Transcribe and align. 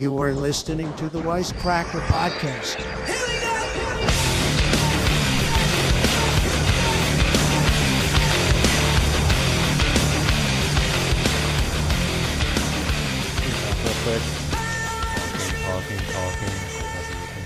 You 0.00 0.16
are 0.22 0.32
listening 0.32 0.94
to 0.94 1.08
the 1.08 1.20
Wisecracker 1.22 2.00
Podcast. 2.06 2.78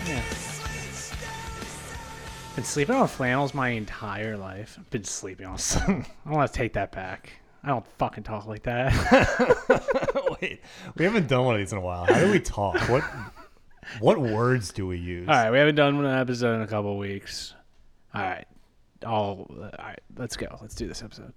Yeah. 0.07 0.23
Been 2.55 2.65
sleeping 2.65 2.95
on 2.95 3.09
flannels 3.09 3.55
my 3.55 3.71
entire 3.71 4.37
life. 4.37 4.79
Been 4.91 5.05
sleeping 5.05 5.47
on. 5.47 5.57
I 6.27 6.31
want 6.31 6.53
to 6.53 6.55
take 6.55 6.75
that 6.75 6.93
back. 6.93 7.33
I 7.65 7.69
don't 7.69 7.87
fucking 7.99 8.25
talk 8.25 8.47
like 8.47 8.65
that. 8.65 8.93
Wait, 10.43 10.61
we 10.97 11.05
haven't 11.05 11.29
done 11.29 11.45
one 11.45 11.55
of 11.55 11.61
these 11.61 11.73
in 11.73 11.79
a 11.79 11.81
while. 11.81 12.05
How 12.07 12.19
do 12.21 12.31
we 12.31 12.41
talk? 12.41 12.77
What 12.89 13.05
what 14.01 14.21
words 14.21 14.73
do 14.73 14.87
we 14.87 14.97
use? 14.99 15.29
all 15.29 15.35
right, 15.35 15.51
we 15.51 15.59
haven't 15.59 15.75
done 15.77 15.97
one 16.03 16.07
episode 16.07 16.55
in 16.57 16.63
a 16.63 16.67
couple 16.67 16.97
weeks. 16.99 17.55
All 18.15 18.23
right, 18.23 18.47
all 19.07 19.47
all 19.51 19.71
right. 19.79 20.01
Let's 20.17 20.37
go. 20.37 20.59
Let's 20.61 20.75
do 20.75 20.89
this 20.89 21.03
episode. 21.03 21.33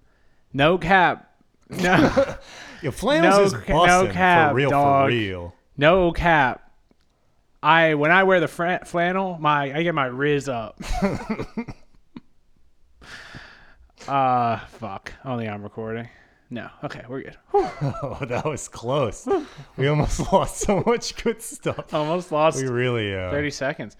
No 0.52 0.78
cap. 0.78 1.32
No. 1.70 2.36
Yeah, 2.82 2.90
flannels 2.90 3.36
No 3.36 3.42
is 3.58 3.64
ca- 3.64 3.86
no 3.86 4.12
cap, 4.12 4.50
for 4.50 4.54
real, 4.56 4.70
dog. 4.70 5.06
for 5.06 5.08
real. 5.08 5.54
No 5.78 6.12
cap. 6.12 6.70
I 7.62 7.94
when 7.94 8.10
I 8.12 8.24
wear 8.24 8.38
the 8.38 8.48
fran- 8.48 8.84
flannel, 8.84 9.38
my 9.40 9.74
I 9.74 9.82
get 9.82 9.94
my 9.94 10.04
riz 10.06 10.48
up. 10.48 10.78
Uh 14.08 14.58
fuck. 14.68 15.12
Only 15.24 15.48
I'm 15.48 15.62
recording. 15.62 16.08
No. 16.48 16.68
Okay, 16.84 17.02
we're 17.08 17.22
good. 17.22 17.36
Oh, 17.54 18.18
that 18.22 18.44
was 18.44 18.68
close. 18.68 19.26
we 19.76 19.88
almost 19.88 20.20
lost 20.32 20.58
so 20.58 20.82
much 20.86 21.16
good 21.22 21.42
stuff. 21.42 21.92
Almost 21.92 22.30
lost 22.32 22.62
We 22.62 22.68
really 22.68 23.14
uh, 23.14 23.30
30 23.30 23.50
seconds. 23.50 23.96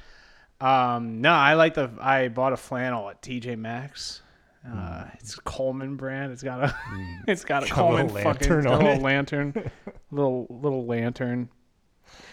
Um 0.60 1.20
no, 1.20 1.32
I 1.32 1.54
like 1.54 1.74
the 1.74 1.90
I 2.00 2.28
bought 2.28 2.52
a 2.52 2.56
flannel 2.56 3.08
at 3.10 3.20
TJ 3.22 3.58
Maxx. 3.58 4.22
Uh, 4.68 5.04
it's 5.20 5.36
a 5.38 5.40
Coleman 5.42 5.94
brand. 5.96 6.32
It's 6.32 6.42
got 6.42 6.60
a 6.64 6.76
it's 7.28 7.44
got 7.44 7.62
a 7.64 7.68
Got 7.68 7.72
a 7.72 7.74
Coleman 7.80 8.08
fucking 8.08 8.24
lantern 8.24 8.66
a 8.66 8.72
little 8.76 8.92
it. 8.94 9.02
lantern. 9.02 9.70
little 10.10 10.46
little 10.50 10.86
lantern. 10.86 11.48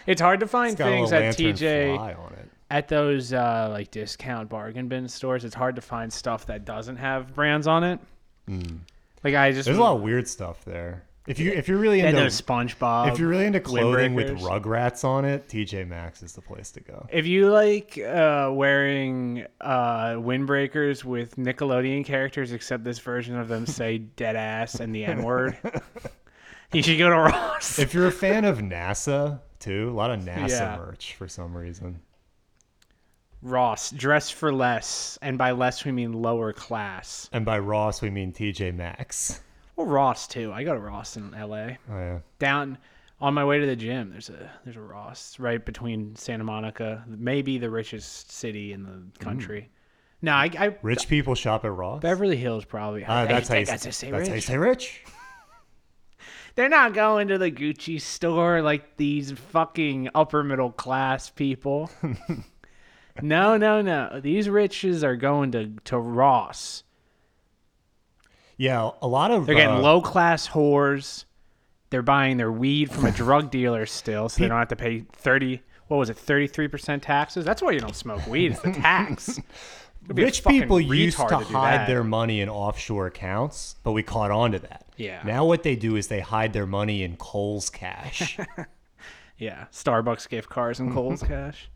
It's 0.06 0.20
hard 0.20 0.40
to 0.40 0.46
find 0.48 0.72
it's 0.72 0.80
a 0.80 0.84
things 0.84 1.12
at 1.12 1.36
TJ 1.36 1.96
fly 1.96 2.12
on 2.14 2.32
it. 2.32 2.50
At 2.74 2.88
those 2.88 3.32
uh, 3.32 3.68
like 3.70 3.92
discount 3.92 4.48
bargain 4.48 4.88
bin 4.88 5.06
stores, 5.06 5.44
it's 5.44 5.54
hard 5.54 5.76
to 5.76 5.80
find 5.80 6.12
stuff 6.12 6.44
that 6.46 6.64
doesn't 6.64 6.96
have 6.96 7.32
brands 7.32 7.68
on 7.68 7.84
it. 7.84 8.00
Like 9.22 9.34
I 9.36 9.52
just. 9.52 9.66
There's 9.66 9.78
a 9.78 9.80
lot 9.80 9.94
of 9.94 10.02
weird 10.02 10.26
stuff 10.26 10.64
there. 10.64 11.04
If 11.28 11.38
you 11.38 11.52
if 11.52 11.68
you're 11.68 11.78
really 11.78 12.00
into 12.00 12.20
SpongeBob. 12.22 13.12
if 13.12 13.18
you're 13.20 13.28
really 13.28 13.46
into 13.46 13.60
clothing 13.60 14.14
with 14.14 14.28
windbreakers. 14.28 14.62
Rugrats 14.62 15.04
on 15.04 15.24
it, 15.24 15.46
TJ 15.48 15.86
Maxx 15.86 16.22
is 16.24 16.32
the 16.32 16.42
place 16.42 16.72
to 16.72 16.80
go. 16.80 17.06
If 17.12 17.26
you 17.26 17.50
like 17.50 17.96
uh, 17.96 18.50
wearing 18.52 19.46
uh, 19.60 20.14
windbreakers 20.16 21.04
with 21.04 21.36
Nickelodeon 21.36 22.04
characters, 22.04 22.50
except 22.50 22.82
this 22.82 22.98
version 22.98 23.38
of 23.38 23.46
them 23.46 23.66
say 23.66 23.98
dead 24.16 24.34
ass 24.36 24.80
and 24.80 24.92
the 24.92 25.04
N 25.04 25.22
word, 25.22 25.56
you 26.72 26.82
should 26.82 26.98
go 26.98 27.08
to 27.08 27.16
Ross. 27.16 27.78
If 27.78 27.94
you're 27.94 28.08
a 28.08 28.12
fan 28.12 28.44
of 28.44 28.58
NASA 28.58 29.40
too, 29.60 29.88
a 29.90 29.94
lot 29.94 30.10
of 30.10 30.20
NASA 30.24 30.48
Yeah. 30.50 30.76
merch 30.76 31.14
for 31.14 31.28
some 31.28 31.56
reason. 31.56 32.00
Ross, 33.44 33.90
dress 33.90 34.30
for 34.30 34.52
less, 34.52 35.18
and 35.22 35.36
by 35.38 35.50
less 35.52 35.84
we 35.84 35.92
mean 35.92 36.12
lower 36.14 36.52
class. 36.52 37.28
And 37.32 37.44
by 37.44 37.58
Ross 37.60 38.00
we 38.02 38.10
mean 38.10 38.32
TJ 38.32 38.74
Maxx. 38.74 39.40
Well, 39.76 39.86
Ross 39.86 40.26
too. 40.26 40.52
I 40.52 40.64
go 40.64 40.72
to 40.74 40.80
Ross 40.80 41.16
in 41.16 41.34
L.A. 41.34 41.78
Oh 41.90 41.96
yeah. 41.98 42.18
down 42.38 42.78
on 43.20 43.34
my 43.34 43.44
way 43.44 43.60
to 43.60 43.66
the 43.66 43.76
gym 43.76 44.10
there's 44.10 44.28
a 44.28 44.50
there's 44.64 44.76
a 44.76 44.80
ross 44.80 45.38
right 45.38 45.64
between 45.64 46.14
santa 46.16 46.42
monica 46.44 47.04
maybe 47.06 47.58
the 47.58 47.70
richest 47.70 48.30
city 48.32 48.72
in 48.72 48.82
the 48.82 49.02
country 49.24 49.70
no 50.20 50.32
i, 50.32 50.50
I 50.58 50.76
Rich 50.82 51.08
people 51.08 51.34
shop 51.36 51.64
at 51.64 51.70
Ross. 51.72 52.02
beverly 52.02 52.36
hills 52.36 52.64
probably 52.64 53.04
Uh, 53.04 53.14
I- 53.14 53.24
that's 53.26 53.48
how 53.48 53.54
you, 53.54 53.64
that's 53.66 53.84
how 53.84 53.88
you 53.88 53.92
say 53.92 54.10
that's 54.10 54.28
how 54.28 54.34
you 54.34 54.40
say 54.40 54.58
rich. 54.58 55.04
they're 56.56 56.68
not 56.68 56.92
going 56.92 57.28
to 57.28 57.38
the 57.38 57.50
gucci 57.52 58.00
store 58.00 58.60
like 58.62 58.96
these 58.96 59.30
fucking 59.32 60.08
upper 60.14 60.42
middle 60.42 60.72
class 60.72 61.30
people 61.30 61.88
no 63.22 63.56
no 63.56 63.80
no. 63.80 64.20
These 64.20 64.48
riches 64.48 65.04
are 65.04 65.16
going 65.16 65.52
to 65.52 65.72
to 65.84 65.98
ross. 65.98 66.82
Yeah, 68.56 68.90
a 69.02 69.08
lot 69.08 69.30
of 69.30 69.46
they're 69.46 69.54
getting 69.54 69.76
uh, 69.76 69.80
low 69.80 70.00
class 70.00 70.48
whores. 70.48 71.24
They're 71.90 72.02
buying 72.02 72.36
their 72.36 72.52
weed 72.52 72.90
from 72.90 73.04
a 73.06 73.10
drug 73.12 73.50
dealer 73.50 73.86
still 73.86 74.28
so 74.28 74.42
they 74.42 74.48
don't 74.48 74.58
have 74.58 74.68
to 74.68 74.76
pay 74.76 75.04
30 75.12 75.60
what 75.88 75.98
was 75.98 76.08
it 76.08 76.16
33% 76.16 77.02
taxes? 77.02 77.44
That's 77.44 77.60
why 77.60 77.72
you 77.72 77.78
don't 77.78 77.94
smoke 77.94 78.26
weed. 78.26 78.52
It's 78.52 78.60
the 78.62 78.72
tax. 78.80 79.38
You'd 80.06 80.16
be 80.16 80.22
a 80.22 80.24
Rich 80.26 80.44
people 80.44 80.80
used 80.80 81.18
retard 81.18 81.40
to 81.40 81.44
hide 81.44 81.86
their 81.86 82.02
money 82.02 82.40
in 82.40 82.48
offshore 82.48 83.06
accounts, 83.06 83.76
but 83.82 83.92
we 83.92 84.02
caught 84.02 84.30
on 84.30 84.52
to 84.52 84.58
that. 84.60 84.86
Yeah. 84.96 85.20
Now 85.24 85.44
what 85.44 85.62
they 85.62 85.76
do 85.76 85.96
is 85.96 86.08
they 86.08 86.20
hide 86.20 86.54
their 86.54 86.66
money 86.66 87.02
in 87.02 87.16
Kohl's 87.16 87.68
cash. 87.70 88.38
yeah 89.36 89.64
starbucks 89.72 90.28
gift 90.28 90.48
cards 90.48 90.78
and 90.78 90.92
Kohl's 90.92 91.22
cash 91.22 91.68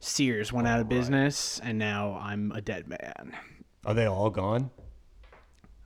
sears 0.00 0.52
went 0.52 0.66
out 0.68 0.80
of 0.80 0.88
business 0.88 1.60
and 1.62 1.78
now 1.78 2.18
i'm 2.22 2.52
a 2.52 2.60
dead 2.60 2.86
man 2.88 3.36
Are 3.84 3.94
they 3.94 4.06
all 4.06 4.30
gone? 4.30 4.70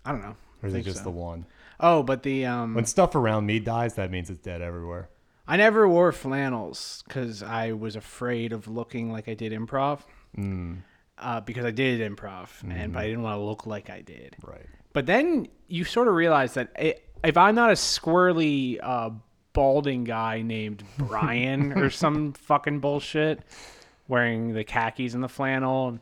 i 0.05 0.13
don't 0.13 0.23
know 0.23 0.37
Or 0.63 0.69
is 0.69 0.73
it 0.73 0.77
Think 0.79 0.87
just 0.87 0.99
so. 0.99 1.05
the 1.05 1.11
one? 1.11 1.47
oh 1.81 2.03
but 2.03 2.23
the 2.23 2.47
um 2.47 2.75
When 2.75 2.85
stuff 2.87 3.15
around 3.15 3.47
me 3.47 3.59
dies, 3.61 3.95
that 3.95 4.11
means 4.11 4.29
it's 4.31 4.41
dead 4.41 4.61
everywhere. 4.63 5.09
I 5.49 5.57
never 5.57 5.89
wore 5.89 6.13
flannels 6.13 7.03
because 7.09 7.43
I 7.43 7.73
was 7.73 7.97
afraid 7.97 8.53
of 8.53 8.69
looking 8.69 9.11
like 9.11 9.29
I 9.29 9.35
did 9.35 9.53
improv. 9.53 10.01
Uh, 11.19 11.41
because 11.41 11.65
I 11.65 11.71
did 11.71 12.01
improv, 12.01 12.49
and 12.71 12.93
but 12.95 13.01
I 13.01 13.07
didn't 13.07 13.23
want 13.23 13.37
to 13.39 13.43
look 13.43 13.67
like 13.67 13.91
I 13.91 14.01
did. 14.01 14.37
Right. 14.43 14.65
But 14.93 15.07
then 15.07 15.49
you 15.69 15.85
sort 15.85 16.07
of 16.09 16.15
realize 16.15 16.55
that 16.55 16.71
it, 16.79 17.05
if 17.25 17.37
I'm 17.37 17.55
not 17.57 17.69
a 17.71 17.75
squirrely, 17.75 18.79
uh, 18.83 19.11
balding 19.53 20.05
guy 20.05 20.41
named 20.43 20.85
Brian 20.97 21.73
or 21.79 21.91
some 21.91 22.33
fucking 22.33 22.79
bullshit, 22.81 23.41
wearing 24.11 24.53
the 24.53 24.65
khakis 24.65 25.15
and 25.15 25.23
the 25.23 25.29
flannel, 25.29 25.89
and 25.89 26.01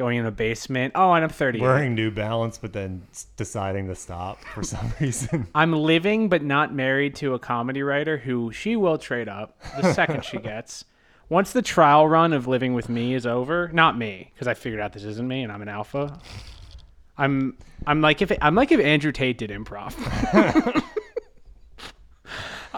going 0.00 0.16
in 0.16 0.24
the 0.24 0.30
basement. 0.30 0.92
Oh, 0.96 1.12
and 1.12 1.22
I'm 1.22 1.30
30. 1.30 1.60
Wearing 1.60 1.94
New 1.94 2.10
Balance, 2.10 2.56
but 2.58 2.72
then 2.72 3.02
deciding 3.36 3.86
to 3.88 3.94
stop 3.94 4.42
for 4.42 4.62
some 4.62 4.92
reason. 5.00 5.46
I'm 5.54 5.72
living 5.72 6.28
but 6.28 6.42
not 6.42 6.74
married 6.74 7.14
to 7.16 7.34
a 7.34 7.38
comedy 7.38 7.82
writer 7.82 8.16
who 8.16 8.50
she 8.50 8.76
will 8.76 8.98
trade 8.98 9.28
up 9.28 9.60
the 9.80 9.92
second 9.92 10.24
she 10.24 10.38
gets. 10.52 10.86
Once 11.28 11.52
the 11.52 11.62
trial 11.62 12.08
run 12.08 12.32
of 12.32 12.48
living 12.48 12.74
with 12.74 12.88
me 12.88 13.14
is 13.14 13.26
over, 13.26 13.70
not 13.72 13.96
me, 13.96 14.32
because 14.34 14.48
I 14.48 14.54
figured 14.54 14.80
out 14.80 14.94
this 14.94 15.04
isn't 15.04 15.28
me 15.28 15.42
and 15.42 15.52
I'm 15.52 15.62
an 15.62 15.68
alpha. 15.68 16.18
I'm 17.18 17.58
I'm 17.86 18.00
like 18.00 18.22
if 18.22 18.32
I'm 18.40 18.54
like 18.54 18.72
if 18.72 18.80
Andrew 18.80 19.12
Tate 19.12 19.36
did 19.36 19.50
improv. 19.50 19.94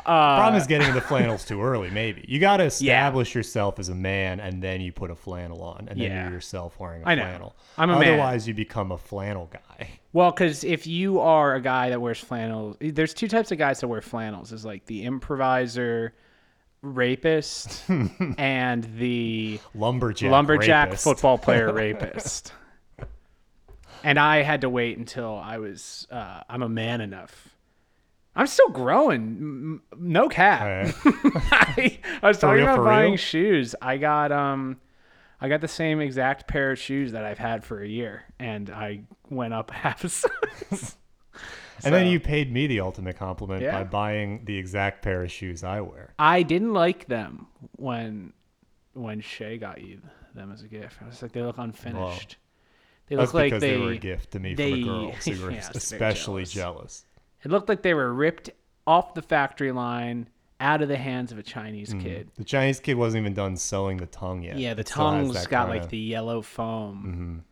Problem 0.04 0.54
is 0.60 0.66
getting 0.66 0.88
into 0.88 1.00
flannels 1.00 1.44
too 1.44 1.62
early. 1.62 1.90
Maybe 1.90 2.24
you 2.28 2.38
got 2.40 2.58
to 2.58 2.64
establish 2.64 3.34
yourself 3.34 3.78
as 3.78 3.88
a 3.88 3.94
man, 3.94 4.40
and 4.40 4.62
then 4.62 4.80
you 4.80 4.92
put 4.92 5.10
a 5.10 5.14
flannel 5.14 5.62
on, 5.62 5.88
and 5.88 6.00
then 6.00 6.10
Yeah. 6.10 6.24
you're 6.24 6.32
yourself 6.34 6.78
wearing 6.80 7.02
a 7.02 7.06
I 7.08 7.14
know. 7.14 7.22
flannel. 7.22 7.56
I'm 7.78 7.90
a 7.90 7.98
man. 7.98 8.08
Otherwise, 8.14 8.46
you 8.48 8.54
become 8.54 8.90
a 8.92 8.98
flannel 8.98 9.50
guy. 9.52 9.90
Well, 10.12 10.30
because 10.30 10.64
if 10.64 10.86
you 10.86 11.20
are 11.20 11.54
a 11.54 11.60
guy 11.60 11.90
that 11.90 12.00
wears 12.00 12.18
flannels, 12.18 12.76
there's 12.80 13.14
two 13.14 13.28
types 13.28 13.50
of 13.52 13.58
guys 13.58 13.80
that 13.80 13.88
wear 13.88 14.02
flannels. 14.02 14.52
Is 14.52 14.64
like 14.64 14.84
the 14.86 15.04
improviser, 15.04 16.14
rapist, 16.82 17.82
and 18.38 18.84
the 18.98 19.60
Lumberjack. 19.74 20.30
lumberjack 20.30 20.86
rapist. 20.88 21.04
football 21.04 21.38
player 21.38 21.72
rapist. 21.74 22.52
And 24.04 24.18
I 24.18 24.42
had 24.42 24.62
to 24.62 24.68
wait 24.68 24.98
until 24.98 25.36
I 25.38 25.58
was 25.58 26.06
uh, 26.10 26.42
I'm 26.48 26.62
a 26.62 26.68
man 26.68 27.00
enough. 27.00 27.48
I'm 28.34 28.46
still 28.46 28.68
growing, 28.70 29.80
no 29.98 30.28
cap. 30.28 30.62
Alright. 30.62 30.94
I, 31.52 31.98
I 32.22 32.28
was 32.28 32.38
talking 32.38 32.64
real, 32.64 32.74
about 32.74 32.84
buying 32.84 33.10
real? 33.12 33.16
shoes. 33.18 33.74
I 33.82 33.98
got 33.98 34.32
um, 34.32 34.78
I 35.40 35.48
got 35.48 35.60
the 35.60 35.68
same 35.68 36.00
exact 36.00 36.48
pair 36.48 36.72
of 36.72 36.78
shoes 36.78 37.12
that 37.12 37.24
I've 37.24 37.38
had 37.38 37.62
for 37.64 37.82
a 37.82 37.86
year, 37.88 38.24
and 38.38 38.70
I 38.70 39.02
went 39.28 39.52
up 39.54 39.70
half 39.70 40.04
a 40.04 40.08
size. 40.08 40.96
And 41.84 41.92
then 41.92 42.06
you 42.06 42.20
paid 42.20 42.52
me 42.52 42.68
the 42.68 42.78
ultimate 42.80 43.16
compliment 43.16 43.60
Yeah. 43.62 43.72
by 43.72 43.84
buying 43.84 44.44
the 44.44 44.56
exact 44.56 45.02
pair 45.02 45.24
of 45.24 45.32
shoes 45.32 45.64
I 45.64 45.80
wear. 45.80 46.14
I 46.18 46.42
didn't 46.44 46.72
like 46.74 47.06
them 47.08 47.48
when 47.76 48.32
when 48.94 49.20
Shay 49.20 49.58
got 49.58 49.80
you 49.82 50.00
them 50.34 50.52
as 50.52 50.62
a 50.62 50.68
gift. 50.68 50.98
I 51.02 51.06
was 51.06 51.20
like, 51.20 51.32
they 51.32 51.42
look 51.42 51.58
unfinished. 51.58 52.36
They 53.08 53.16
That's 53.16 53.28
look 53.28 53.34
like 53.34 53.44
because 53.48 53.60
they, 53.60 53.72
they, 53.72 53.78
were 53.78 53.90
a 53.92 53.98
gift 53.98 54.30
to 54.32 54.38
me 54.38 54.54
they- 54.54 54.70
from 54.70 54.80
a 54.82 54.84
girl, 54.84 55.14
so 55.20 55.30
you 55.32 55.42
were 55.44 55.50
Yeah, 55.50 55.56
I 55.66 55.72
was 55.72 55.90
very 55.90 55.98
especially 55.98 56.44
jealous. 56.44 56.52
jealous. 56.54 57.04
It 57.44 57.50
looked 57.50 57.68
like 57.68 57.82
they 57.82 57.94
were 57.94 58.12
ripped 58.12 58.50
off 58.86 59.14
the 59.14 59.22
factory 59.22 59.72
line 59.72 60.28
out 60.60 60.80
of 60.82 60.88
the 60.88 60.96
hands 60.96 61.32
of 61.32 61.38
a 61.38 61.42
Chinese 61.42 61.92
Mm. 61.92 62.00
kid. 62.02 62.30
The 62.36 62.44
Chinese 62.44 62.78
kid 62.78 62.94
wasn't 62.94 63.22
even 63.22 63.34
done 63.34 63.56
sewing 63.56 63.96
the 63.96 64.06
tongue 64.06 64.42
yet. 64.42 64.58
Yeah, 64.58 64.74
the 64.74 64.84
tongue's 64.84 65.46
got 65.48 65.68
like 65.68 65.88
the 65.88 65.98
yellow 65.98 66.40
foam. 66.42 67.42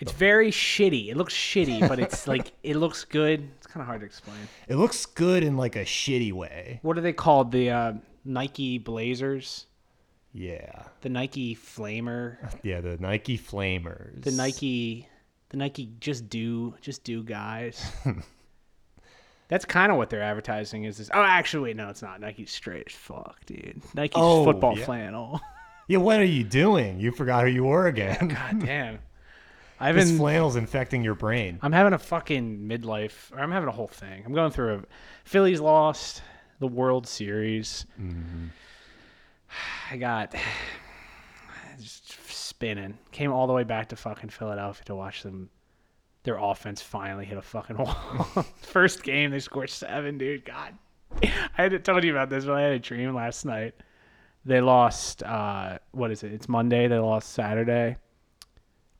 It's 0.00 0.12
very 0.12 0.50
shitty. 0.50 1.08
It 1.10 1.16
looks 1.16 1.34
shitty, 1.34 1.86
but 1.86 1.98
it's 1.98 2.26
like 2.34 2.52
it 2.62 2.76
looks 2.76 3.04
good. 3.04 3.48
It's 3.58 3.66
kind 3.66 3.82
of 3.82 3.86
hard 3.86 4.00
to 4.00 4.06
explain. 4.06 4.38
It 4.66 4.76
looks 4.76 5.04
good 5.06 5.44
in 5.44 5.56
like 5.56 5.76
a 5.76 5.84
shitty 5.84 6.32
way. 6.32 6.80
What 6.82 6.96
are 6.98 7.02
they 7.02 7.12
called? 7.12 7.52
The 7.52 7.70
uh, 7.70 7.92
Nike 8.24 8.78
Blazers, 8.78 9.66
Yeah. 10.32 10.84
the 11.02 11.10
Nike 11.10 11.54
Flamer, 11.54 12.38
Yeah, 12.62 12.80
the 12.80 12.96
Nike 12.96 13.36
Flamers. 13.38 14.22
the 14.22 14.30
Nike, 14.32 15.06
the 15.50 15.58
Nike 15.58 15.90
just 16.00 16.28
do 16.30 16.74
just 16.80 17.04
do 17.04 17.22
guys. 17.22 17.92
That's 19.50 19.64
kind 19.66 19.90
of 19.92 19.98
what 19.98 20.08
they're 20.08 20.22
advertising. 20.22 20.84
Is 20.84 20.96
this? 20.98 21.10
Oh, 21.12 21.20
actually, 21.22 21.74
no, 21.74 21.88
it's 21.90 22.00
not. 22.02 22.20
Nike's 22.20 22.52
straight 22.52 22.84
as 22.86 22.94
fuck, 22.94 23.44
dude. 23.46 23.82
Nike's 23.94 24.14
Oh, 24.16 24.44
football 24.44 24.78
yeah. 24.78 24.84
flannel. 24.86 25.40
Yeah, 25.88 25.98
what 25.98 26.20
are 26.20 26.24
you 26.24 26.44
doing? 26.44 27.00
You 27.00 27.10
forgot 27.10 27.46
who 27.46 27.50
you 27.50 27.64
were 27.64 27.88
again. 27.88 28.28
God 28.28 28.60
damn. 28.64 29.00
I've 29.80 29.96
this 29.96 30.08
been 30.10 30.18
flannel's 30.18 30.54
infecting 30.54 31.02
your 31.02 31.16
brain. 31.16 31.58
I'm 31.62 31.72
having 31.72 31.92
a 31.94 31.98
fucking 31.98 32.60
midlife, 32.60 33.32
or 33.32 33.40
I'm 33.40 33.50
having 33.50 33.68
a 33.68 33.72
whole 33.72 33.88
thing. 33.88 34.22
I'm 34.24 34.32
going 34.32 34.52
through 34.52 34.74
a 34.74 34.82
Phillies 35.24 35.58
lost 35.58 36.22
the 36.60 36.68
World 36.68 37.08
Series. 37.08 37.86
Mm-hmm. 38.00 38.46
I 39.90 39.96
got 39.96 40.32
just 41.80 42.12
spinning. 42.30 42.96
Came 43.10 43.32
all 43.32 43.48
the 43.48 43.52
way 43.52 43.64
back 43.64 43.88
to 43.88 43.96
fucking 43.96 44.30
Philadelphia 44.30 44.84
to 44.84 44.94
watch 44.94 45.24
them. 45.24 45.50
Their 46.24 46.36
offense 46.38 46.82
finally 46.82 47.24
hit 47.24 47.38
a 47.38 47.42
fucking 47.42 47.76
wall. 47.78 47.94
First 48.62 49.02
game, 49.02 49.30
they 49.30 49.40
scored 49.40 49.70
seven, 49.70 50.18
dude. 50.18 50.44
God, 50.44 50.74
I 51.22 51.30
had 51.56 51.84
told 51.84 52.04
you 52.04 52.10
about 52.12 52.28
this, 52.28 52.44
but 52.44 52.54
I 52.54 52.60
had 52.62 52.72
a 52.72 52.78
dream 52.78 53.14
last 53.14 53.44
night. 53.46 53.74
They 54.44 54.60
lost. 54.60 55.22
Uh, 55.22 55.78
what 55.92 56.10
is 56.10 56.22
it? 56.22 56.32
It's 56.32 56.48
Monday. 56.48 56.88
They 56.88 56.98
lost 56.98 57.32
Saturday. 57.32 57.96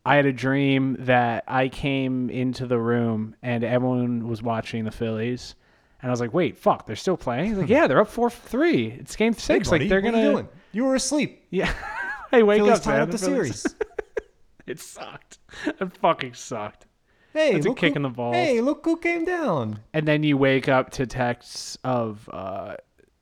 I 0.05 0.17
had 0.17 0.25
a 0.27 0.33
dream 0.33 0.97
that 1.01 1.45
I 1.47 1.69
came 1.69 2.31
into 2.31 2.67
the 2.67 2.79
room 2.79 3.37
and 3.43 3.63
everyone 3.65 4.27
was 4.29 4.43
watching 4.43 4.85
the 4.85 4.91
Phillies, 4.91 5.55
and 6.01 6.11
I 6.11 6.13
was 6.13 6.21
like, 6.21 6.33
"Wait, 6.33 6.57
fuck, 6.57 6.87
they're 6.87 6.97
still 6.97 7.19
playing?" 7.19 7.49
He's 7.51 7.59
like, 7.59 7.69
"Yeah, 7.69 7.87
they're 7.87 8.01
up 8.01 8.09
four 8.09 8.31
three. 8.31 8.87
It's 8.99 9.15
game 9.15 9.35
Hey, 9.35 9.39
six. 9.41 9.69
buddy, 9.69 9.85
like 9.85 9.89
they're 9.91 10.01
gonna." 10.01 10.23
you 10.23 10.31
doing? 10.31 10.49
You 10.73 10.85
were 10.85 10.95
asleep. 10.95 11.45
Yeah. 11.51 11.73
hey, 12.31 12.43
wake 12.43 12.61
Phillies 12.61 12.79
up, 12.79 12.83
tied 12.83 12.93
man. 12.95 13.01
up 13.03 13.11
the 13.11 13.19
Phillies- 13.19 13.61
series. 13.61 13.77
it 14.67 14.81
sucked. 14.81 15.39
It 15.67 15.97
fucking 15.99 16.33
sucked. 16.35 16.87
Hey, 17.33 17.53
That's 17.53 17.67
a 17.67 17.69
look 17.69 17.79
kick 17.79 17.93
who, 17.93 17.97
in 17.97 18.03
the 18.03 18.09
balls. 18.09 18.35
Hey, 18.35 18.61
look 18.61 18.85
who 18.85 18.97
came 18.97 19.25
down. 19.25 19.81
And 19.93 20.07
then 20.07 20.23
you 20.23 20.37
wake 20.37 20.69
up 20.69 20.91
to 20.93 21.07
texts 21.07 21.79
of 21.85 22.29
uh, 22.33 22.77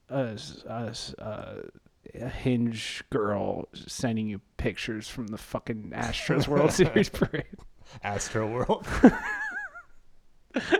a, 0.08 0.38
a, 0.66 0.94
a, 1.19 1.56
a 2.14 2.28
hinge 2.28 3.05
girl 3.10 3.69
sending 3.75 4.28
you 4.28 4.40
pictures 4.56 5.08
from 5.08 5.26
the 5.28 5.38
fucking 5.38 5.93
Astros 5.94 6.49
World 6.49 6.72
Series 6.72 7.08
parade. 7.08 7.44
Astro 8.02 8.46
World. 8.46 8.87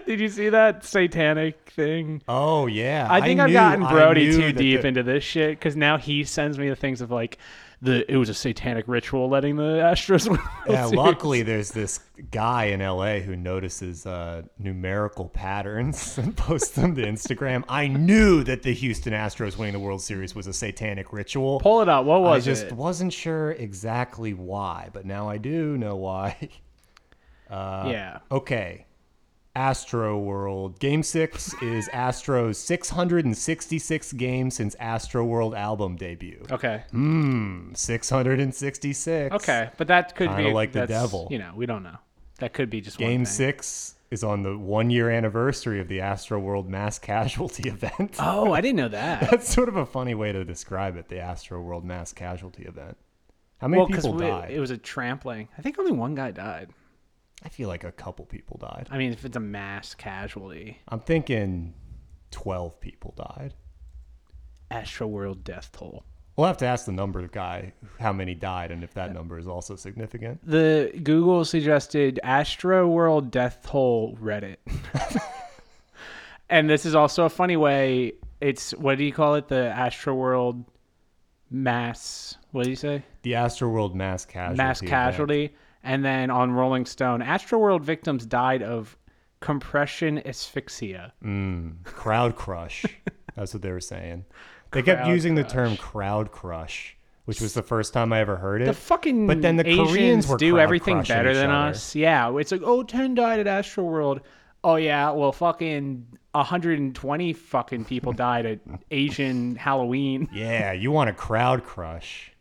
Did 0.06 0.19
you 0.19 0.28
see 0.28 0.48
that 0.48 0.84
satanic 0.84 1.70
thing? 1.70 2.22
Oh 2.26 2.66
yeah. 2.66 3.06
I 3.10 3.20
think 3.20 3.38
I 3.38 3.44
have 3.44 3.52
gotten 3.52 3.86
Brody 3.86 4.32
too 4.32 4.52
deep 4.52 4.81
the- 4.82 4.88
into 4.88 5.02
this 5.02 5.22
shit 5.22 5.58
because 5.58 5.76
now 5.76 5.98
he 5.98 6.24
sends 6.24 6.58
me 6.58 6.69
the 6.69 6.76
things 6.76 7.00
of 7.00 7.10
like 7.10 7.38
the 7.80 8.10
it 8.10 8.16
was 8.16 8.28
a 8.28 8.34
satanic 8.34 8.86
ritual 8.88 9.28
letting 9.28 9.56
the 9.56 9.62
Astros 9.62 10.28
win. 10.30 10.40
the 10.66 10.72
Yeah, 10.72 10.84
Series. 10.86 10.96
luckily 10.96 11.42
there's 11.42 11.70
this 11.70 12.00
guy 12.30 12.64
in 12.66 12.80
LA 12.80 13.19
who 13.20 13.36
notices 13.36 14.04
uh, 14.04 14.42
numerical 14.58 15.26
patterns 15.28 16.19
and 16.19 16.36
posts 16.36 16.70
them 16.70 16.94
to 16.96 17.02
Instagram. 17.02 17.62
I 17.69 17.86
knew 17.86 18.42
that 18.44 18.62
the 18.62 18.75
Houston 18.75 19.12
Astros 19.12 19.56
winning 19.56 19.75
the 19.75 19.78
World 19.80 20.02
Series 20.02 20.34
was 20.34 20.46
a 20.48 20.52
satanic 20.52 21.12
ritual. 21.12 21.60
Pull 21.60 21.80
it 21.82 21.88
out. 21.88 22.04
What 22.04 22.22
was 22.22 22.46
it? 22.46 22.50
I 22.50 22.54
just 22.54 22.72
wasn't 22.72 23.12
sure 23.12 23.52
exactly 23.52 24.34
why, 24.34 24.90
but 24.92 25.06
now 25.06 25.28
I 25.28 25.38
do 25.38 25.78
know 25.78 25.94
why. 25.96 26.48
yeah. 27.50 28.19
Okay. 28.32 28.86
Astro 29.58 30.16
World. 30.16 30.78
Game 30.78 31.02
6 31.02 31.62
is 31.62 31.88
Astro's 31.88 32.58
666 32.58 34.12
games 34.12 34.55
since 34.55 34.76
Astro 34.76 35.25
World 35.25 35.52
album 35.52 35.96
debut. 35.96 36.46
Okay. 36.52 36.84
Hmm, 36.93 37.75
666. 37.75 39.34
Okay, 39.34 39.70
but 39.76 39.88
that 39.88 40.14
could 40.14 40.28
Kinda 40.28 40.44
be 40.44 40.52
like 40.52 40.70
the 40.70 40.87
devil. 40.87 41.26
You 41.32 41.38
know, 41.38 41.50
we 41.56 41.66
don't 41.66 41.82
know. 41.82 41.96
That 42.38 42.52
could 42.52 42.70
be 42.70 42.81
just 42.81 43.00
one 43.00 43.10
Game. 43.10 43.25
6 43.25 43.96
is 44.12 44.22
on 44.22 44.44
the 44.44 44.56
1 44.56 44.90
year 44.90 45.10
anniversary 45.10 45.81
of 45.81 45.88
the 45.88 46.02
Astro 46.02 46.38
World 46.38 46.70
mass 46.70 46.96
casualty 47.00 47.69
event. 47.69 48.14
Oh, 48.20 48.52
I 48.52 48.60
didn't 48.60 48.76
know 48.76 48.88
that. 48.90 49.28
That's 49.28 49.52
sort 49.52 49.69
of 49.69 49.75
a 49.75 49.84
funny 49.84 50.14
way 50.14 50.31
to 50.31 50.44
describe 50.44 50.96
it, 50.96 51.08
the 51.08 51.19
Astro 51.19 51.60
World 51.60 51.84
mass 51.84 52.12
casualty 52.12 52.62
event. 52.62 52.96
How 53.60 53.66
many 53.66 53.81
well, 53.81 53.88
people 53.88 54.16
died? 54.16 54.52
it 54.52 54.60
was 54.60 54.70
a 54.70 54.78
trampling. 54.78 55.49
I 55.58 55.62
think 55.62 55.81
only 55.81 55.90
one 55.90 56.14
guy 56.14 56.31
died. 56.31 56.70
I 57.44 57.49
feel 57.49 57.69
like 57.69 57.85
a 57.85 57.93
couple 57.93 58.25
people 58.25 58.58
died. 58.58 58.88
I 58.90 58.99
mean, 58.99 59.12
if 59.12 59.25
it's 59.25 59.37
a 59.37 59.40
mass 59.40 59.94
casualty, 59.94 60.81
I'm 60.88 61.00
thinking 61.00 61.75
12 62.31 62.81
people 62.81 63.14
died. 63.17 63.55
Astro 64.70 65.06
World 65.06 65.44
death 65.44 65.70
toll. 65.73 66.05
We'll 66.37 66.46
have 66.46 66.58
to 66.58 66.67
ask 66.67 66.87
the 66.87 66.93
number 66.93 67.26
guy 67.26 67.73
how 67.99 68.12
many 68.12 68.35
died 68.35 68.70
and 68.70 68.85
if 68.85 68.94
that 68.94 69.11
uh, 69.11 69.12
number 69.12 69.38
is 69.38 69.49
also 69.49 69.75
significant. 69.75 70.40
The 70.46 70.93
Google 71.02 71.44
suggested 71.44 72.20
Astro 72.23 72.87
World 72.87 73.32
death 73.32 73.58
toll 73.67 74.17
Reddit. 74.23 74.58
and 76.49 76.70
this 76.70 76.87
is 76.87 76.94
also 76.94 77.25
a 77.25 77.29
funny 77.29 77.56
way. 77.56 78.12
It's 78.41 78.70
what 78.73 78.99
do 78.99 79.05
you 79.05 79.12
call 79.12 79.34
it? 79.34 79.49
The 79.49 79.67
Astro 79.67 80.14
World 80.14 80.64
mass. 81.50 82.37
What 82.52 82.64
do 82.64 82.70
you 82.70 82.76
say? 82.76 83.02
The 83.23 83.34
Astro 83.34 83.69
World 83.69 83.96
mass 83.96 84.25
casualty. 84.25 84.56
mass 84.56 84.82
event. 84.82 85.52
And 85.88 86.05
then 86.05 86.31
on 86.31 86.52
Rolling 86.52 86.85
Stone, 86.85 87.23
Astro 87.23 87.58
World 87.58 87.82
victims 87.82 88.26
died 88.26 88.62
of 88.62 88.99
compression 89.40 90.19
asphyxia. 90.26 91.14
Mm, 91.25 91.82
crowd 91.85 92.37
crush. 92.37 92.85
That's 93.37 93.55
what 93.55 93.62
they 93.62 93.73
were 93.73 93.81
saying. 93.81 94.26
They 94.73 94.82
kept 94.82 95.00
Crowd 95.00 95.11
using 95.11 95.35
the 95.35 95.44
term 95.44 95.79
crowd 95.79 96.31
crush, 96.31 96.94
which 97.25 97.40
was 97.40 97.55
the 97.55 97.62
first 97.62 97.94
time 97.94 98.12
I 98.12 98.20
ever 98.20 98.37
heard 98.37 98.61
it. 98.61 98.67
The 98.67 98.75
fucking 98.75 99.26
But 99.26 99.40
then 99.40 99.56
the 99.56 99.67
Asians 99.67 99.88
Koreans 99.88 100.29
were 100.29 100.37
do 100.37 100.58
everything 100.58 101.00
better 101.05 101.32
than 101.32 101.50
other. 101.50 101.70
us. 101.70 101.94
Yeah, 101.94 102.37
it's 102.37 102.52
like 102.52 102.61
oh, 102.62 102.82
10 102.82 103.14
died 103.14 103.41
at 103.41 103.46
Astro 103.46 103.84
World. 103.84 104.20
Oh 104.62 104.76
yeah, 104.76 105.11
well 105.12 105.32
fucking 105.32 106.06
120 106.32 107.32
fucking 107.32 107.87
people 107.87 108.12
died 108.12 108.44
at 108.44 108.58
Asian 108.91 109.56
Halloween. 109.56 110.29
Yeah, 110.34 110.73
you 110.73 110.93
want 110.93 111.08
a 111.08 111.14
crowd 111.14 111.64
crush. 111.64 112.32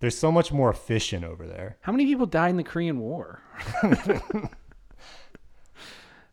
There's 0.00 0.18
so 0.18 0.30
much 0.30 0.52
more 0.52 0.70
efficient 0.70 1.24
over 1.24 1.46
there. 1.46 1.78
How 1.80 1.92
many 1.92 2.04
people 2.06 2.26
died 2.26 2.50
in 2.50 2.56
the 2.56 2.64
Korean 2.64 2.98
War? 2.98 3.42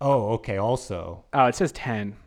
Oh, 0.03 0.33
okay. 0.33 0.57
Also, 0.57 1.23
Oh, 1.33 1.45
it 1.45 1.55
says 1.55 1.71
10. 1.71 2.17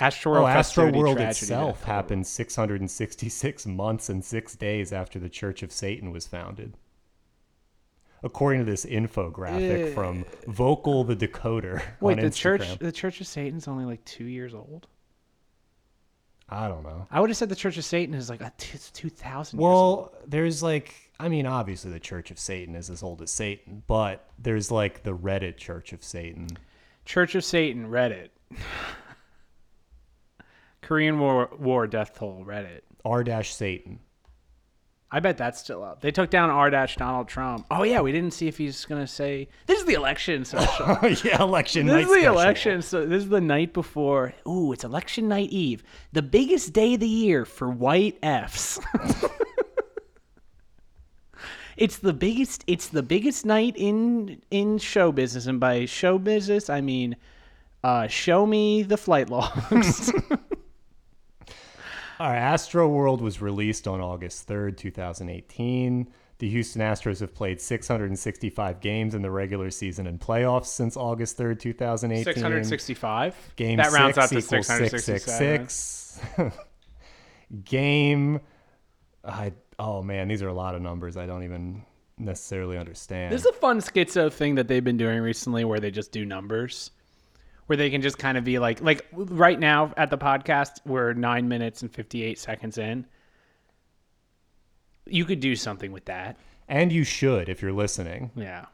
Astro 0.00 0.32
oh, 0.32 0.34
World, 0.34 0.48
Astro 0.48 0.90
World 0.90 1.20
itself 1.20 1.78
death 1.78 1.84
happened 1.84 2.26
666 2.26 3.66
months 3.66 4.08
and 4.08 4.24
six 4.24 4.56
days 4.56 4.92
after 4.92 5.20
the 5.20 5.28
Church 5.28 5.62
of 5.62 5.70
Satan 5.70 6.10
was 6.10 6.26
founded. 6.26 6.76
According 8.24 8.64
to 8.64 8.70
this 8.70 8.84
infographic 8.84 9.94
from 9.94 10.22
eh. 10.22 10.44
Vocal 10.48 11.04
the 11.04 11.14
Decoder 11.14 11.80
Wait, 12.00 12.16
the 12.16 12.22
Instagram. 12.22 12.58
church, 12.58 12.78
the 12.80 12.90
Church 12.90 13.20
of 13.20 13.28
Satan's 13.28 13.68
only 13.68 13.84
like 13.84 14.04
two 14.04 14.24
years 14.24 14.52
old. 14.54 14.88
I 16.54 16.68
don't 16.68 16.84
know. 16.84 17.06
I 17.10 17.20
would 17.20 17.30
have 17.30 17.36
said 17.36 17.48
the 17.48 17.56
Church 17.56 17.76
of 17.78 17.84
Satan 17.84 18.14
is 18.14 18.30
like 18.30 18.40
a 18.40 18.52
t- 18.56 18.70
it's 18.74 18.90
2,000 18.92 19.58
years. 19.58 19.62
Well, 19.62 20.12
there's 20.26 20.62
like, 20.62 20.94
I 21.18 21.28
mean, 21.28 21.46
obviously 21.46 21.90
the 21.90 21.98
Church 21.98 22.30
of 22.30 22.38
Satan 22.38 22.76
is 22.76 22.90
as 22.90 23.02
old 23.02 23.22
as 23.22 23.32
Satan, 23.32 23.82
but 23.88 24.28
there's 24.38 24.70
like 24.70 25.02
the 25.02 25.16
Reddit 25.16 25.56
Church 25.56 25.92
of 25.92 26.04
Satan. 26.04 26.46
Church 27.04 27.34
of 27.34 27.44
Satan, 27.44 27.88
Reddit. 27.88 28.28
Korean 30.80 31.18
War, 31.18 31.50
War 31.58 31.86
death 31.88 32.14
toll, 32.14 32.44
Reddit. 32.46 32.82
R 33.04 33.24
dash 33.24 33.52
Satan. 33.54 33.98
I 35.10 35.20
bet 35.20 35.36
that's 35.36 35.60
still 35.60 35.84
up. 35.84 36.00
They 36.00 36.10
took 36.10 36.28
down 36.30 36.50
R 36.50 36.70
dash 36.70 36.96
Donald 36.96 37.28
Trump. 37.28 37.66
Oh 37.70 37.84
yeah, 37.84 38.00
we 38.00 38.10
didn't 38.10 38.32
see 38.32 38.48
if 38.48 38.58
he's 38.58 38.84
gonna 38.84 39.06
say 39.06 39.48
this 39.66 39.78
is 39.78 39.84
the 39.84 39.94
election 39.94 40.44
special. 40.44 40.86
yeah, 41.24 41.40
election 41.40 41.86
this 41.86 42.06
is 42.06 42.08
the 42.08 42.14
special. 42.20 42.32
election. 42.34 42.82
So 42.82 43.06
this 43.06 43.22
is 43.22 43.28
the 43.28 43.40
night 43.40 43.72
before. 43.72 44.34
Ooh, 44.48 44.72
it's 44.72 44.82
election 44.82 45.28
night 45.28 45.50
eve, 45.50 45.84
the 46.12 46.22
biggest 46.22 46.72
day 46.72 46.94
of 46.94 47.00
the 47.00 47.08
year 47.08 47.44
for 47.44 47.70
white 47.70 48.18
Fs. 48.22 48.80
it's 51.76 51.98
the 51.98 52.12
biggest. 52.12 52.64
It's 52.66 52.88
the 52.88 53.02
biggest 53.02 53.46
night 53.46 53.74
in 53.76 54.42
in 54.50 54.78
show 54.78 55.12
business, 55.12 55.46
and 55.46 55.60
by 55.60 55.84
show 55.84 56.18
business 56.18 56.68
I 56.68 56.80
mean, 56.80 57.14
uh, 57.84 58.08
show 58.08 58.46
me 58.46 58.82
the 58.82 58.96
flight 58.96 59.30
logs. 59.30 60.12
All 62.24 62.30
right, 62.30 62.38
Astro 62.38 62.88
World 62.88 63.20
was 63.20 63.42
released 63.42 63.86
on 63.86 64.00
August 64.00 64.48
3rd, 64.48 64.78
2018. 64.78 66.08
The 66.38 66.48
Houston 66.48 66.80
Astros 66.80 67.20
have 67.20 67.34
played 67.34 67.60
665 67.60 68.80
games 68.80 69.14
in 69.14 69.20
the 69.20 69.30
regular 69.30 69.70
season 69.70 70.06
and 70.06 70.18
playoffs 70.18 70.68
since 70.68 70.96
August 70.96 71.36
3rd, 71.36 71.58
2018. 71.58 72.24
Six 72.24 72.40
hundred 72.40 72.64
sixty-five. 72.64 73.36
Game 73.56 73.76
that 73.76 73.92
rounds 73.92 74.14
six 74.14 74.24
out 74.24 74.28
to 74.30 74.38
equals 74.38 74.66
six 74.66 74.68
hundred 74.68 74.88
sixty-seven. 75.02 75.68
666. 75.68 76.56
Game, 77.62 78.40
I, 79.22 79.52
oh 79.78 80.02
man, 80.02 80.26
these 80.26 80.40
are 80.40 80.48
a 80.48 80.54
lot 80.54 80.74
of 80.74 80.80
numbers. 80.80 81.18
I 81.18 81.26
don't 81.26 81.42
even, 81.42 81.84
necessarily 82.16 82.78
understand. 82.78 83.34
This 83.34 83.42
is 83.42 83.48
a 83.48 83.52
fun 83.52 83.80
schizo 83.80 84.32
thing 84.32 84.54
that 84.54 84.66
they've 84.66 84.82
been 84.82 84.96
doing 84.96 85.20
recently 85.20 85.64
where 85.64 85.80
they 85.80 85.90
just 85.90 86.10
do 86.10 86.24
numbers. 86.24 86.90
Where 87.66 87.76
they 87.76 87.88
can 87.90 88.02
just 88.02 88.18
kind 88.18 88.36
of 88.36 88.44
be 88.44 88.58
like 88.58 88.80
like 88.82 89.06
right 89.12 89.58
now 89.58 89.92
at 89.96 90.10
the 90.10 90.18
podcast, 90.18 90.80
we're 90.84 91.12
nine 91.14 91.48
minutes 91.48 91.80
and 91.82 91.92
fifty 91.92 92.22
eight 92.22 92.38
seconds 92.38 92.76
in. 92.78 93.06
You 95.06 95.24
could 95.24 95.40
do 95.40 95.56
something 95.56 95.92
with 95.92 96.04
that. 96.06 96.36
and 96.68 96.92
you 96.92 97.04
should 97.04 97.48
if 97.48 97.60
you're 97.62 97.72
listening. 97.72 98.30
Yeah. 98.36 98.66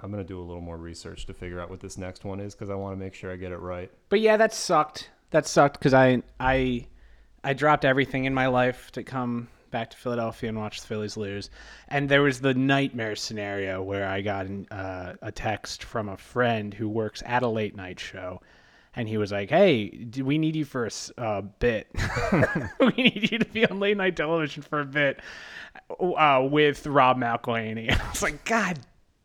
I'm 0.00 0.10
gonna 0.10 0.24
do 0.24 0.38
a 0.38 0.44
little 0.44 0.60
more 0.60 0.76
research 0.76 1.24
to 1.26 1.34
figure 1.34 1.60
out 1.60 1.70
what 1.70 1.80
this 1.80 1.96
next 1.96 2.24
one 2.24 2.40
is 2.40 2.54
because 2.54 2.68
I 2.68 2.74
want 2.74 2.92
to 2.98 3.02
make 3.02 3.14
sure 3.14 3.32
I 3.32 3.36
get 3.36 3.52
it 3.52 3.58
right. 3.58 3.90
But 4.10 4.20
yeah, 4.20 4.36
that 4.36 4.52
sucked. 4.52 5.10
That 5.30 5.46
sucked 5.46 5.78
because 5.78 5.94
I 5.94 6.22
I 6.38 6.86
I 7.42 7.54
dropped 7.54 7.84
everything 7.86 8.24
in 8.26 8.34
my 8.34 8.46
life 8.48 8.90
to 8.92 9.02
come 9.02 9.48
back 9.74 9.90
to 9.90 9.96
Philadelphia 9.96 10.48
and 10.48 10.56
watch 10.56 10.80
the 10.80 10.86
Phillies 10.86 11.16
lose. 11.16 11.50
And 11.88 12.08
there 12.08 12.22
was 12.22 12.40
the 12.40 12.54
nightmare 12.54 13.16
scenario 13.16 13.82
where 13.82 14.06
I 14.06 14.20
got 14.20 14.46
an, 14.46 14.68
uh, 14.70 15.14
a 15.20 15.32
text 15.32 15.82
from 15.82 16.08
a 16.08 16.16
friend 16.16 16.72
who 16.72 16.88
works 16.88 17.24
at 17.26 17.42
a 17.42 17.48
late 17.48 17.74
night 17.74 17.98
show. 17.98 18.40
And 18.94 19.08
he 19.08 19.18
was 19.18 19.32
like, 19.32 19.50
"Hey, 19.50 19.88
do 19.88 20.24
we 20.24 20.38
need 20.38 20.54
you 20.54 20.64
for 20.64 20.86
a 20.86 21.20
uh, 21.20 21.40
bit? 21.40 21.88
we 22.80 22.92
need 23.02 23.32
you 23.32 23.38
to 23.40 23.44
be 23.46 23.66
on 23.66 23.80
late 23.80 23.96
night 23.96 24.16
television 24.16 24.62
for 24.62 24.80
a 24.80 24.84
bit 24.84 25.18
uh, 25.98 26.46
with 26.48 26.86
Rob 26.86 27.18
McElhenney." 27.18 27.90
I 28.00 28.10
was 28.10 28.22
like, 28.22 28.44
"God 28.44 28.78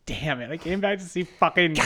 damn 0.08 0.42
it! 0.42 0.50
I 0.50 0.58
came 0.58 0.82
back 0.82 0.98
to 0.98 1.06
see 1.06 1.26
fucking." 1.26 1.78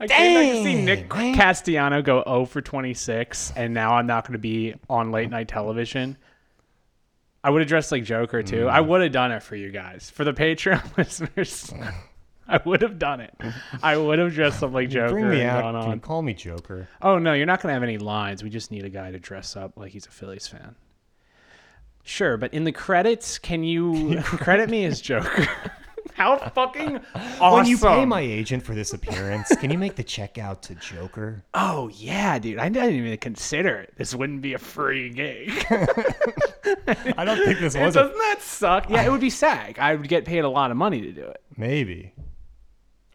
I 0.00 0.08
came 0.08 0.34
back 0.34 0.52
to 0.56 0.64
see 0.64 0.84
Nick. 0.84 1.08
Castellanos 1.08 2.02
go 2.02 2.24
0 2.26 2.46
for 2.46 2.60
26, 2.60 3.52
and 3.54 3.72
now 3.72 3.94
I'm 3.94 4.08
not 4.08 4.24
going 4.24 4.32
to 4.32 4.40
be 4.40 4.74
on 4.90 5.12
late 5.12 5.30
night 5.30 5.46
television. 5.46 6.16
I 7.44 7.50
would 7.50 7.60
have 7.60 7.68
dressed 7.68 7.90
like 7.92 8.04
Joker 8.04 8.42
too. 8.42 8.64
Mm. 8.66 8.70
I 8.70 8.80
would 8.80 9.00
have 9.02 9.12
done 9.12 9.32
it 9.32 9.42
for 9.42 9.56
you 9.56 9.70
guys, 9.70 10.10
for 10.10 10.24
the 10.24 10.32
Patreon 10.32 10.96
listeners. 10.96 11.72
I 12.48 12.60
would 12.64 12.82
have 12.82 12.98
done 12.98 13.20
it. 13.20 13.34
I 13.82 13.96
would 13.96 14.18
have 14.18 14.34
dressed 14.34 14.62
up 14.62 14.72
like 14.72 14.90
Joker. 14.90 15.12
Bring 15.12 15.28
me 15.30 15.42
out. 15.42 15.62
gone 15.62 15.74
Can 15.74 15.82
you 15.86 15.92
on. 15.92 16.00
call 16.00 16.22
me 16.22 16.34
Joker? 16.34 16.88
Oh 17.00 17.18
no, 17.18 17.32
you're 17.32 17.46
not 17.46 17.60
going 17.62 17.70
to 17.70 17.74
have 17.74 17.82
any 17.82 17.98
lines. 17.98 18.42
We 18.42 18.50
just 18.50 18.70
need 18.70 18.84
a 18.84 18.90
guy 18.90 19.10
to 19.10 19.18
dress 19.18 19.56
up 19.56 19.72
like 19.76 19.92
he's 19.92 20.06
a 20.06 20.10
Phillies 20.10 20.46
fan. 20.46 20.76
Sure, 22.04 22.36
but 22.36 22.52
in 22.52 22.64
the 22.64 22.72
credits, 22.72 23.38
can 23.38 23.62
you 23.62 24.20
credit 24.24 24.68
me 24.68 24.84
as 24.84 25.00
Joker? 25.00 25.46
How 26.14 26.36
fucking 26.36 27.00
awesome! 27.14 27.52
When 27.52 27.66
you 27.66 27.78
pay 27.78 28.04
my 28.04 28.20
agent 28.20 28.62
for 28.62 28.74
this 28.74 28.92
appearance, 28.92 29.48
can 29.56 29.70
you 29.70 29.78
make 29.78 29.96
the 29.96 30.04
check 30.04 30.38
out 30.38 30.62
to 30.64 30.74
Joker? 30.76 31.42
Oh 31.54 31.88
yeah, 31.94 32.38
dude. 32.38 32.58
I 32.58 32.68
didn't 32.68 32.94
even 32.94 33.16
consider 33.18 33.76
it. 33.78 33.94
This 33.96 34.14
wouldn't 34.14 34.40
be 34.42 34.54
a 34.54 34.58
free 34.58 35.10
gig. 35.10 35.50
I 35.70 37.24
don't 37.24 37.38
think 37.44 37.60
this 37.60 37.74
was 37.76 37.94
Doesn't 37.94 38.14
a 38.14 38.18
that 38.18 38.36
suck? 38.40 38.88
Yeah, 38.90 39.02
it 39.04 39.10
would 39.10 39.20
be 39.20 39.30
SAG. 39.42 39.78
I 39.78 39.94
would 39.94 40.08
get 40.08 40.24
paid 40.24 40.40
a 40.44 40.48
lot 40.48 40.70
of 40.70 40.76
money 40.76 41.00
to 41.02 41.12
do 41.12 41.22
it. 41.26 41.42
maybe. 41.56 42.12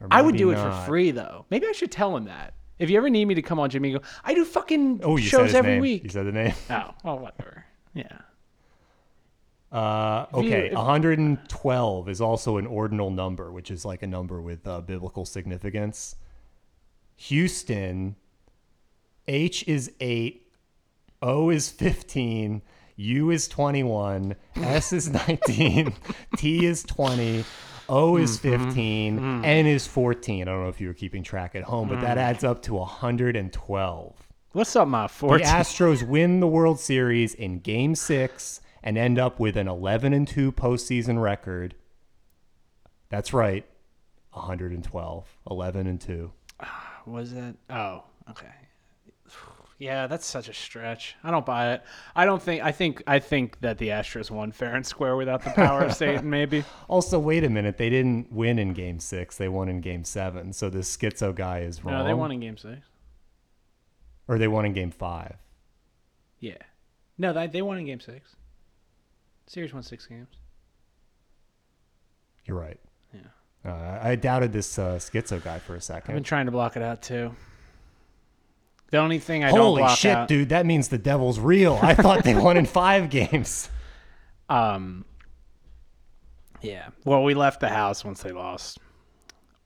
Or 0.01 0.07
I 0.11 0.21
would 0.21 0.33
maybe 0.35 0.43
do 0.43 0.51
it 0.51 0.57
for 0.57 0.71
free 0.85 1.11
though. 1.11 1.45
Maybe 1.49 1.67
I 1.67 1.71
should 1.71 1.91
tell 1.91 2.15
him 2.15 2.25
that. 2.25 2.53
If 2.79 2.89
you 2.91 2.97
ever 2.97 3.09
need 3.09 3.25
me 3.25 3.33
to 3.35 3.41
come 3.41 3.59
on 3.59 3.69
Jimmy, 3.71 3.91
go. 3.93 4.01
I 4.23 4.33
do 4.35 4.45
fucking 4.45 5.01
Oh, 5.03 5.17
shows 5.17 5.55
every 5.55 5.73
name. 5.73 5.81
week. 5.81 6.03
You 6.03 6.09
said 6.09 6.27
the 6.27 6.31
name. 6.31 6.53
Oh, 6.69 6.91
well, 7.03 7.17
whatever. 7.19 7.65
Yeah. 7.93 8.19
Uh, 9.71 10.25
okay, 10.33 10.67
if- 10.67 10.73
112 10.73 12.07
is 12.09 12.21
also 12.21 12.57
an 12.57 12.65
ordinal 12.65 13.09
number, 13.11 13.51
which 13.51 13.69
is 13.69 13.83
like 13.83 14.01
a 14.03 14.07
number 14.07 14.41
with 14.41 14.65
uh, 14.67 14.79
biblical 14.81 15.25
significance. 15.25 16.15
Houston, 17.17 18.15
H 19.27 19.67
is 19.67 19.91
8, 19.99 20.47
O 21.21 21.49
is 21.49 21.69
15, 21.69 22.61
U 22.95 23.29
is 23.31 23.47
21, 23.47 24.35
S 24.55 24.93
is 24.93 25.09
19, 25.09 25.93
T 26.37 26.65
is 26.65 26.83
20, 26.83 27.43
O 27.89 28.17
is 28.17 28.39
Mm-hmm. 28.39 28.63
15, 28.65 29.45
N 29.45 29.65
is 29.65 29.87
14. 29.87 30.41
I 30.47 30.51
don't 30.51 30.63
know 30.63 30.69
if 30.69 30.79
you 30.79 30.87
were 30.87 30.93
keeping 30.93 31.23
track 31.23 31.55
at 31.55 31.63
home, 31.63 31.89
but 31.89 31.97
Mm. 31.97 32.01
that 32.01 32.17
adds 32.17 32.43
up 32.43 32.61
to 32.63 32.75
112. 32.75 34.15
What's 34.53 34.75
up, 34.75 34.87
my 34.87 35.07
The? 35.07 35.41
Astros 35.43 36.07
win 36.07 36.39
the 36.39 36.47
World 36.47 36.79
Series 36.79 37.33
in 37.33 37.59
Game 37.59 37.95
Six 37.95 38.61
and 38.87 38.97
end 38.97 39.19
up 39.19 39.37
with 39.37 39.57
an 39.57 39.67
11 39.67 40.13
and 40.13 40.25
2 40.25 40.53
postseason 40.53 41.21
record. 41.21 41.75
That's 43.09 43.33
right, 43.33 43.65
112, 44.31 45.37
11 45.51 45.87
and 45.87 45.99
2. 45.99 46.31
Was 47.05 47.33
it? 47.33 47.57
Oh, 47.69 48.05
okay. 48.29 48.47
Yeah, 49.77 50.07
that's 50.07 50.25
such 50.25 50.47
a 50.47 50.53
stretch. 50.53 51.17
I 51.21 51.31
don't 51.31 51.45
buy 51.45 51.73
it. 51.73 51.83
I 52.15 52.25
don't 52.25 52.41
think. 52.41 52.63
I 52.63 52.71
think. 52.71 53.03
I 53.05 53.19
think 53.19 53.59
that 53.59 53.77
the 53.77 53.89
Astros 53.89 54.31
won 54.31 54.51
fair 54.53 54.73
and 54.73 54.85
square 54.85 55.17
without 55.17 55.43
the 55.43 55.49
power 55.51 55.81
of 55.85 55.93
Satan. 55.93 56.29
Maybe. 56.29 56.63
Also, 56.87 57.19
wait 57.19 57.43
a 57.43 57.49
minute, 57.49 57.77
they 57.77 57.89
didn't 57.89 58.31
win 58.31 58.57
in 58.57 58.73
Game 58.73 58.99
Six; 58.99 59.37
they 59.37 59.49
won 59.49 59.67
in 59.69 59.81
Game 59.81 60.03
Seven. 60.05 60.51
So 60.53 60.69
this 60.69 60.95
schizo 60.95 61.35
guy 61.35 61.59
is 61.59 61.83
wrong. 61.83 61.93
No, 61.93 62.05
they 62.05 62.13
won 62.15 62.31
in 62.31 62.39
Game 62.39 62.57
Six. 62.57 62.87
or 64.29 64.39
they 64.39 64.47
won 64.47 64.65
in 64.65 64.73
Game 64.73 64.91
Five. 64.91 65.35
Yeah. 66.39 66.57
No, 67.17 67.33
they 67.33 67.45
they 67.47 67.61
won 67.61 67.77
in 67.77 67.85
Game 67.85 67.99
Six. 67.99 68.35
Series 69.47 69.73
won 69.73 69.81
six 69.81 70.05
games. 70.05 70.27
You're 72.45 72.59
right. 72.59 72.79
Yeah. 73.13 73.71
Uh, 73.71 73.99
I 74.01 74.15
doubted 74.15 74.53
this 74.53 74.77
uh, 74.77 74.95
schizo 74.95 75.43
guy 75.43 75.59
for 75.59 75.75
a 75.75 75.81
second. 75.81 76.11
I've 76.11 76.15
been 76.15 76.23
trying 76.23 76.45
to 76.45 76.51
block 76.51 76.75
it 76.75 76.83
out 76.83 77.01
too. 77.01 77.33
The 78.91 78.97
only 78.97 79.19
thing 79.19 79.43
I 79.43 79.49
don't 79.49 79.59
Holy 79.59 79.81
block 79.81 79.97
shit, 79.97 80.15
out, 80.15 80.27
dude! 80.29 80.49
That 80.49 80.65
means 80.65 80.87
the 80.87 80.97
devil's 80.97 81.39
real. 81.39 81.77
I 81.81 81.93
thought 81.93 82.23
they 82.23 82.35
won 82.35 82.55
in 82.57 82.65
five 82.65 83.09
games. 83.09 83.69
Um. 84.49 85.03
Yeah. 86.61 86.87
Well, 87.03 87.25
we 87.25 87.33
left 87.33 87.59
the 87.59 87.67
house 87.67 88.05
once 88.05 88.23
they 88.23 88.31
lost. 88.31 88.79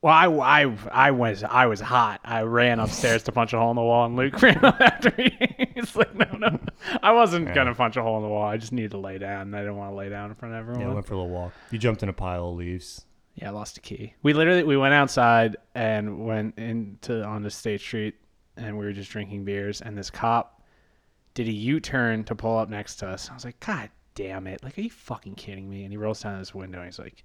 Well, 0.01 0.11
I, 0.11 0.25
I, 0.63 0.75
I 0.91 1.11
was 1.11 1.43
I 1.43 1.67
was 1.67 1.79
hot. 1.79 2.19
I 2.23 2.41
ran 2.41 2.79
upstairs 2.79 3.21
to 3.23 3.31
punch 3.31 3.53
a 3.53 3.59
hole 3.59 3.69
in 3.69 3.75
the 3.75 3.83
wall, 3.83 4.07
and 4.07 4.15
Luke 4.15 4.41
ran 4.41 4.65
up 4.65 4.81
after 4.81 5.13
me. 5.19 5.50
He's 5.81 5.95
like, 5.95 6.15
no, 6.15 6.25
no, 6.37 6.59
I 7.03 7.11
wasn't 7.11 7.53
gonna 7.53 7.75
punch 7.75 7.97
a 7.97 8.01
hole 8.01 8.17
in 8.17 8.23
the 8.23 8.29
wall. 8.29 8.43
I 8.47 8.57
just 8.57 8.71
needed 8.71 8.91
to 8.91 8.97
lay 8.97 9.17
down. 9.17 9.41
and 9.41 9.55
I 9.55 9.59
didn't 9.59 9.77
want 9.77 9.91
to 9.91 9.95
lay 9.95 10.09
down 10.09 10.29
in 10.29 10.35
front 10.35 10.55
of 10.55 10.59
everyone. 10.59 10.81
Yeah, 10.81 10.89
I 10.91 10.93
went 10.93 11.05
for 11.05 11.13
a 11.13 11.17
little 11.17 11.31
walk. 11.31 11.53
You 11.71 11.77
jumped 11.77 12.03
in 12.03 12.09
a 12.09 12.13
pile 12.13 12.49
of 12.49 12.55
leaves. 12.55 13.05
Yeah, 13.35 13.47
I 13.49 13.51
lost 13.51 13.77
a 13.77 13.81
key. 13.81 14.13
We 14.23 14.33
literally 14.33 14.63
we 14.63 14.77
went 14.77 14.93
outside 14.93 15.57
and 15.75 16.25
went 16.25 16.57
into 16.57 17.23
onto 17.23 17.49
State 17.49 17.81
Street 17.81 18.15
and 18.57 18.77
we 18.77 18.85
were 18.85 18.91
just 18.93 19.09
drinking 19.11 19.45
beers 19.45 19.81
and 19.81 19.97
this 19.97 20.09
cop 20.09 20.61
did 21.33 21.47
a 21.47 21.51
U-turn 21.51 22.25
to 22.25 22.35
pull 22.35 22.57
up 22.57 22.69
next 22.69 22.97
to 22.97 23.07
us. 23.07 23.29
I 23.29 23.33
was 23.33 23.45
like, 23.45 23.59
God 23.61 23.89
damn 24.15 24.47
it. 24.47 24.63
Like, 24.63 24.77
are 24.77 24.81
you 24.81 24.89
fucking 24.89 25.35
kidding 25.35 25.69
me? 25.69 25.83
And 25.83 25.93
he 25.93 25.97
rolls 25.97 26.21
down 26.21 26.37
this 26.39 26.53
window 26.53 26.79
and 26.79 26.87
he's 26.87 26.99
like, 26.99 27.23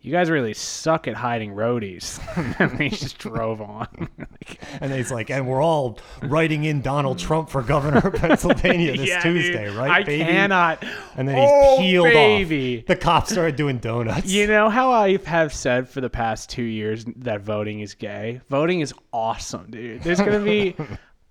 You 0.00 0.12
guys 0.12 0.30
really 0.30 0.54
suck 0.54 1.08
at 1.08 1.14
hiding 1.14 1.54
roadies. 1.54 2.20
and 2.60 2.80
he 2.80 2.88
just 2.88 3.18
drove 3.18 3.60
on. 3.60 4.08
Like, 4.16 4.60
And 4.80 4.92
he's 4.92 5.10
like, 5.10 5.30
and 5.30 5.48
we're 5.48 5.62
all 5.62 5.98
writing 6.22 6.64
in 6.64 6.82
Donald 6.82 7.18
Trump 7.18 7.48
for 7.48 7.62
governor 7.62 7.98
of 7.98 8.14
Pennsylvania 8.20 8.96
this 8.96 9.08
yeah, 9.08 9.22
dude, 9.22 9.42
Tuesday, 9.42 9.68
right, 9.68 9.90
I 9.90 10.02
baby? 10.04 10.24
cannot. 10.24 10.84
And 11.16 11.26
then 11.26 11.36
he 11.36 11.44
oh, 11.46 11.76
peeled 11.78 12.12
baby. 12.12 12.78
off. 12.78 12.86
The 12.86 12.96
cops 12.96 13.32
started 13.32 13.56
doing 13.56 13.78
donuts. 13.78 14.30
You 14.30 14.46
know 14.46 14.70
how 14.70 14.92
I 14.92 15.16
have 15.24 15.52
said 15.52 15.88
for 15.88 16.00
the 16.00 16.10
past 16.10 16.48
two 16.48 16.62
years 16.62 17.04
that 17.16 17.40
voting 17.40 17.80
is 17.80 17.94
gay? 17.94 18.40
Voting 18.48 18.80
is 18.80 18.94
awesome, 19.12 19.70
dude. 19.70 20.02
There's 20.02 20.18
gonna 20.20 20.38
be, 20.38 20.76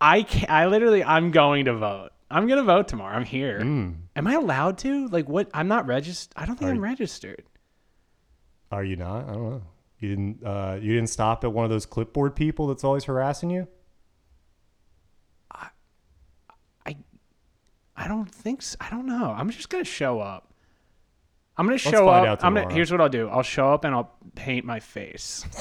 I 0.02 0.24
can 0.24 0.50
I 0.50 0.68
literally, 0.68 1.04
I'm 1.04 1.32
going 1.32 1.66
to 1.66 1.74
vote. 1.74 2.10
I'm 2.30 2.48
gonna 2.48 2.64
vote 2.64 2.90
tomorrow. 2.90 3.16
I'm 3.16 3.24
here. 3.24 3.62
Hmm. 3.62 3.92
Am 4.16 4.28
I 4.28 4.34
allowed 4.34 4.80
to? 4.80 5.08
Like, 5.08 5.30
what? 5.30 5.50
I'm 5.54 5.70
not 5.70 5.88
registered. 5.88 6.34
I 6.36 6.46
don't 6.46 6.58
think 6.58 6.70
Are 6.70 6.74
I'm 6.74 6.82
registered. 6.82 7.44
Are 8.72 8.84
you 8.84 8.96
not? 8.96 9.30
I 9.30 9.34
don't 9.34 9.50
know. 9.50 9.62
You 10.00 10.10
didn't. 10.10 10.44
Uh, 10.44 10.78
you 10.82 10.94
didn't 10.94 11.10
stop 11.10 11.44
at 11.44 11.52
one 11.52 11.66
of 11.66 11.72
those 11.72 11.86
clipboard 11.86 12.36
people 12.36 12.68
that's 12.68 12.84
always 12.84 13.06
harassing 13.06 13.50
you. 13.50 13.68
I, 15.52 15.70
I 16.86 16.98
I 17.96 18.08
don't 18.08 18.30
think 18.30 18.62
so. 18.62 18.78
I 18.80 18.90
don't 18.90 19.06
know. 19.06 19.34
I'm 19.36 19.50
just 19.50 19.70
gonna 19.70 19.84
show 19.84 20.20
up. 20.20 20.54
I'm 21.58 21.66
gonna 21.66 21.78
show 21.80 22.06
find 22.06 22.28
up. 22.28 22.40
out 22.40 22.44
I'm 22.44 22.54
gonna. 22.54 22.74
Here's 22.74 22.92
what 22.92 23.02
I'll 23.02 23.10
do. 23.10 23.28
I'll 23.30 23.42
show 23.42 23.74
up 23.74 23.86
and 23.86 23.96
I'll 23.96 24.14
paint 24.36 24.66
my 24.66 24.80
face. 24.80 25.46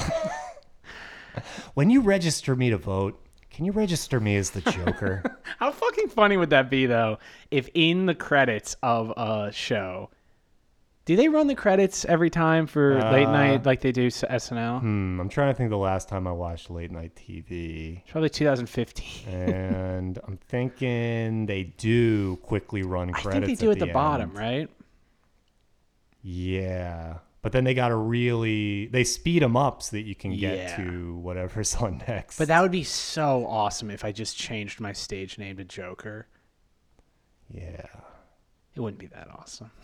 When 1.73 1.89
you 1.89 2.01
register 2.01 2.55
me 2.55 2.69
to 2.69 2.77
vote, 2.77 3.23
can 3.49 3.65
you 3.65 3.71
register 3.71 4.19
me 4.19 4.35
as 4.35 4.51
the 4.51 4.61
Joker? 4.61 5.39
How 5.59 5.71
fucking 5.71 6.09
funny 6.09 6.37
would 6.37 6.49
that 6.51 6.69
be 6.69 6.85
though? 6.85 7.19
If 7.51 7.69
in 7.73 8.05
the 8.05 8.15
credits 8.15 8.75
of 8.83 9.11
a 9.17 9.51
show, 9.51 10.09
do 11.07 11.15
they 11.15 11.27
run 11.29 11.47
the 11.47 11.55
credits 11.55 12.05
every 12.05 12.29
time 12.29 12.67
for 12.67 12.95
late 13.11 13.25
Uh, 13.25 13.31
night 13.31 13.65
like 13.65 13.81
they 13.81 13.91
do 13.91 14.07
SNL? 14.11 14.81
hmm, 14.81 15.19
I'm 15.19 15.29
trying 15.29 15.51
to 15.51 15.57
think 15.57 15.69
the 15.71 15.77
last 15.77 16.07
time 16.09 16.27
I 16.27 16.31
watched 16.33 16.69
late 16.69 16.91
night 16.91 17.15
TV, 17.15 18.01
It's 18.03 18.11
probably 18.11 18.29
2015. 18.29 19.33
and 19.33 20.19
I'm 20.27 20.37
thinking 20.37 21.45
they 21.45 21.63
do 21.77 22.35
quickly 22.43 22.83
run 22.83 23.11
credits. 23.13 23.43
I 23.43 23.45
think 23.47 23.57
they 23.59 23.65
do 23.65 23.71
at 23.71 23.79
the, 23.79 23.85
the 23.87 23.93
bottom, 23.93 24.33
right? 24.35 24.69
Yeah. 26.21 27.19
But 27.41 27.51
then 27.53 27.63
they 27.63 27.73
got 27.73 27.89
to 27.89 27.95
really 27.95 28.87
they 28.87 29.03
speed 29.05 29.41
them 29.41 29.55
up 29.55 29.81
so 29.81 29.95
that 29.95 30.01
you 30.03 30.15
can 30.15 30.35
get 30.35 30.57
Yeah. 30.57 30.75
to 30.77 31.15
whatever's 31.19 31.73
on 31.81 32.03
next. 32.07 32.37
But 32.37 32.49
that 32.49 32.61
would 32.61 32.71
be 32.71 32.83
so 32.83 33.45
awesome 33.47 33.89
if 33.89 34.03
I 34.03 34.11
just 34.11 34.37
changed 34.37 34.79
my 34.81 34.91
stage 34.91 35.37
name 35.37 35.57
to 35.57 35.63
Joker. 35.63 36.27
yeah. 37.49 37.85
It 38.75 38.81
wouldn't 38.81 38.99
be 38.99 39.07
that 39.07 39.29
awesome. 39.31 39.71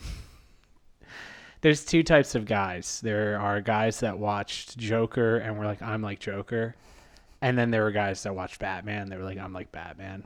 there's 1.63 1.85
two 1.85 2.03
types 2.03 2.35
of 2.35 2.45
guys. 2.45 2.99
There 3.01 3.39
are 3.39 3.61
guys 3.61 4.01
that 4.01 4.19
watched 4.19 4.77
Joker 4.77 5.37
and 5.37 5.57
were 5.57 5.63
like, 5.63 5.81
I'm 5.81 6.01
like 6.01 6.19
Joker. 6.19 6.75
And 7.41 7.57
then 7.57 7.71
there 7.71 7.83
were 7.83 7.91
guys 7.91 8.21
that 8.23 8.35
watched 8.35 8.59
Batman. 8.59 9.07
They 9.07 9.15
were 9.15 9.23
like, 9.23 9.37
I'm 9.37 9.53
like 9.53 9.71
Batman. 9.71 10.25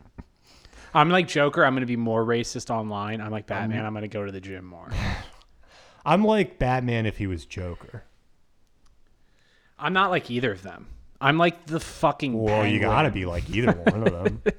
I'm 0.96 1.10
like 1.10 1.28
Joker. 1.28 1.64
I'm 1.64 1.74
going 1.74 1.82
to 1.82 1.86
be 1.86 1.96
more 1.96 2.26
racist 2.26 2.72
online. 2.72 3.22
I'm 3.22 3.30
like 3.32 3.46
Batman. 3.46 3.86
I'm 3.86 3.94
going 3.94 4.02
to 4.02 4.08
go 4.08 4.26
to 4.26 4.32
the 4.32 4.42
gym 4.42 4.66
more. 4.66 4.90
I'm 6.06 6.24
like 6.24 6.58
Batman 6.58 7.06
if 7.06 7.18
he 7.18 7.28
was 7.28 7.46
Joker. 7.46 8.04
I'm 9.78 9.94
not 9.94 10.10
like 10.10 10.32
either 10.32 10.52
of 10.52 10.64
them. 10.64 10.88
I'm 11.22 11.38
like 11.38 11.68
the 11.68 11.80
fucking. 11.80 12.34
Well, 12.34 12.66
you 12.66 12.80
gotta 12.80 13.12
be 13.12 13.26
like 13.26 13.48
either 13.50 13.74
one 13.74 14.08
of 14.08 14.24
them. 14.24 14.42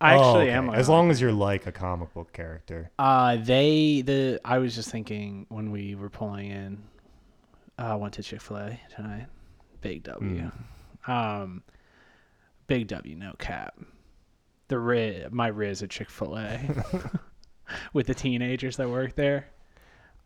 I 0.00 0.14
Oh, 0.14 0.18
actually 0.18 0.44
okay. 0.48 0.52
am. 0.52 0.70
As 0.70 0.88
long 0.88 1.10
as 1.10 1.20
you're 1.20 1.32
like 1.32 1.66
a 1.66 1.72
comic 1.72 2.12
book 2.14 2.32
character. 2.32 2.90
Uh, 2.98 3.36
they 3.36 4.02
the 4.02 4.40
I 4.44 4.58
was 4.58 4.74
just 4.74 4.90
thinking 4.90 5.46
when 5.50 5.70
we 5.70 5.94
were 5.94 6.08
pulling 6.10 6.50
in. 6.50 6.82
uh, 7.78 7.82
I 7.82 7.94
went 7.96 8.14
to 8.14 8.22
Chick 8.22 8.40
Fil 8.40 8.56
A 8.56 8.80
tonight. 8.94 9.26
Big 9.82 10.02
W. 10.04 10.50
Um, 11.06 11.62
big 12.66 12.86
W, 12.88 13.16
no 13.16 13.34
cap. 13.38 13.78
The 14.68 14.78
Riz, 14.78 15.26
my 15.30 15.48
Riz 15.48 15.82
at 15.82 15.90
Chick 15.90 16.08
Fil 16.10 16.36
A, 16.38 16.60
with 17.92 18.06
the 18.06 18.14
teenagers 18.14 18.76
that 18.76 18.88
work 18.88 19.14
there. 19.16 19.48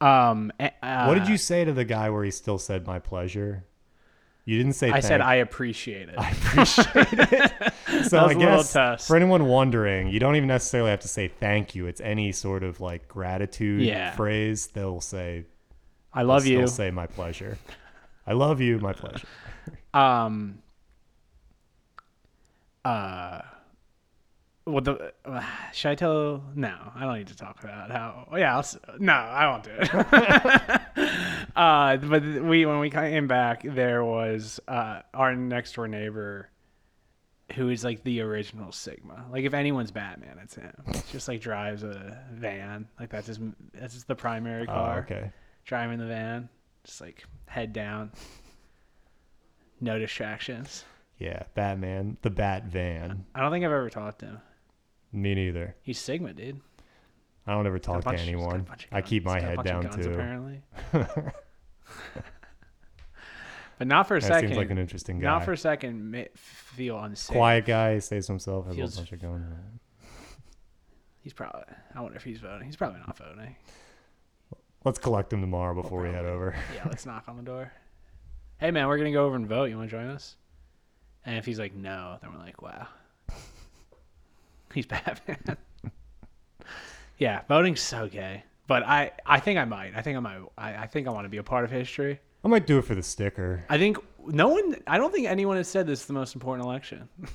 Um, 0.01 0.53
uh, 0.61 1.05
what 1.07 1.15
did 1.15 1.29
you 1.29 1.37
say 1.39 1.65
to 1.65 1.73
the 1.73 1.85
guy 1.85 2.11
where 2.11 2.25
he 2.25 2.31
still 2.31 2.59
said 2.59 2.87
my 2.87 2.99
pleasure? 2.99 3.65
You 4.47 4.59
didn't 4.59 4.75
say 4.75 4.91
I 4.91 5.01
said 5.01 5.21
I 5.23 5.37
appreciate 5.37 6.09
it. 6.11 6.15
I 6.19 6.31
appreciate 6.31 7.33
it. 7.33 7.53
So 8.09 8.19
I 8.27 8.35
guess 8.35 9.07
for 9.07 9.15
anyone 9.17 9.45
wondering, 9.47 10.09
you 10.09 10.19
don't 10.19 10.35
even 10.35 10.49
necessarily 10.49 10.91
have 10.91 11.01
to 11.01 11.09
say 11.09 11.29
thank 11.29 11.75
you. 11.77 11.87
It's 11.87 12.01
any 12.01 12.33
sort 12.33 12.65
of 12.65 12.81
like 12.81 13.07
gratitude 13.07 13.83
Yeah. 13.83 14.11
phrase. 14.17 14.67
They'll 14.67 15.01
say, 15.01 15.45
I 16.13 16.23
love 16.23 16.45
you." 16.45 16.59
they'll. 16.59 16.67
Say 16.67 16.91
my 16.91 17.07
pleasure. 17.07 17.57
I 18.27 18.33
love 18.33 18.61
you, 18.61 18.79
my 18.81 18.93
pleasure. 18.93 19.27
Um. 19.95 20.59
Uh. 22.85 23.41
Well, 24.67 24.81
the 24.81 25.13
uh, 25.25 25.45
should 25.73 25.91
I 25.91 25.95
tell? 25.95 26.43
No, 26.55 26.75
I 26.95 27.01
don't 27.05 27.19
need 27.19 27.27
to 27.29 27.37
talk 27.37 27.63
about 27.63 27.91
how. 27.91 28.29
oh, 28.31 28.37
Yeah, 28.37 28.57
I'll, 28.57 28.67
no, 28.99 29.13
I 29.13 29.47
won't 29.51 29.65
do 29.65 29.71
it. 29.79 29.91
uh, 31.57 31.97
but 31.99 32.23
we 32.43 32.65
when 32.67 32.79
we 32.81 32.91
came 32.91 33.27
back, 33.27 33.63
there 33.63 34.05
was 34.05 34.61
uh, 34.69 35.01
our 35.13 35.35
next 35.37 35.75
door 35.75 35.87
neighbor, 35.89 36.49
who 37.55 37.69
is 37.69 37.85
like 37.85 38.03
the 38.05 38.21
original 38.23 38.73
Sigma. 38.73 39.27
Like 39.31 39.45
if 39.45 39.53
anyone's 39.55 39.91
Batman, 39.91 40.39
it's 40.43 40.55
him. 40.55 40.73
Just 41.13 41.29
like 41.29 41.41
drives 41.41 41.83
a 41.83 42.19
van. 42.33 42.89
Like 42.99 43.11
that's 43.11 43.27
his. 43.27 43.39
That's 43.75 43.95
just 43.95 44.09
the 44.09 44.15
primary 44.17 44.63
Oh, 44.63 44.67
car. 44.73 44.99
okay. 45.01 45.31
Driving 45.67 45.99
the 45.99 46.07
van, 46.07 46.49
just 46.85 47.01
like 47.01 47.25
head 47.47 47.73
down. 47.73 48.13
No 49.81 49.99
distractions. 49.99 50.85
Yeah, 51.19 51.43
Batman, 51.55 52.17
the 52.23 52.31
Bat 52.31 52.65
Van. 52.65 53.25
I 53.35 53.41
don't 53.41 53.51
think 53.53 53.65
I've 53.65 53.71
ever 53.71 53.89
talked 53.91 54.19
to 54.21 54.27
him. 54.27 54.41
Me 55.15 55.35
neither. 55.35 55.77
He's 55.83 55.99
Sigma, 55.99 56.33
dude. 56.33 56.61
I 57.47 57.53
don't 57.53 57.67
ever 57.67 57.79
talk 57.79 58.01
to 58.01 58.05
bunch- 58.05 58.21
a 58.21 58.23
anyone. 58.23 58.67
I 58.91 59.01
keep 59.03 59.25
my 59.25 59.35
He's 59.35 59.43
got 59.45 59.53
a 59.53 59.57
head 59.57 59.65
down 59.65 59.83
guns, 59.83 60.07
too. 60.07 60.13
Apparently. 60.13 60.63
but 63.79 63.87
not 63.87 64.07
for 64.09 64.17
a 64.17 64.21
That 64.21 64.27
second. 64.27 64.49
seems 64.51 64.59
like 64.59 64.71
an 64.71 64.79
interesting 64.79 65.19
guy. 65.19 65.25
Not 65.27 65.45
for 65.45 65.53
a 65.53 65.57
second. 65.57 66.29
Feel 66.35 66.99
unsafe. 66.99 67.35
Quiet 67.37 67.67
guy, 67.67 67.99
to 67.99 68.15
himself, 68.17 68.67
has 68.67 68.77
Feels- 68.77 68.95
a 68.95 69.01
bunch 69.01 69.13
of 69.13 69.21
going. 69.23 69.45
He's 71.21 71.33
probably. 71.33 71.63
I 71.95 72.01
wonder 72.01 72.17
if 72.17 72.25
he's 72.25 72.41
voting. 72.41 72.67
He's 72.67 72.77
probably 72.77 73.01
not 73.01 73.17
voting. 73.17 73.57
Let's 74.85 74.99
collect 74.99 75.33
him 75.33 75.41
tomorrow 75.41 75.75
before 75.81 76.03
we 76.03 76.09
head 76.11 76.27
over. 76.27 76.55
Yeah, 76.75 76.83
let's 76.87 77.07
knock 77.07 77.25
on 77.29 77.37
the 77.39 77.43
door. 77.43 77.73
Hey 78.59 78.71
man, 78.71 78.87
we're 78.89 78.99
gonna 78.99 79.13
go 79.13 79.25
over 79.25 79.35
and 79.37 79.47
vote. 79.47 79.65
You 79.71 79.79
want 79.79 79.89
to 79.89 79.97
join 79.97 80.07
us? 80.09 80.37
And 81.25 81.39
if 81.39 81.47
he's 81.47 81.59
like 81.59 81.75
no, 81.75 82.19
then 82.21 82.31
we're 82.33 82.39
like, 82.39 82.61
wow, 82.61 82.87
he's 84.75 84.87
Batman. 84.95 85.57
yeah, 87.19 87.43
voting's 87.49 87.81
so 87.81 88.09
gay. 88.09 88.45
But 88.67 88.83
I, 88.85 89.13
I 89.27 89.41
think 89.41 89.59
I 89.59 89.65
might. 89.65 89.93
I 89.95 90.01
think 90.03 90.17
I 90.17 90.21
might. 90.21 90.39
I, 90.57 90.75
I 90.75 90.87
think 90.87 91.07
I 91.07 91.11
want 91.11 91.27
to 91.27 91.29
be 91.29 91.37
a 91.37 91.43
part 91.43 91.65
of 91.65 91.71
history. 91.71 92.19
I 92.45 92.49
might 92.49 92.67
do 92.67 92.79
it 92.79 92.85
for 92.85 92.95
the 92.95 93.03
sticker. 93.03 93.65
I 93.69 93.79
think 93.79 93.99
no 94.27 94.49
one. 94.49 94.77
I 94.87 94.99
don't 94.99 95.13
think 95.13 95.27
anyone 95.27 95.57
has 95.57 95.69
said 95.69 95.87
this 95.87 96.01
is 96.01 96.07
the 96.07 96.13
most 96.13 96.35
important 96.35 96.67
election. 96.67 97.09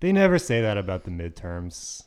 They 0.00 0.10
never 0.10 0.36
say 0.36 0.62
that 0.62 0.78
about 0.78 1.04
the 1.04 1.12
midterms. 1.12 2.02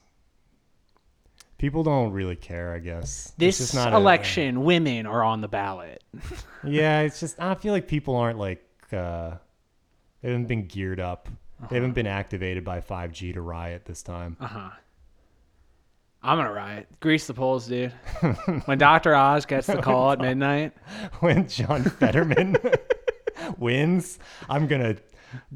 People 1.58 1.82
don't 1.82 2.12
really 2.12 2.36
care, 2.36 2.74
I 2.74 2.80
guess. 2.80 3.32
This 3.38 3.74
not 3.74 3.94
a- 3.94 3.96
election, 3.96 4.66
women 4.66 5.06
are 5.06 5.24
on 5.24 5.40
the 5.40 5.48
ballot. 5.48 6.04
yeah, 6.66 7.00
it's 7.00 7.22
just 7.22 7.40
I 7.40 7.56
feel 7.56 7.72
like 7.72 7.88
people 7.88 8.18
aren't 8.18 8.38
like 8.38 8.62
uh 8.92 9.36
they 10.22 10.28
haven't 10.28 10.48
been 10.48 10.68
geared 10.68 11.00
up. 11.00 11.30
They 11.70 11.76
haven't 11.76 11.94
been 11.94 12.08
activated 12.08 12.64
by 12.66 12.82
5G 12.82 13.34
to 13.34 13.42
riot 13.42 13.86
this 13.86 14.04
time. 14.04 14.38
Uh 14.40 14.48
huh. 14.48 14.70
I'm 16.22 16.38
gonna 16.38 16.52
riot. 16.52 16.88
Grease 17.00 17.28
the 17.28 17.34
polls, 17.34 17.68
dude. 17.68 17.94
when 18.66 18.78
Doctor 18.78 19.14
Oz 19.16 19.46
gets 19.46 19.68
the 19.68 19.78
call 19.82 20.12
at 20.12 20.20
midnight, 20.20 20.74
when 21.20 21.48
John 21.48 21.84
Fetterman 21.84 22.58
wins, 23.58 24.18
I'm 24.50 24.66
going 24.68 24.82
to 24.82 24.98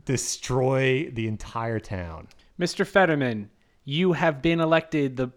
destroy 0.06 1.10
the 1.12 1.28
entire 1.28 1.80
town. 1.80 2.28
Mr. 2.60 2.86
Fetterman, 2.86 3.50
you 3.86 4.14
have 4.14 4.42
been 4.42 4.60
elected 4.60 5.18
the 5.18 5.30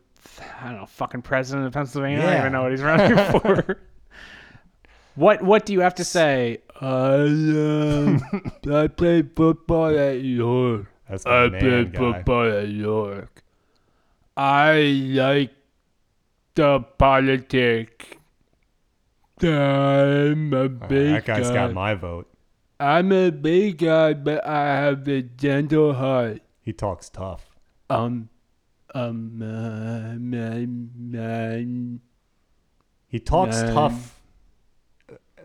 I 0.61 0.68
don't 0.68 0.77
know, 0.81 0.87
fucking 0.87 1.22
president 1.22 1.66
of 1.66 1.72
Pennsylvania. 1.72 2.18
I 2.18 2.22
don't 2.22 2.33
Yeah. 2.33 2.40
even 2.40 2.53
know 2.53 2.62
what 2.62 2.70
he's 2.72 2.83
running 2.83 3.40
for. 3.40 3.79
what 5.14 5.42
what 5.42 5.64
do 5.66 5.72
you 5.72 5.81
have 5.81 5.94
to 5.96 6.05
say? 6.05 6.59
I 6.82 7.22
um, 7.22 8.20
I 8.72 8.88
played 8.88 9.36
football 9.36 9.96
at 9.96 10.20
York. 10.20 10.86
That's 11.08 11.24
my 11.24 11.48
man 11.48 11.90
guy. 11.92 11.98
football 11.98 12.50
at 12.50 12.68
York. 12.68 13.42
I 14.36 14.80
like 15.14 15.52
the 16.54 16.80
politics. 16.80 18.06
I'm 19.42 20.52
a 20.54 20.64
Uh, 20.64 20.68
big 20.68 21.12
that 21.14 21.24
guy's 21.24 21.48
guy. 21.48 21.54
got 21.54 21.72
my 21.72 21.94
vote. 21.94 22.28
I'm 22.80 23.12
a 23.12 23.30
big 23.30 23.78
guy, 23.78 24.14
but 24.14 24.44
I 24.46 24.66
have 24.82 25.06
a 25.06 25.22
gentle 25.22 25.94
heart. 25.94 26.42
He 26.60 26.72
talks 26.72 27.08
tough. 27.08 27.50
Um, 27.90 28.28
um, 28.94 29.40
uh, 29.42 30.14
man, 30.18 30.90
man. 30.96 32.00
He 33.06 33.20
talks 33.20 33.62
Man. 33.62 33.74
tough. 33.74 34.21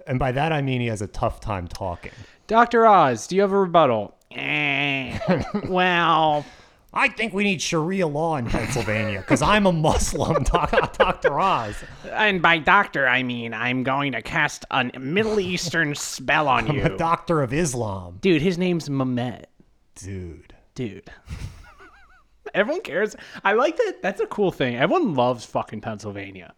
And 0.07 0.17
by 0.17 0.31
that 0.31 0.51
I 0.51 0.61
mean 0.61 0.81
he 0.81 0.87
has 0.87 1.01
a 1.01 1.07
tough 1.07 1.39
time 1.39 1.67
talking. 1.67 2.11
Dr. 2.47 2.87
Oz, 2.87 3.27
do 3.27 3.35
you 3.35 3.41
have 3.41 3.51
a 3.51 3.59
rebuttal? 3.59 4.15
Eh, 4.31 5.17
well, 5.67 6.45
I 6.93 7.09
think 7.09 7.33
we 7.33 7.43
need 7.43 7.61
Sharia 7.61 8.07
law 8.07 8.37
in 8.37 8.45
Pennsylvania 8.47 9.19
because 9.19 9.41
I'm 9.41 9.65
a 9.65 9.71
Muslim, 9.71 10.43
Dr. 10.43 11.39
Oz. 11.39 11.75
and 12.11 12.41
by 12.41 12.57
doctor, 12.57 13.07
I 13.07 13.21
mean 13.23 13.53
I'm 13.53 13.83
going 13.83 14.13
to 14.13 14.21
cast 14.21 14.65
a 14.71 14.85
Middle 14.97 15.39
Eastern 15.39 15.93
spell 15.95 16.47
on 16.47 16.67
you. 16.73 16.81
I'm 16.85 16.93
a 16.93 16.97
doctor 16.97 17.41
of 17.41 17.53
Islam. 17.53 18.17
Dude, 18.21 18.41
his 18.41 18.57
name's 18.57 18.89
Mehmet. 18.89 19.45
Dude. 19.95 20.53
Dude. 20.75 21.09
Everyone 22.53 22.81
cares. 22.81 23.15
I 23.43 23.53
like 23.53 23.75
that. 23.77 23.97
That's 24.01 24.21
a 24.21 24.27
cool 24.27 24.51
thing. 24.51 24.75
Everyone 24.77 25.13
loves 25.15 25.45
fucking 25.45 25.81
Pennsylvania. 25.81 26.53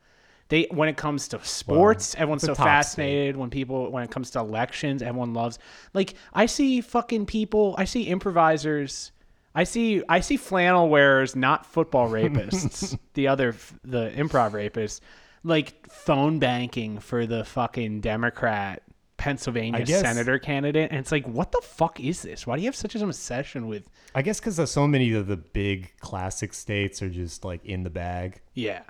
They 0.50 0.68
when 0.72 0.90
it 0.90 0.98
comes 0.98 1.28
to 1.30 1.44
sports, 1.44 2.16
everyone's 2.16 2.42
so 2.44 2.56
fascinated. 2.56 3.38
When 3.38 3.50
people 3.50 3.92
when 3.92 4.04
it 4.04 4.12
comes 4.12 4.32
to 4.32 4.40
elections, 4.40 5.02
everyone 5.02 5.34
loves. 5.34 5.60
Like 5.94 6.16
I 6.34 6.48
see 6.48 6.82
fucking 6.82 7.28
people. 7.28 7.76
I 7.78 7.86
see 7.86 8.04
improvisers. 8.04 9.12
I 9.54 9.64
see 9.64 10.04
I 10.10 10.20
see 10.20 10.38
flannel 10.38 10.90
wearers, 10.90 11.36
not 11.36 11.66
football 11.66 12.10
rapists. 12.10 12.98
the 13.14 13.28
other 13.28 13.56
the 13.84 14.12
improv 14.16 14.52
rapists, 14.52 15.02
like 15.44 15.88
phone 15.92 16.40
banking 16.40 17.00
for 17.00 17.28
the 17.28 17.46
fucking 17.46 18.02
Democrat 18.02 18.82
Pennsylvania 19.18 19.86
senator 19.86 20.40
candidate, 20.40 20.90
and 20.90 21.00
it's 21.00 21.12
like, 21.12 21.28
what 21.28 21.52
the 21.52 21.62
fuck 21.62 22.00
is 22.00 22.24
this? 22.24 22.48
Why 22.48 22.56
do 22.56 22.62
you 22.64 22.68
have 22.68 22.76
such 22.76 22.96
an 22.96 23.04
obsession 23.04 23.68
with? 23.68 23.84
I 24.16 24.24
guess 24.24 24.40
because 24.40 24.60
uh, 24.60 24.66
so 24.66 24.88
many 24.88 25.14
of 25.14 25.28
the 25.28 25.38
big 25.38 25.92
classic 26.00 26.54
states 26.54 27.04
are 27.04 27.10
just 27.10 27.46
like 27.46 27.64
in 27.66 27.84
the 27.84 27.90
bag. 27.90 28.42
Yeah, 28.56 28.82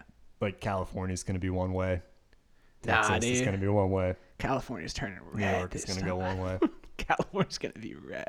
Like 0.41 0.59
California's 0.59 1.23
going 1.23 1.35
to 1.35 1.39
be 1.39 1.49
one 1.49 1.73
way. 1.73 2.01
Nah, 2.85 3.01
Texas 3.01 3.31
is 3.31 3.41
going 3.41 3.53
to 3.53 3.57
be 3.57 3.67
one 3.67 3.91
way. 3.91 4.15
California's 4.37 4.93
turning 4.93 5.19
New 5.33 5.41
red. 5.41 5.59
York 5.59 5.75
is 5.75 5.85
going 5.85 5.99
to 5.99 6.05
go 6.05 6.15
one 6.15 6.39
way. 6.39 6.59
California's 6.99 7.57
gonna 7.57 7.73
be 7.79 7.95
red. 7.95 8.27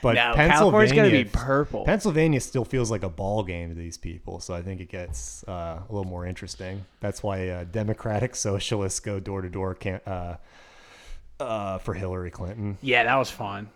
But 0.00 0.14
No, 0.14 0.32
Pennsylvania, 0.34 0.52
California's 0.52 0.92
gonna 0.92 1.10
be 1.10 1.24
purple. 1.24 1.84
Pennsylvania 1.84 2.40
still 2.40 2.64
feels 2.64 2.90
like 2.90 3.02
a 3.02 3.08
ball 3.08 3.42
game 3.42 3.68
to 3.68 3.74
these 3.74 3.98
people, 3.98 4.40
so 4.40 4.54
I 4.54 4.62
think 4.62 4.80
it 4.80 4.88
gets 4.88 5.44
uh, 5.48 5.80
a 5.88 5.92
little 5.92 6.08
more 6.08 6.26
interesting. 6.26 6.84
That's 7.00 7.22
why 7.22 7.48
uh, 7.48 7.64
Democratic 7.64 8.34
Socialists 8.36 9.00
go 9.00 9.20
door 9.20 9.42
to 9.42 9.48
door 9.48 9.76
uh, 10.06 10.36
uh, 11.40 11.78
for 11.78 11.94
Hillary 11.94 12.30
Clinton. 12.30 12.78
Yeah, 12.80 13.04
that 13.04 13.16
was 13.16 13.30
fun. 13.30 13.68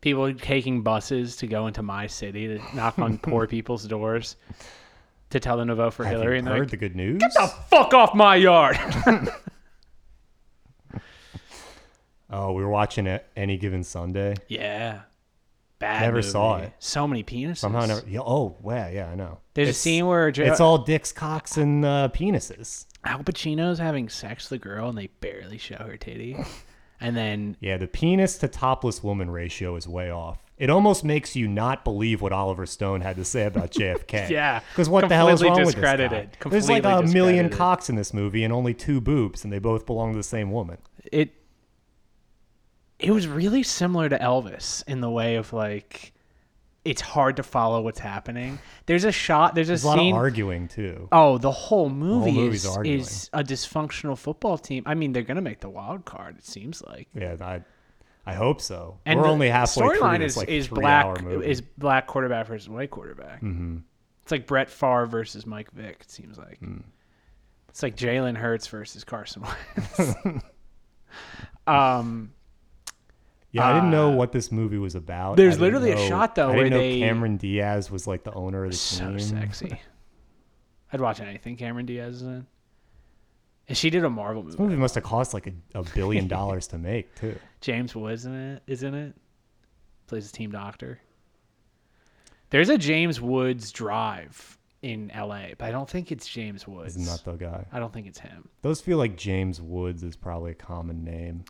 People 0.00 0.32
taking 0.34 0.82
buses 0.82 1.36
to 1.36 1.46
go 1.46 1.66
into 1.66 1.82
my 1.82 2.06
city 2.06 2.46
to 2.48 2.76
knock 2.76 2.98
on 2.98 3.18
poor 3.22 3.46
people's 3.46 3.84
doors 3.84 4.36
to 5.30 5.40
tell 5.40 5.56
them 5.56 5.68
to 5.68 5.74
vote 5.74 5.94
for 5.94 6.04
Have 6.04 6.12
Hillary. 6.12 6.34
you 6.36 6.38
And 6.40 6.48
heard 6.48 6.58
like, 6.60 6.70
the 6.70 6.76
good 6.76 6.96
news? 6.96 7.18
Get 7.20 7.34
the 7.34 7.46
fuck 7.68 7.92
off 7.94 8.14
my 8.14 8.36
yard. 8.36 8.78
Oh, 12.28 12.52
we 12.52 12.64
were 12.64 12.70
watching 12.70 13.06
it 13.06 13.24
any 13.36 13.56
given 13.56 13.84
Sunday. 13.84 14.34
Yeah. 14.48 15.02
Bad. 15.78 16.00
Never 16.02 16.22
saw 16.22 16.56
it. 16.56 16.72
So 16.80 17.06
many 17.06 17.22
penises. 17.22 17.58
Somehow 17.58 17.86
never. 17.86 18.02
Yeah, 18.08 18.20
oh, 18.20 18.56
wow, 18.60 18.88
yeah, 18.88 19.08
I 19.10 19.14
know. 19.14 19.38
There's 19.54 19.68
It's- 19.68 19.76
a 19.76 19.80
scene 19.80 20.06
where 20.06 20.32
Jo- 20.32 20.44
it's 20.44 20.60
all 20.60 20.78
dicks, 20.78 21.12
cocks, 21.12 21.56
and 21.56 21.84
uh, 21.84 22.08
penises. 22.12 22.86
Al 23.04 23.20
Pacino's 23.22 23.78
having 23.78 24.08
sex 24.08 24.50
with 24.50 24.60
the 24.60 24.68
girl 24.68 24.88
and 24.88 24.98
they 24.98 25.06
barely 25.20 25.58
show 25.58 25.76
her 25.76 25.96
titty. 25.96 26.36
And 26.98 27.14
then 27.14 27.58
Yeah, 27.60 27.76
the 27.76 27.86
penis 27.86 28.38
to 28.38 28.48
topless 28.48 29.04
woman 29.04 29.30
ratio 29.30 29.76
is 29.76 29.86
way 29.86 30.10
off. 30.10 30.38
It 30.58 30.70
almost 30.70 31.04
makes 31.04 31.36
you 31.36 31.48
not 31.48 31.84
believe 31.84 32.22
what 32.22 32.32
Oliver 32.32 32.64
Stone 32.64 33.02
had 33.02 33.16
to 33.16 33.24
say 33.24 33.44
about 33.44 33.72
JFK. 33.72 34.30
Yeah, 34.30 34.60
because 34.70 34.88
what 34.88 35.08
the 35.08 35.14
hell 35.14 35.28
is 35.28 35.42
wrong 35.42 35.52
with 35.56 35.66
this 35.66 35.74
guy? 35.74 35.96
discredited. 35.96 36.36
There's 36.46 36.68
like 36.70 36.84
a 36.84 37.02
million 37.02 37.50
cocks 37.50 37.90
in 37.90 37.96
this 37.96 38.14
movie 38.14 38.42
and 38.42 38.52
only 38.52 38.72
two 38.72 39.00
boobs, 39.00 39.44
and 39.44 39.52
they 39.52 39.58
both 39.58 39.84
belong 39.84 40.12
to 40.12 40.16
the 40.16 40.22
same 40.22 40.50
woman. 40.50 40.78
it 41.12 41.34
it 42.98 43.10
was 43.10 43.28
really 43.28 43.62
similar 43.62 44.08
to 44.08 44.18
Elvis 44.18 44.82
in 44.88 45.02
the 45.02 45.10
way 45.10 45.36
of 45.36 45.52
like 45.52 46.14
it's 46.84 47.02
hard 47.02 47.36
to 47.36 47.42
follow 47.42 47.82
what's 47.82 47.98
happening. 47.98 48.58
There's 48.86 49.04
a 49.04 49.10
shot, 49.12 49.54
there's 49.56 49.68
a 49.68 49.72
There's 49.72 49.82
scene 49.82 50.14
of 50.14 50.18
arguing 50.18 50.68
too. 50.68 51.08
Oh, 51.10 51.36
the 51.36 51.50
whole 51.50 51.90
movie 51.90 52.32
movie's 52.32 52.64
is, 52.64 52.76
arguing. 52.76 53.00
is 53.00 53.30
a 53.32 53.42
dysfunctional 53.42 54.16
football 54.16 54.56
team. 54.56 54.84
I 54.86 54.94
mean, 54.94 55.12
they're 55.12 55.24
gonna 55.24 55.40
make 55.42 55.60
the 55.60 55.68
wild 55.68 56.04
card. 56.04 56.38
It 56.38 56.46
seems 56.46 56.82
like. 56.82 57.08
Yeah, 57.12 57.36
I, 57.40 57.62
I 58.26 58.34
hope 58.34 58.60
so. 58.60 58.98
And 59.06 59.20
We're 59.20 59.28
only 59.28 59.48
halfway 59.48 59.86
through 59.88 60.00
Storyline 60.00 60.20
is 60.22 60.36
like 60.36 60.48
is 60.48 60.66
black 60.68 61.22
is 61.44 61.60
black 61.60 62.06
quarterback 62.08 62.46
versus 62.48 62.68
white 62.68 62.90
quarterback. 62.90 63.40
Mm-hmm. 63.40 63.78
It's 64.22 64.32
like 64.32 64.46
Brett 64.46 64.68
Favre 64.68 65.06
versus 65.06 65.46
Mike 65.46 65.70
Vick. 65.70 65.98
It 66.00 66.10
seems 66.10 66.36
like 66.36 66.58
Hmm. 66.58 66.78
it's 67.68 67.82
like 67.82 67.96
Jalen 67.96 68.36
Hurts 68.36 68.66
versus 68.66 69.04
Carson 69.04 69.42
Wentz. 69.42 70.14
um, 71.66 72.32
yeah, 73.52 73.66
I 73.68 73.74
didn't 73.74 73.90
know 73.90 74.10
what 74.10 74.32
this 74.32 74.50
movie 74.52 74.78
was 74.78 74.94
about. 74.94 75.32
uh, 75.32 75.34
there's 75.36 75.58
literally 75.60 75.92
a 75.92 76.08
shot, 76.08 76.34
though, 76.34 76.50
I 76.50 76.56
didn't 76.56 76.56
where 76.62 76.70
know 76.70 76.78
they- 76.78 76.98
Cameron 77.00 77.36
Diaz 77.36 77.90
was 77.90 78.06
like 78.06 78.24
the 78.24 78.32
owner 78.32 78.64
of 78.64 78.72
the 78.72 78.76
so 78.76 79.10
team. 79.10 79.18
sexy. 79.20 79.80
I'd 80.92 81.00
watch 81.00 81.20
anything 81.20 81.56
Cameron 81.56 81.86
Diaz 81.86 82.16
is 82.16 82.22
in. 82.22 82.46
And 83.68 83.76
she 83.76 83.90
did 83.90 84.04
a 84.04 84.10
Marvel 84.10 84.42
movie. 84.42 84.52
This 84.52 84.60
movie 84.60 84.76
must 84.76 84.94
have 84.94 85.02
cost 85.04 85.34
like 85.34 85.48
a, 85.48 85.52
a 85.78 85.82
billion 85.82 86.28
dollars 86.28 86.68
to 86.68 86.78
make 86.78 87.12
too. 87.16 87.36
James 87.66 87.96
Woods 87.96 88.26
in 88.26 88.32
it, 88.32 88.62
isn't 88.68 88.94
it? 88.94 89.16
Plays 90.06 90.30
a 90.30 90.32
team 90.32 90.52
doctor. 90.52 91.00
There's 92.50 92.68
a 92.68 92.78
James 92.78 93.20
Woods 93.20 93.72
Drive 93.72 94.56
in 94.82 95.10
L.A., 95.10 95.56
but 95.58 95.64
I 95.66 95.72
don't 95.72 95.90
think 95.90 96.12
it's 96.12 96.28
James 96.28 96.68
Woods. 96.68 96.94
He's 96.94 97.08
not 97.08 97.24
the 97.24 97.32
guy. 97.32 97.66
I 97.72 97.80
don't 97.80 97.92
think 97.92 98.06
it's 98.06 98.20
him. 98.20 98.48
Those 98.62 98.80
feel 98.80 98.98
like 98.98 99.16
James 99.16 99.60
Woods 99.60 100.04
is 100.04 100.14
probably 100.14 100.52
a 100.52 100.54
common 100.54 101.02
name. 101.02 101.42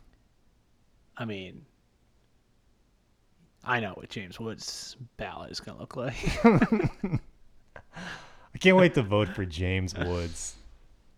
I 1.15 1.25
mean, 1.25 1.67
I 3.63 3.79
know 3.79 3.91
what 3.91 4.09
James 4.09 4.39
Woods' 4.39 4.97
ballot 5.17 5.51
is 5.51 5.59
gonna 5.59 5.77
look 5.77 5.95
like. 5.95 6.15
I 6.43 7.19
can't 8.59 8.75
wait 8.77 8.95
to 8.95 9.03
vote 9.03 9.29
for 9.29 9.45
James 9.45 9.95
Woods. 9.95 10.55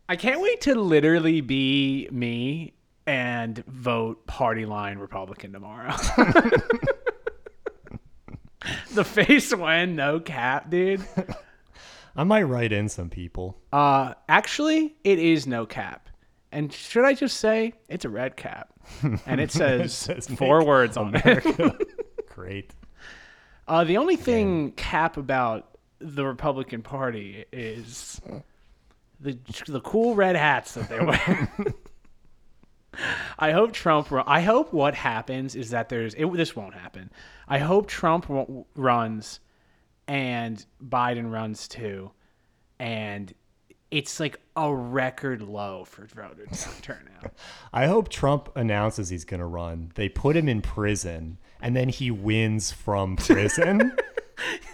I 0.10 0.18
can't 0.18 0.42
wait 0.42 0.60
to 0.62 0.76
literally 0.76 1.40
be 1.40 2.10
me 2.12 2.74
and 3.10 3.66
vote 3.66 4.28
party 4.28 4.68
line 4.68 5.00
Republican 5.00 5.52
tomorrow. 5.52 5.90
the 8.94 9.04
face 9.04 9.52
when 9.56 9.96
no 9.96 10.20
cap, 10.20 10.70
dude. 10.70 11.04
I 12.16 12.24
might 12.24 12.44
write 12.44 12.72
in 12.72 12.88
some 12.88 13.10
people. 13.10 13.58
Uh, 13.74 14.14
actually, 14.28 14.96
it 15.04 15.18
is 15.18 15.48
no 15.48 15.66
cap. 15.66 16.08
And 16.52 16.72
should 16.72 17.04
I 17.04 17.16
just 17.16 17.38
say 17.38 17.74
it's 17.88 18.06
a 18.06 18.10
red 18.10 18.38
cap? 18.38 18.74
And 19.26 19.42
it 19.42 19.52
says, 19.60 19.92
says 19.96 20.28
four 20.28 20.64
words 20.64 20.96
on 20.96 21.14
it. 21.16 21.88
Great. 22.30 22.76
Uh, 23.68 23.86
the 23.86 23.98
only 23.98 24.18
thing 24.18 24.72
cap 24.74 25.18
about 25.18 25.80
the 25.98 26.26
Republican 26.26 26.84
Party 26.84 27.46
is 27.52 28.22
the 29.20 29.36
the 29.68 29.82
cool 29.82 30.14
red 30.14 30.36
hats 30.36 30.76
that 30.76 30.90
they 30.90 31.00
wear. 31.00 31.74
I 33.40 33.52
hope 33.52 33.72
Trump. 33.72 34.12
ru- 34.12 34.24
I 34.26 34.42
hope 34.42 34.74
what 34.74 34.96
happens 34.96 35.56
is 35.56 35.70
that 35.72 35.90
there's. 35.90 36.14
It, 36.16 36.26
this 36.34 36.56
won't 36.56 36.74
happen. 36.74 37.12
I 37.48 37.60
hope 37.60 37.88
Trump 37.88 38.28
ru- 38.30 38.66
runs, 38.76 39.40
and 40.08 40.64
Biden 40.84 41.32
runs 41.32 41.68
too, 41.68 42.12
and 42.80 43.34
it's 43.92 44.20
like 44.20 44.40
a 44.56 44.74
record 44.74 45.42
low 45.42 45.84
for 45.86 46.06
voter 46.06 46.46
turnout. 46.82 47.34
I 47.74 47.88
hope 47.88 48.10
Trump 48.10 48.50
announces 48.56 49.10
he's 49.10 49.26
going 49.26 49.40
to 49.40 49.46
run. 49.46 49.92
They 49.96 50.10
put 50.10 50.36
him 50.36 50.48
in 50.48 50.62
prison 50.62 51.40
and 51.62 51.76
then 51.76 51.90
he 51.90 52.12
wins 52.12 52.72
from 52.72 53.16
prison 53.16 53.92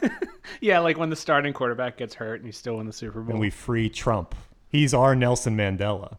yeah, 0.61 0.79
like 0.79 0.97
when 0.97 1.09
the 1.09 1.15
starting 1.15 1.53
quarterback 1.53 1.97
gets 1.97 2.13
hurt 2.13 2.35
and 2.39 2.45
he's 2.45 2.57
still 2.57 2.79
in 2.79 2.85
the 2.85 2.93
Super 2.93 3.21
Bowl. 3.21 3.31
and 3.31 3.39
we 3.39 3.49
free 3.49 3.89
Trump. 3.89 4.35
He's 4.67 4.93
our 4.93 5.15
Nelson 5.15 5.55
Mandela. 5.55 6.17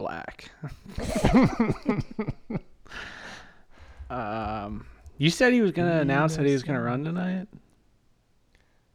Black. 0.00 0.50
um, 4.10 4.86
you 5.18 5.30
said 5.30 5.52
he 5.52 5.60
was 5.60 5.72
gonna 5.72 6.00
announce 6.00 6.36
that 6.36 6.46
he 6.46 6.52
was 6.52 6.62
gonna 6.62 6.82
run 6.82 7.04
tonight. 7.04 7.46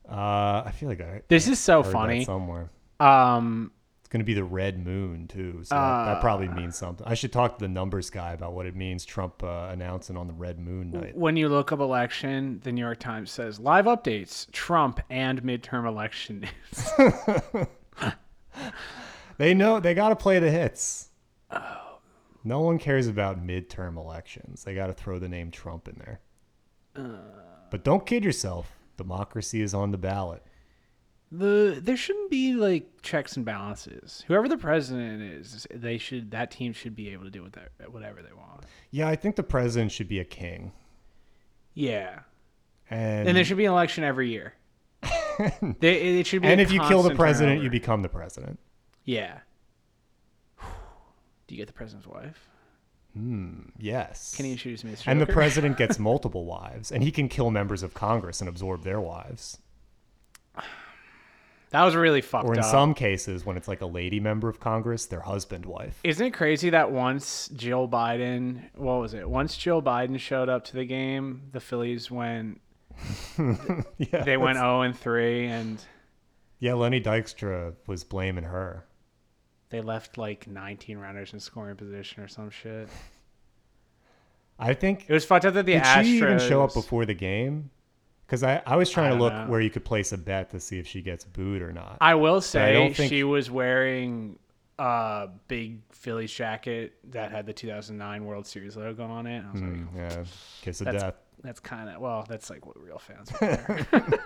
Uh, 0.10 0.63
I 0.65 0.72
feel 0.76 0.89
like 0.89 1.02
I 1.02 1.22
This 1.28 1.48
is 1.48 1.60
so 1.60 1.82
heard 1.84 1.91
funny. 1.91 2.26
somewhere. 2.26 2.70
Um, 3.00 3.72
It's 4.02 4.10
going 4.10 4.20
to 4.20 4.26
be 4.26 4.36
the 4.36 4.44
red 4.44 4.86
moon 4.86 5.28
too, 5.28 5.62
so 5.63 5.74
that, 5.74 6.06
that 6.06 6.22
probably 6.22 6.48
means 6.48 6.78
something. 6.78 7.06
I 7.08 7.15
should 7.15 7.34
talk 7.34 7.58
to 7.58 7.65
the 7.65 7.70
numbers 7.70 8.12
guy 8.12 8.34
about 8.34 8.54
what 8.54 8.68
it 8.68 8.76
means. 8.76 9.04
Trump 9.04 9.41
uh, 9.44 9.70
announcing 9.72 10.15
on 10.15 10.28
the 10.28 10.34
red 10.34 10.60
moon 10.60 10.91
night. 10.91 11.18
when 11.18 11.36
you 11.38 11.50
look 11.50 11.72
up 11.72 11.80
election, 11.80 12.60
the 12.63 12.72
New 12.72 12.82
York 12.82 13.00
Times 13.00 13.32
says 13.32 13.60
live 13.60 13.86
updates: 13.86 14.50
Trump 14.52 15.00
and 15.10 15.41
midterm 15.41 15.88
election 15.88 16.41
news. 16.41 17.18
They 19.38 19.54
know 19.54 19.80
they 19.80 19.93
got 19.93 20.10
to 20.10 20.15
play 20.15 20.39
the 20.39 20.52
hits. 20.52 21.10
Oh. 21.52 22.00
No 22.43 22.60
one 22.62 22.78
cares 22.78 23.08
about 23.08 23.45
midterm 23.45 23.98
elections. 23.98 24.63
They 24.63 24.76
got 24.76 24.88
to 24.88 24.93
throw 24.93 25.17
the 25.19 25.28
name 25.28 25.52
Trump 25.52 25.88
in 25.88 25.95
there. 25.98 26.19
Uh. 26.95 27.17
but 27.71 27.84
don't 27.84 28.06
kid 28.06 28.24
yourself. 28.24 28.78
Democracy 28.98 29.62
is 29.62 29.74
on 29.74 29.91
the 29.91 29.98
ballot. 29.98 30.41
the 31.32 31.80
there 31.84 31.98
shouldn't 31.98 32.30
be 32.32 32.54
like 32.54 33.02
checks 33.02 33.36
and 33.36 33.45
balances. 33.45 34.24
Whoever 34.28 34.48
the 34.48 34.58
president 34.58 35.21
is, 35.21 35.67
they 35.74 35.98
should 35.98 36.32
that 36.32 36.52
team 36.52 36.71
should 36.71 36.95
be 36.95 37.10
able 37.10 37.26
to 37.26 37.30
do 37.30 37.43
whatever 37.43 37.69
whatever 37.89 38.21
they 38.21 38.32
want. 38.34 38.63
Yeah, 38.91 39.10
I 39.10 39.17
think 39.17 39.36
the 39.36 39.43
president 39.43 39.91
should 39.91 40.08
be 40.08 40.19
a 40.19 40.24
king. 40.24 40.71
Yeah, 41.74 42.19
And 42.89 43.28
and 43.28 43.36
there 43.36 43.43
should 43.43 43.58
be 43.58 43.65
an 43.65 43.74
election 43.74 44.06
every 44.06 44.30
year. 44.30 44.54
they, 45.80 46.19
it 46.19 46.26
should 46.28 46.41
be. 46.41 46.48
and 46.48 46.62
if 46.62 46.71
you 46.71 46.80
kill 46.82 47.04
the 47.04 47.13
president, 47.13 47.58
turnover. 47.58 47.63
you 47.65 47.69
become 47.69 48.02
the 48.02 48.10
president. 48.10 48.60
Yeah. 49.06 49.39
Do 51.48 51.56
you 51.56 51.58
get 51.58 51.68
the 51.68 51.74
president's 51.74 52.08
wife? 52.08 52.50
Hmm. 53.13 53.70
Yes. 53.78 54.34
Can 54.36 54.46
you 54.46 54.52
introduce 54.54 54.84
me 54.84 54.94
to 54.96 55.10
and 55.10 55.22
the 55.22 55.26
president 55.26 55.78
gets 55.78 55.98
multiple 56.12 56.46
wives, 56.46 56.91
and 56.91 57.02
he 57.02 57.12
can 57.12 57.30
kill 57.30 57.50
members 57.50 57.82
of 57.82 57.94
Congress 57.94 58.41
and 58.41 58.50
absorb 58.50 58.84
their 58.84 59.00
wives. 59.00 59.58
That 61.72 61.84
was 61.84 61.96
really 61.96 62.22
fucked 62.22 62.46
Or 62.48 62.54
in 62.54 62.60
up. 62.60 62.65
some 62.65 62.94
cases, 62.94 63.46
when 63.46 63.58
it's 63.58 63.68
like 63.68 63.82
a 63.82 63.86
lady 63.86 64.22
member 64.22 64.48
of 64.48 64.62
Congress, 64.62 65.08
their 65.08 65.20
husband 65.20 65.65
wife. 65.65 66.00
Isn't 66.06 66.28
it 66.28 66.32
crazy 66.32 66.70
that 66.70 66.89
once 66.91 67.50
Jill 67.50 67.89
Biden, 67.89 68.62
what 68.76 69.02
was 69.02 69.13
it? 69.13 69.30
Once 69.30 69.58
Jill 69.58 69.82
Biden 69.82 70.18
showed 70.18 70.48
up 70.48 70.63
to 70.65 70.74
the 70.78 70.86
game, 70.86 71.41
the 71.52 71.60
Phillies 71.60 72.10
went 72.10 72.62
yeah, 73.98 74.24
they 74.24 74.38
went 74.38 74.58
0 74.58 74.84
and 74.84 74.98
3 74.98 75.48
and 75.48 75.84
yeah. 76.60 76.76
Lenny 76.76 77.02
Dykstra 77.02 77.74
was 77.88 78.06
blaming 78.06 78.46
her. 78.46 78.86
They 79.69 79.82
left 79.82 80.17
like 80.17 80.47
19 80.47 80.97
runners 80.97 81.34
in 81.34 81.39
scoring 81.39 81.75
position 81.75 82.23
or 82.23 82.28
some 82.28 82.49
shit. 82.49 82.88
I 84.58 84.73
think 84.73 85.06
It 85.08 85.13
was 85.13 85.25
fucked 85.25 85.45
up 85.45 85.54
that 85.56 85.65
the 85.65 85.73
did 85.73 85.84
Astros 85.84 86.04
she 86.04 86.17
even 86.17 86.39
show 86.39 86.63
up 86.63 86.73
before 86.73 87.06
the 87.06 87.13
game? 87.13 87.69
Because 88.25 88.41
I, 88.41 88.62
I 88.65 88.75
was 88.78 88.89
trying 88.89 89.12
I 89.13 89.15
to 89.17 89.21
look 89.21 89.34
know. 89.34 89.45
where 89.47 89.60
you 89.62 89.69
could 89.69 89.86
place 89.86 90.12
a 90.13 90.17
bet 90.17 90.49
to 90.51 90.60
see 90.60 90.80
if 90.80 90.88
she 90.88 91.01
gets 91.01 91.25
booed 91.25 91.62
or 91.62 91.71
not. 91.71 91.97
I 92.01 92.15
will 92.15 92.41
say 92.41 92.73
don't 92.73 92.95
think- 92.95 93.10
she 93.10 93.23
was 93.23 93.51
wearing 93.51 94.39
a 94.80 95.30
big 95.47 95.80
Phillies 95.91 96.32
jacket 96.34 96.93
that 97.12 97.32
had 97.32 97.45
the 97.45 97.54
2009 97.54 98.25
World 98.25 98.47
Series 98.47 98.75
logo 98.78 99.06
on 99.06 99.28
it. 99.28 99.43
I 99.47 99.51
was 99.51 99.62
like, 99.62 99.71
Mm, 99.71 99.88
yeah, 99.95 100.23
kiss 100.62 100.82
of 100.82 100.86
That's- 100.86 101.01
death. 101.04 101.15
that's 101.43 101.60
kind 101.60 101.89
of 101.89 102.01
well 102.01 102.25
that's 102.28 102.49
like 102.49 102.65
what 102.65 102.82
real 102.82 102.97
fans 102.97 103.30
wear 103.41 103.88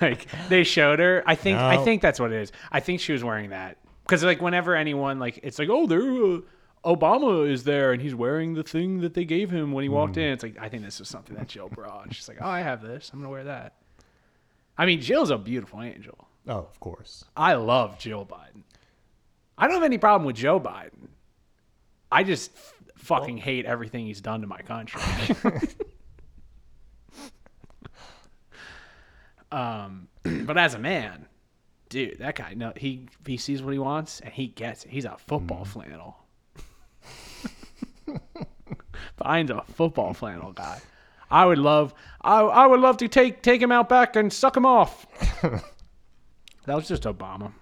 like 0.00 0.26
they 0.48 0.64
showed 0.64 0.98
her 0.98 1.22
i 1.26 1.34
think 1.34 1.58
i 1.58 1.76
think 1.84 2.00
that's 2.00 2.18
what 2.18 2.32
it 2.32 2.40
is 2.40 2.52
i 2.72 2.80
think 2.80 3.00
she 3.00 3.12
was 3.12 3.22
wearing 3.22 3.50
that 3.50 3.76
because 4.04 4.22
like 4.22 4.40
whenever 4.40 4.74
anyone 4.76 5.18
like 5.18 5.40
it's 5.42 5.58
like 5.58 5.68
oh 5.70 5.86
there 5.86 6.00
uh, 6.02 6.40
obama 6.84 7.50
is 7.50 7.64
there 7.64 7.92
and 7.92 8.02
he's 8.02 8.14
wearing 8.14 8.54
the 8.54 8.62
thing 8.62 9.00
that 9.00 9.14
they 9.14 9.24
gave 9.24 9.50
him 9.50 9.72
when 9.72 9.82
he 9.82 9.88
walked 9.88 10.14
Hmm. 10.16 10.20
in 10.22 10.32
it's 10.32 10.42
like 10.42 10.56
i 10.60 10.68
think 10.68 10.84
this 10.84 11.00
is 11.00 11.08
something 11.08 11.34
that 11.36 11.48
jill 11.48 11.68
brought 11.68 12.12
she's 12.14 12.28
like 12.28 12.38
oh 12.40 12.48
i 12.48 12.60
have 12.60 12.82
this 12.82 13.10
i'm 13.12 13.20
gonna 13.20 13.30
wear 13.30 13.44
that 13.44 13.74
i 14.78 14.86
mean 14.86 15.00
jill's 15.00 15.30
a 15.30 15.38
beautiful 15.38 15.82
angel 15.82 16.28
Oh, 16.46 16.58
of 16.58 16.78
course. 16.80 17.24
i 17.36 17.54
love 17.54 17.98
jill 17.98 18.26
biden 18.26 18.62
i 19.56 19.66
don't 19.66 19.74
have 19.76 19.82
any 19.82 19.98
problem 19.98 20.26
with 20.26 20.36
joe 20.36 20.60
biden 20.60 21.08
I 22.12 22.22
just 22.22 22.52
f- 22.54 22.74
fucking 22.96 23.38
hate 23.38 23.64
everything 23.66 24.06
he's 24.06 24.20
done 24.20 24.42
to 24.42 24.46
my 24.46 24.60
country. 24.62 25.02
um, 29.50 30.06
but 30.44 30.56
as 30.56 30.74
a 30.74 30.78
man, 30.78 31.26
dude, 31.94 32.18
that 32.18 32.34
guy, 32.34 32.54
no, 32.54 32.72
he 32.76 33.06
he 33.24 33.36
sees 33.36 33.62
what 33.62 33.72
he 33.72 33.78
wants 33.78 34.18
and 34.18 34.32
he 34.32 34.48
gets 34.48 34.84
it. 34.84 34.90
He's 34.90 35.04
a 35.04 35.16
football 35.16 35.64
mm-hmm. 35.64 35.80
flannel. 35.80 36.16
Finds 39.16 39.52
a 39.52 39.62
football 39.62 40.12
flannel 40.12 40.50
guy. 40.50 40.80
I 41.30 41.46
would 41.46 41.58
love, 41.58 41.94
I, 42.20 42.40
I 42.40 42.66
would 42.66 42.80
love 42.80 42.96
to 42.96 43.06
take 43.06 43.42
take 43.42 43.62
him 43.62 43.70
out 43.70 43.88
back 43.88 44.16
and 44.16 44.32
suck 44.32 44.56
him 44.56 44.66
off. 44.66 45.06
that 45.42 46.74
was 46.74 46.88
just 46.88 47.04
Obama. 47.04 47.52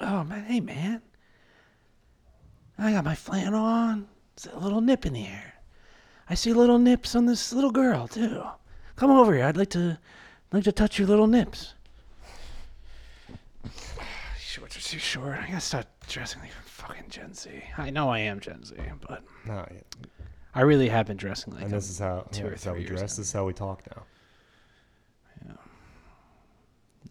Oh 0.00 0.24
man, 0.24 0.44
hey 0.44 0.60
man, 0.60 1.02
I 2.78 2.92
got 2.92 3.04
my 3.04 3.14
flannel 3.14 3.62
on. 3.62 4.08
There's 4.36 4.56
a 4.56 4.58
little 4.58 4.80
nip 4.80 5.04
in 5.04 5.12
the 5.12 5.26
air. 5.26 5.52
I 6.30 6.34
see 6.34 6.54
little 6.54 6.78
nips 6.78 7.14
on 7.14 7.26
this 7.26 7.52
little 7.52 7.72
girl 7.72 8.08
too. 8.08 8.42
Come 8.96 9.10
over 9.10 9.34
here. 9.34 9.44
I'd 9.44 9.58
like 9.58 9.70
to, 9.70 9.98
like 10.50 10.64
to 10.64 10.72
touch 10.72 10.98
your 10.98 11.08
little 11.08 11.26
nips. 11.26 11.74
Shorts 14.38 14.76
are 14.76 14.80
too 14.92 14.98
short. 14.98 15.38
I 15.38 15.46
gotta 15.46 15.60
start 15.60 15.86
dressing 16.06 16.40
like 16.42 16.50
a 16.50 16.68
fucking 16.68 17.08
Gen 17.08 17.32
Z. 17.34 17.50
I 17.78 17.88
know 17.90 18.10
I 18.10 18.18
am 18.20 18.40
Gen 18.40 18.62
Z, 18.64 18.74
but 19.08 19.22
No, 19.46 19.66
yeah. 19.72 19.80
I 20.54 20.60
really 20.62 20.88
have 20.90 21.06
been 21.06 21.16
dressing 21.16 21.54
like 21.54 21.62
and 21.62 21.70
this 21.72 21.88
is 21.88 21.98
how, 21.98 22.26
two 22.30 22.46
or 22.46 22.50
this 22.50 22.60
is 22.60 22.64
how 22.66 22.72
we 22.74 22.80
years 22.80 22.90
dress. 22.90 23.16
This 23.16 23.26
is 23.28 23.32
how 23.32 23.46
we 23.46 23.54
talk 23.54 23.82
now. 23.96 24.02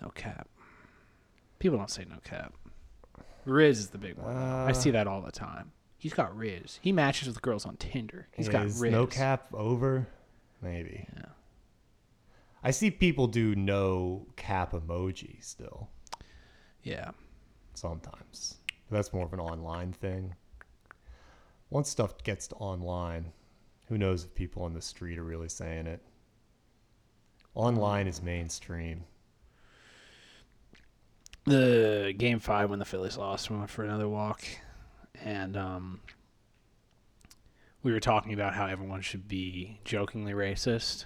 no 0.01 0.09
cap. 0.09 0.47
People 1.59 1.77
don't 1.77 1.89
say 1.89 2.05
no 2.09 2.17
cap. 2.23 2.53
Riz 3.45 3.79
is 3.79 3.89
the 3.89 3.97
big 3.97 4.17
one. 4.17 4.33
though. 4.35 4.39
I 4.41 4.69
Uh, 4.69 4.73
see 4.73 4.91
that 4.91 5.07
all 5.07 5.21
the 5.21 5.31
time. 5.31 5.71
He's 5.97 6.13
got 6.13 6.35
Riz. 6.35 6.79
He 6.81 6.91
matches 6.91 7.27
with 7.27 7.41
girls 7.41 7.65
on 7.65 7.77
Tinder. 7.77 8.27
He's 8.35 8.49
got 8.49 8.65
Is 8.65 8.79
Riz. 8.79 8.91
no 8.91 9.05
cap 9.07 9.47
over? 9.53 10.07
Maybe. 10.61 11.07
Yeah. 11.15 11.25
I 12.63 12.71
see 12.71 12.89
people 12.91 13.27
do 13.27 13.55
no 13.55 14.27
cap 14.35 14.71
emoji 14.73 15.43
still 15.43 15.89
Yeah. 16.83 17.11
Sometimes. 17.81 18.57
That's 18.91 19.11
more 19.11 19.25
of 19.25 19.33
an 19.33 19.39
online 19.39 19.93
thing. 19.93 20.35
Once 21.69 21.89
stuff 21.89 22.23
gets 22.23 22.47
to 22.49 22.55
online, 22.55 23.31
who 23.87 23.97
knows 23.97 24.23
if 24.23 24.35
people 24.35 24.63
on 24.63 24.73
the 24.73 24.81
street 24.81 25.17
are 25.17 25.23
really 25.23 25.49
saying 25.49 25.87
it. 25.87 26.01
Online 27.55 28.07
is 28.07 28.21
mainstream. 28.21 29.03
the 31.45 32.13
game 32.17 32.39
five 32.39 32.69
when 32.69 32.79
the 32.79 32.85
Phillies 32.85 33.17
lost, 33.17 33.49
we 33.49 33.57
went 33.57 33.69
for 33.69 33.83
another 33.83 34.07
walk, 34.07 34.43
and 35.23 35.57
um, 35.57 36.01
we 37.81 37.91
were 37.91 37.99
talking 37.99 38.33
about 38.33 38.53
how 38.53 38.67
everyone 38.67 39.01
should 39.01 39.27
be 39.27 39.79
jokingly 39.83 40.33
racist 40.33 41.05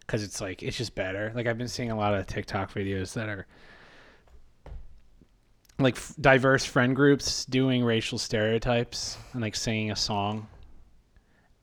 because 0.00 0.22
it's 0.22 0.40
like 0.40 0.62
it's 0.62 0.78
just 0.78 0.94
better. 0.94 1.30
Like 1.34 1.46
I've 1.46 1.58
been 1.58 1.68
seeing 1.68 1.90
a 1.90 1.96
lot 1.96 2.14
of 2.14 2.26
TikTok 2.26 2.72
videos 2.72 3.12
that 3.14 3.28
are 3.28 3.46
like 5.80 5.96
f- 5.96 6.14
diverse 6.20 6.64
friend 6.64 6.94
groups 6.94 7.44
doing 7.44 7.84
racial 7.84 8.18
stereotypes 8.18 9.16
and 9.32 9.42
like 9.42 9.56
singing 9.56 9.90
a 9.90 9.96
song, 9.96 10.46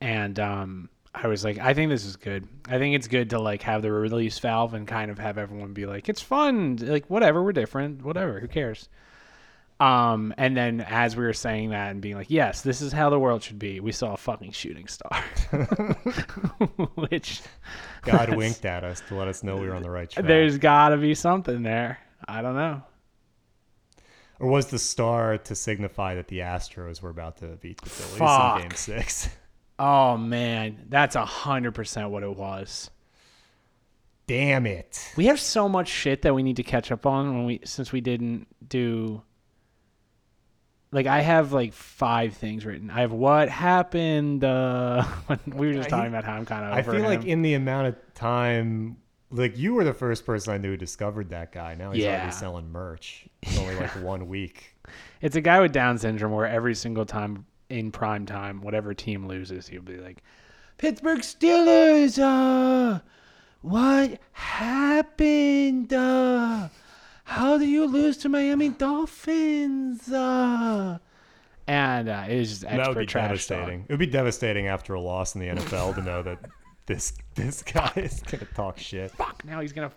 and 0.01 0.39
um, 0.39 0.89
I 1.13 1.27
was 1.27 1.43
like, 1.43 1.57
I 1.57 1.73
think 1.73 1.89
this 1.89 2.05
is 2.05 2.15
good. 2.15 2.47
I 2.67 2.77
think 2.77 2.95
it's 2.95 3.07
good 3.07 3.31
to 3.31 3.39
like 3.39 3.63
have 3.63 3.81
the 3.81 3.91
release 3.91 4.37
valve 4.39 4.73
and 4.73 4.87
kind 4.87 5.09
of 5.09 5.17
have 5.19 5.37
everyone 5.37 5.73
be 5.73 5.85
like, 5.85 6.09
it's 6.09 6.21
fun, 6.21 6.77
like 6.77 7.09
whatever, 7.09 7.43
we're 7.43 7.53
different, 7.53 8.03
whatever, 8.03 8.39
who 8.39 8.47
cares? 8.47 8.89
Um, 9.79 10.33
and 10.37 10.57
then 10.57 10.81
as 10.81 11.15
we 11.15 11.23
were 11.23 11.33
saying 11.33 11.69
that 11.69 11.91
and 11.91 12.01
being 12.01 12.15
like, 12.15 12.31
yes, 12.31 12.61
this 12.61 12.81
is 12.81 12.91
how 12.91 13.09
the 13.11 13.19
world 13.19 13.43
should 13.43 13.59
be, 13.59 13.79
we 13.79 13.91
saw 13.91 14.13
a 14.13 14.17
fucking 14.17 14.51
shooting 14.51 14.87
star, 14.87 15.23
which 16.95 17.41
God 18.03 18.35
winked 18.35 18.65
at 18.65 18.83
us 18.83 19.01
to 19.07 19.15
let 19.15 19.27
us 19.27 19.43
know 19.43 19.57
we 19.57 19.67
were 19.67 19.75
on 19.75 19.83
the 19.83 19.91
right 19.91 20.09
track. 20.09 20.25
there's 20.25 20.57
got 20.57 20.89
to 20.89 20.97
be 20.97 21.13
something 21.13 21.61
there. 21.63 21.99
I 22.27 22.41
don't 22.41 22.55
know. 22.55 22.81
Or 24.39 24.47
was 24.47 24.67
the 24.67 24.79
star 24.79 25.37
to 25.37 25.55
signify 25.55 26.15
that 26.15 26.27
the 26.27 26.39
Astros 26.39 27.01
were 27.01 27.09
about 27.09 27.37
to 27.37 27.47
beat 27.57 27.81
the 27.81 27.89
Phillies 27.89 28.17
Fuck. 28.19 28.57
in 28.57 28.61
Game 28.69 28.75
Six? 28.77 29.29
Oh 29.79 30.17
man, 30.17 30.85
that's 30.89 31.15
a 31.15 31.23
hundred 31.23 31.75
percent 31.75 32.09
what 32.09 32.23
it 32.23 32.35
was. 32.35 32.89
Damn 34.25 34.65
it! 34.65 35.13
We 35.15 35.27
have 35.27 35.39
so 35.39 35.69
much 35.69 35.87
shit 35.87 36.23
that 36.23 36.33
we 36.33 36.41
need 36.41 36.55
to 36.55 36.63
catch 36.63 36.91
up 36.91 37.05
on 37.05 37.35
when 37.35 37.45
we 37.45 37.59
since 37.63 37.91
we 37.91 38.01
didn't 38.01 38.47
do 38.67 39.21
like 40.91 41.05
I 41.05 41.21
have 41.21 41.53
like 41.53 41.73
five 41.73 42.33
things 42.33 42.65
written. 42.65 42.89
I 42.89 43.01
have 43.01 43.11
what 43.11 43.49
happened 43.49 44.43
uh 44.43 45.03
when 45.27 45.39
we 45.45 45.67
were 45.67 45.73
just 45.73 45.89
talking 45.89 46.07
about 46.07 46.23
how 46.23 46.33
I'm 46.33 46.45
kind 46.45 46.65
of 46.65 46.73
I 46.73 46.81
feel 46.81 47.03
like 47.03 47.25
in 47.25 47.41
the 47.41 47.53
amount 47.53 47.87
of 47.87 47.95
time, 48.15 48.97
like 49.31 49.57
you 49.57 49.73
were 49.73 49.83
the 49.83 49.93
first 49.93 50.25
person 50.25 50.53
I 50.53 50.57
knew 50.57 50.71
who 50.71 50.77
discovered 50.77 51.29
that 51.29 51.51
guy. 51.51 51.75
Now 51.75 51.91
he's 51.91 52.03
Yeah. 52.03 52.17
already 52.17 52.31
selling 52.31 52.71
merch. 52.71 53.27
It's 53.43 53.57
only 53.57 53.75
like 53.75 53.91
one 54.01 54.27
week. 54.27 54.75
it's 55.21 55.35
a 55.35 55.41
guy 55.41 55.59
with 55.59 55.71
Down 55.73 55.97
syndrome 55.97 56.31
where 56.31 56.45
every 56.47 56.75
single 56.75 57.05
time 57.05 57.45
in 57.69 57.91
prime 57.91 58.25
time, 58.25 58.61
whatever 58.61 58.93
team 58.93 59.27
loses, 59.27 59.67
he'll 59.67 59.81
be 59.81 59.97
like, 59.97 60.23
Pittsburgh 60.77 61.19
Steelers, 61.19 62.17
uh, 62.19 62.99
what 63.61 64.19
happened? 64.31 65.91
Uh, 65.91 66.69
how 67.23 67.57
do 67.57 67.65
you 67.65 67.85
lose 67.85 68.17
to 68.17 68.29
Miami 68.29 68.69
Dolphins? 68.69 70.09
Uh, 70.11 70.99
and 71.67 72.07
uh, 72.09 72.23
it 72.29 72.37
was 72.39 72.49
just 72.49 72.61
that 72.61 72.87
would 72.87 72.97
be 72.97 73.05
trash 73.05 73.27
devastating. 73.29 73.81
talk. 73.81 73.89
It 73.89 73.93
would 73.93 73.99
be 73.99 74.05
devastating 74.05 74.67
after 74.67 74.93
a 74.93 75.01
loss 75.01 75.35
in 75.35 75.41
the 75.41 75.47
NFL 75.47 75.95
to 75.95 76.01
know 76.01 76.23
that 76.23 76.39
this 76.87 77.13
this 77.35 77.61
guy 77.61 77.91
is 77.95 78.21
gonna 78.21 78.45
talk 78.55 78.77
shit. 78.79 79.11
Fuck, 79.11 79.45
now 79.45 79.61
he's 79.61 79.73
gonna, 79.73 79.91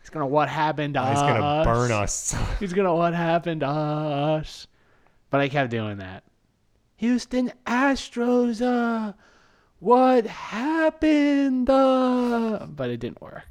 he's 0.00 0.10
gonna 0.10 0.26
what 0.26 0.48
happened 0.48 0.94
to 0.94 1.00
He's 1.04 1.18
us? 1.18 1.22
gonna 1.22 1.64
burn 1.64 1.90
us. 1.90 2.34
He's 2.60 2.72
gonna 2.72 2.94
what 2.94 3.14
happened 3.14 3.60
to 3.62 3.66
us? 3.68 4.68
But 5.30 5.40
I 5.40 5.48
kept 5.48 5.70
doing 5.70 5.98
that. 5.98 6.22
Houston 6.96 7.52
Astros, 7.66 8.62
uh, 8.62 9.12
what 9.80 10.26
happened? 10.26 11.68
Uh, 11.68 12.66
but 12.68 12.90
it 12.90 12.98
didn't 13.00 13.20
work. 13.20 13.48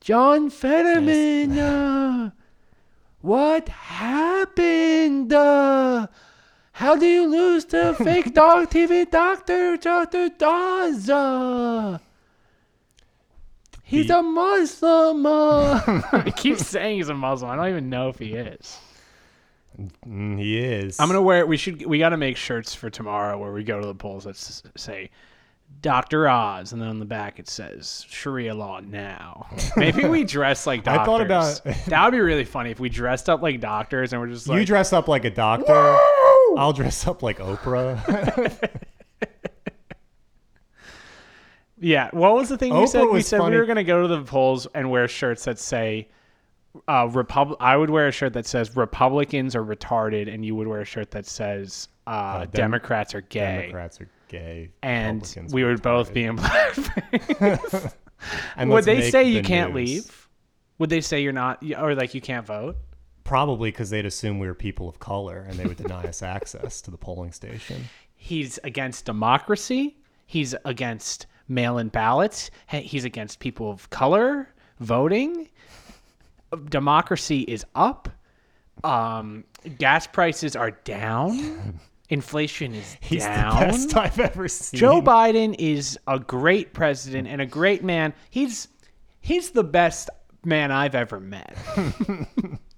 John 0.00 0.50
Fetterman, 0.50 1.58
uh, 1.58 2.30
what 3.22 3.68
happened? 3.70 5.32
Uh, 5.32 6.06
how 6.74 6.96
do 6.96 7.06
you 7.06 7.26
lose 7.26 7.64
to 7.66 7.94
fake 7.94 8.34
dog 8.34 8.68
TV 8.70 9.10
doctor, 9.10 9.76
Dr. 9.76 10.28
Dawes? 10.28 11.08
Uh, 11.08 11.98
he's 13.82 14.08
The- 14.08 14.18
a 14.18 14.22
Muslim. 14.22 15.26
Uh. 15.26 15.80
I 16.12 16.32
keep 16.36 16.58
saying 16.58 16.96
he's 16.98 17.08
a 17.08 17.14
Muslim. 17.14 17.50
I 17.50 17.56
don't 17.56 17.68
even 17.68 17.90
know 17.90 18.08
if 18.08 18.18
he 18.18 18.34
is. 18.34 18.78
Mm, 20.06 20.38
he 20.38 20.58
is. 20.58 21.00
I'm 21.00 21.08
gonna 21.08 21.20
wear. 21.22 21.46
We 21.46 21.56
should. 21.56 21.84
We 21.84 21.98
got 21.98 22.10
to 22.10 22.16
make 22.16 22.36
shirts 22.36 22.74
for 22.74 22.90
tomorrow 22.90 23.36
where 23.38 23.52
we 23.52 23.64
go 23.64 23.80
to 23.80 23.86
the 23.86 23.94
polls 23.94 24.22
that 24.24 24.36
s- 24.36 24.62
say 24.76 25.10
Dr. 25.80 26.28
Oz, 26.28 26.72
and 26.72 26.80
then 26.80 26.88
on 26.88 27.00
the 27.00 27.04
back 27.04 27.40
it 27.40 27.48
says 27.48 28.06
Sharia 28.08 28.54
law 28.54 28.78
now. 28.78 29.48
Maybe 29.76 30.04
we 30.04 30.22
dress 30.22 30.64
like 30.66 30.84
doctors. 30.84 31.00
I 31.02 31.04
thought 31.06 31.20
about- 31.22 31.60
that 31.88 32.04
would 32.04 32.12
be 32.12 32.20
really 32.20 32.44
funny 32.44 32.70
if 32.70 32.78
we 32.78 32.88
dressed 32.88 33.28
up 33.28 33.42
like 33.42 33.60
doctors 33.60 34.12
and 34.12 34.22
we're 34.22 34.28
just 34.28 34.46
like 34.48 34.60
you 34.60 34.64
dress 34.66 34.92
up 34.92 35.08
like 35.08 35.24
a 35.24 35.30
doctor. 35.30 35.96
I'll 36.56 36.72
dress 36.72 37.06
up 37.06 37.22
like 37.22 37.38
Oprah. 37.38 38.58
Yeah. 41.80 42.08
What 42.12 42.34
was 42.34 42.48
the 42.48 42.56
thing 42.56 42.72
Oprah 42.72 42.88
said? 42.88 43.02
We 43.02 43.08
was 43.08 43.26
said 43.26 43.38
funny. 43.38 43.54
we 43.56 43.60
were 43.60 43.66
gonna 43.66 43.84
go 43.84 44.02
to 44.02 44.08
the 44.08 44.22
polls 44.22 44.66
and 44.74 44.90
wear 44.90 45.08
shirts 45.08 45.44
that 45.44 45.58
say. 45.58 46.08
Uh, 46.88 47.08
Repub- 47.12 47.56
I 47.60 47.76
would 47.76 47.90
wear 47.90 48.08
a 48.08 48.12
shirt 48.12 48.32
that 48.32 48.46
says 48.46 48.74
Republicans 48.76 49.54
are 49.54 49.62
retarded, 49.64 50.32
and 50.32 50.44
you 50.44 50.56
would 50.56 50.66
wear 50.66 50.80
a 50.80 50.84
shirt 50.84 51.10
that 51.12 51.24
says 51.24 51.88
uh, 52.08 52.40
Dem- 52.46 52.50
Democrats 52.52 53.14
are 53.14 53.20
gay. 53.20 53.60
Democrats 53.62 54.00
are 54.00 54.08
gay. 54.28 54.70
and 54.82 55.18
Republicans 55.22 55.52
we 55.54 55.62
are 55.62 55.68
would 55.68 55.82
both 55.82 56.10
retarded. 56.10 56.14
be 56.14 56.24
in 56.24 56.36
blackface. 56.38 57.92
And 58.56 58.70
would 58.70 58.76
let's 58.76 58.86
they 58.86 58.98
make 59.00 59.12
say 59.12 59.24
you 59.24 59.42
the 59.42 59.46
can't 59.48 59.72
news. 59.74 59.88
leave? 59.88 60.28
Would 60.78 60.90
they 60.90 61.00
say 61.00 61.22
you're 61.22 61.32
not, 61.32 61.62
or 61.78 61.94
like 61.94 62.12
you 62.14 62.20
can't 62.20 62.44
vote? 62.46 62.76
Probably 63.24 63.70
because 63.70 63.90
they'd 63.90 64.06
assume 64.06 64.38
we 64.38 64.46
were 64.46 64.54
people 64.54 64.88
of 64.88 64.98
color 65.00 65.46
and 65.48 65.58
they 65.58 65.64
would 65.64 65.78
deny 65.78 66.04
us 66.04 66.22
access 66.36 66.80
to 66.82 66.90
the 66.90 66.98
polling 66.98 67.32
station. 67.32 67.84
He's 68.14 68.58
against 68.64 69.04
democracy. 69.06 69.96
He's 70.26 70.54
against 70.64 71.26
mail-in 71.48 71.88
ballots. 71.88 72.50
He's 72.68 73.04
against 73.04 73.38
people 73.40 73.70
of 73.70 73.88
color 73.90 74.48
voting. 74.80 75.48
Democracy 76.68 77.40
is 77.42 77.64
up. 77.74 78.08
Um, 78.82 79.44
gas 79.78 80.06
prices 80.06 80.56
are 80.56 80.70
down. 80.72 81.80
Inflation 82.10 82.74
is 82.74 82.96
He's 83.00 83.24
down. 83.24 83.58
the 83.58 83.66
best 83.66 83.96
I've 83.96 84.20
ever 84.20 84.48
seen. 84.48 84.78
Joe 84.78 85.00
Biden 85.00 85.54
is 85.58 85.98
a 86.06 86.18
great 86.18 86.74
president 86.74 87.28
and 87.28 87.40
a 87.40 87.46
great 87.46 87.82
man. 87.82 88.12
He's 88.30 88.68
he's 89.20 89.50
the 89.50 89.64
best 89.64 90.10
man 90.44 90.70
I've 90.70 90.94
ever 90.94 91.18
met. 91.20 91.56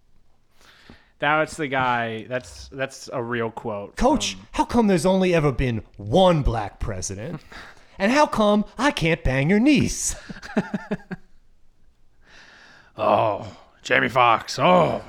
That's 1.18 1.56
the 1.56 1.68
guy. 1.68 2.26
That's 2.28 2.68
that's 2.68 3.08
a 3.12 3.22
real 3.22 3.50
quote. 3.50 3.96
Coach, 3.96 4.34
from- 4.34 4.46
how 4.52 4.64
come 4.64 4.86
there's 4.86 5.06
only 5.06 5.34
ever 5.34 5.52
been 5.52 5.82
one 5.96 6.42
black 6.42 6.80
president? 6.80 7.40
And 7.98 8.12
how 8.12 8.26
come 8.26 8.66
I 8.76 8.90
can't 8.90 9.24
bang 9.24 9.48
your 9.48 9.58
niece? 9.58 10.16
oh, 12.98 13.56
Jamie 13.82 14.10
Foxx. 14.10 14.58
Oh, 14.58 15.02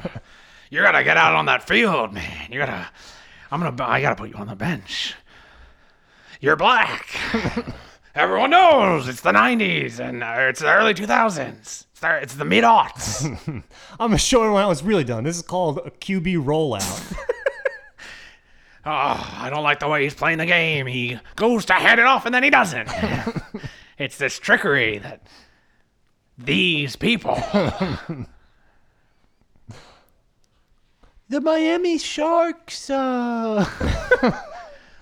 you 0.70 0.82
gotta 0.82 1.04
get 1.04 1.18
out 1.18 1.36
on 1.36 1.48
that 1.48 1.68
field, 1.68 2.14
man. 2.14 2.48
You 2.50 2.60
gotta. 2.60 2.88
I'm 3.52 3.62
gonna. 3.62 3.84
I 3.84 4.02
gotta 4.02 4.16
put 4.16 4.30
you 4.30 4.36
on 4.36 4.48
the 4.48 4.56
bench. 4.56 5.16
You're 6.40 6.56
black. 6.56 7.10
Everyone 8.18 8.50
knows 8.50 9.08
it's 9.08 9.22
the 9.22 9.32
'90s 9.32 10.00
and 10.00 10.24
uh, 10.24 10.34
it's 10.50 10.62
the 10.62 10.74
early 10.74 10.96
2000s. 10.96 11.60
It's 11.60 11.86
the, 12.02 12.18
it's 12.18 12.34
the 12.34 12.46
mid 12.46 12.64
aughts. 12.64 13.24
I'm 13.48 13.64
gonna 14.00 14.18
show 14.18 14.44
you 14.44 14.54
when 14.54 14.64
I 14.64 14.66
was 14.66 14.82
really 14.82 15.04
done. 15.04 15.24
This 15.24 15.36
is 15.36 15.44
called 15.44 15.78
a 15.86 15.92
QB 15.92 16.44
rollout. 16.44 17.16
oh, 18.88 19.36
I 19.40 19.52
don't 19.52 19.62
like 19.62 19.80
the 19.80 19.88
way 19.88 20.02
he's 20.04 20.16
playing 20.16 20.40
the 20.40 20.48
game. 20.48 20.88
He 20.88 21.20
goes 21.36 21.66
to 21.66 21.74
hand 21.74 22.00
it 22.00 22.08
off 22.08 22.26
and 22.26 22.34
then 22.34 22.42
he 22.42 22.50
doesn't. 22.50 22.90
it's 24.00 24.18
this 24.18 24.40
trickery 24.40 24.98
that 24.98 25.22
these 26.40 26.96
people. 26.96 27.36
the 31.30 31.40
Miami 31.40 32.00
Sharks. 32.00 32.90
Uh, 32.90 33.64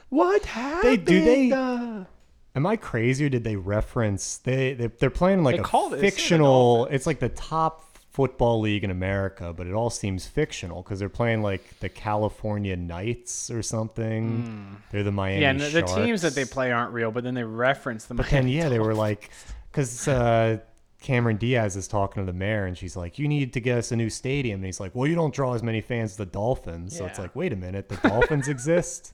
what 0.09 0.43
happened? 0.43 1.05
do 1.05 1.23
they? 1.23 2.05
Am 2.55 2.65
I 2.65 2.77
crazy 2.77 3.25
or 3.25 3.29
did 3.29 3.43
they 3.43 3.55
reference 3.55 4.37
they, 4.37 4.73
they 4.73 4.87
they're 4.87 5.09
playing 5.09 5.43
like 5.43 5.55
They 5.57 5.61
a 5.61 5.63
called 5.63 5.93
it- 5.93 5.97
they 5.97 6.09
said 6.09 6.15
the 6.17 6.21
fictional 6.21 6.85
it's 6.87 7.05
like 7.05 7.19
the 7.19 7.29
top 7.29 7.81
football 8.11 8.61
league 8.61 8.85
in 8.85 8.91
America, 8.91 9.51
but 9.51 9.67
it 9.67 9.73
all 9.73 9.89
seems 9.89 10.25
fictional 10.25 10.81
because 10.81 10.99
they're 10.99 11.09
playing 11.09 11.41
like 11.41 11.79
the 11.81 11.89
California 11.89 12.77
Knights 12.77 13.51
or 13.51 13.61
something. 13.61 14.77
They're 14.89 15.03
the 15.03 15.11
Miami 15.11 15.41
yeah, 15.41 15.49
and 15.49 15.59
the, 15.59 15.67
the 15.67 15.81
teams 15.81 16.21
that 16.21 16.33
they 16.33 16.45
play 16.45 16.71
aren't 16.71 16.93
real, 16.93 17.11
but 17.11 17.25
then 17.25 17.33
they 17.33 17.43
reference 17.43 18.05
them. 18.05 18.15
But 18.15 18.29
then 18.29 18.47
yeah, 18.47 18.69
they 18.69 18.79
were 18.79 18.95
like 18.95 19.31
cuz 19.73 20.07
uh 20.07 20.59
Cameron 21.01 21.37
Diaz 21.37 21.75
is 21.75 21.87
talking 21.87 22.25
to 22.25 22.25
the 22.25 22.35
mayor 22.37 22.65
and 22.65 22.77
she's 22.77 22.95
like, 22.95 23.19
You 23.19 23.27
need 23.27 23.53
to 23.53 23.59
get 23.59 23.77
us 23.77 23.91
a 23.91 23.95
new 23.95 24.09
stadium. 24.09 24.59
And 24.61 24.65
he's 24.65 24.79
like, 24.79 24.95
Well, 24.95 25.07
you 25.07 25.15
don't 25.15 25.33
draw 25.33 25.53
as 25.53 25.61
many 25.61 25.81
fans 25.81 26.11
as 26.11 26.17
the 26.17 26.25
Dolphins. 26.25 26.97
So 26.97 27.05
it's 27.05 27.19
like, 27.19 27.35
wait 27.35 27.53
a 27.53 27.55
minute, 27.55 27.89
the 27.89 27.97
Dolphins 27.97 28.47
exist? 28.55 29.13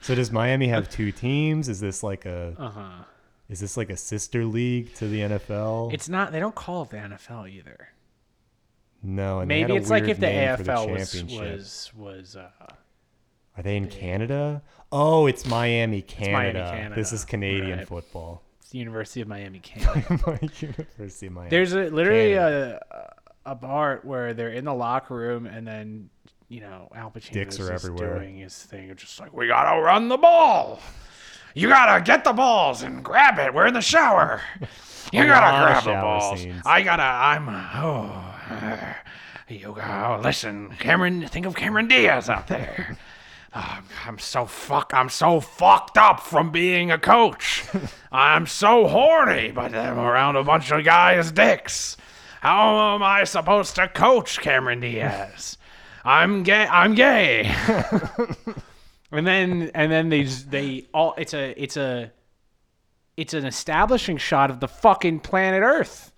So 0.00 0.14
does 0.14 0.30
Miami 0.32 0.68
have 0.68 0.88
two 0.98 1.12
teams? 1.12 1.68
Is 1.68 1.80
this 1.80 2.02
like 2.02 2.26
a 2.26 2.54
Uh 2.58 2.70
huh. 2.70 2.88
is 3.48 3.60
this 3.60 3.76
like 3.76 3.90
a 3.90 3.96
sister 3.96 4.44
league 4.44 4.94
to 4.94 5.08
the 5.08 5.20
NFL? 5.20 5.92
It's 5.92 6.08
not. 6.08 6.32
They 6.32 6.40
don't 6.40 6.54
call 6.54 6.82
it 6.84 6.90
the 6.90 6.96
NFL 6.98 7.50
either. 7.50 7.88
no, 9.02 9.40
they 9.40 9.46
Maybe 9.46 9.76
it's 9.76 9.90
like 9.90 10.04
if 10.04 10.20
the 10.20 10.26
AFL 10.26 10.90
was 10.90 11.24
was 11.24 11.92
was. 11.96 12.36
Uh, 12.36 12.48
Are 13.56 13.62
they 13.62 13.76
in 13.76 13.88
Canada? 13.88 14.62
Oh, 14.92 15.26
it's 15.26 15.46
Miami, 15.46 16.04
Miami, 16.18 16.52
Canada. 16.52 16.92
This 16.94 17.12
is 17.12 17.24
Canadian 17.24 17.78
Right. 17.78 17.88
football. 17.88 18.42
it's 18.60 18.70
the 18.70 18.78
University 18.78 19.20
of 19.20 19.28
Miami, 19.28 19.58
Canada. 19.62 20.38
University 20.60 21.26
of 21.28 21.32
Miami. 21.32 21.50
There's 21.50 21.72
a 21.72 21.84
literally 21.90 22.34
Canada. 22.34 22.80
a 22.90 23.50
a 23.52 23.56
part 23.56 24.04
where 24.04 24.34
they're 24.34 24.50
in 24.52 24.64
the 24.64 24.74
locker 24.74 25.14
room 25.14 25.46
and 25.46 25.66
then 25.66 26.10
you 26.50 26.60
know 26.60 26.88
Al 26.94 27.10
Pacino 27.10 27.32
Dicks 27.32 27.54
is 27.58 27.60
are 27.68 27.72
just 27.72 27.84
everywhere. 27.86 28.18
doing 28.18 28.36
his 28.38 28.54
thing, 28.62 28.94
just 28.96 29.18
like 29.18 29.32
we 29.32 29.46
gotta 29.46 29.80
run 29.80 30.08
the 30.08 30.18
ball. 30.18 30.80
You 31.54 31.68
gotta 31.68 32.02
get 32.02 32.24
the 32.24 32.32
balls 32.34 32.82
and 32.82 33.02
grab 33.02 33.38
it. 33.38 33.54
We're 33.54 33.66
in 33.68 33.74
the 33.74 33.80
shower. 33.80 34.42
You 35.12 35.24
gotta 35.26 35.46
lot 35.46 35.54
of 35.54 35.66
grab 35.66 35.84
the 35.84 35.90
shower 35.90 36.02
balls. 36.02 36.40
scenes. 36.40 36.62
I 36.64 36.82
gotta. 36.82 37.02
I'm. 37.02 37.48
Oh. 37.48 38.34
uh, 38.50 38.76
You 39.48 39.72
go. 39.74 39.80
Oh, 39.82 40.20
listen, 40.22 40.70
Cameron. 40.78 41.26
Think 41.26 41.46
of 41.46 41.56
Cameron 41.56 41.88
Diaz 41.88 42.28
out 42.30 42.46
there. 42.46 42.96
Oh, 43.52 43.80
I'm 44.06 44.18
so 44.20 44.46
fuck. 44.46 44.92
I'm 44.94 45.08
so 45.08 45.40
fucked 45.40 45.98
up 45.98 46.20
from 46.20 46.52
being 46.52 46.92
a 46.92 46.98
coach. 46.98 47.64
I'm 48.12 48.46
so 48.46 48.86
horny, 48.86 49.50
but 49.50 49.74
I'm 49.74 49.98
around 49.98 50.36
a 50.36 50.44
bunch 50.44 50.70
of 50.70 50.84
guys' 50.84 51.32
dicks. 51.32 51.96
How 52.40 52.94
am 52.94 53.02
I 53.02 53.24
supposed 53.24 53.74
to 53.76 53.88
coach 53.88 54.38
Cameron 54.38 54.78
Diaz? 54.78 55.56
I'm 56.04 56.42
gay. 56.42 56.66
I'm 56.66 56.94
gay. 56.94 57.44
and 59.12 59.26
then 59.26 59.70
and 59.74 59.90
then 59.90 60.08
they 60.08 60.24
they 60.24 60.86
all. 60.94 61.14
It's 61.18 61.34
a 61.34 61.62
it's 61.62 61.76
a 61.76 62.12
it's 63.16 63.34
an 63.34 63.44
establishing 63.44 64.16
shot 64.16 64.50
of 64.50 64.60
the 64.60 64.68
fucking 64.68 65.20
planet 65.20 65.62
Earth. 65.62 66.12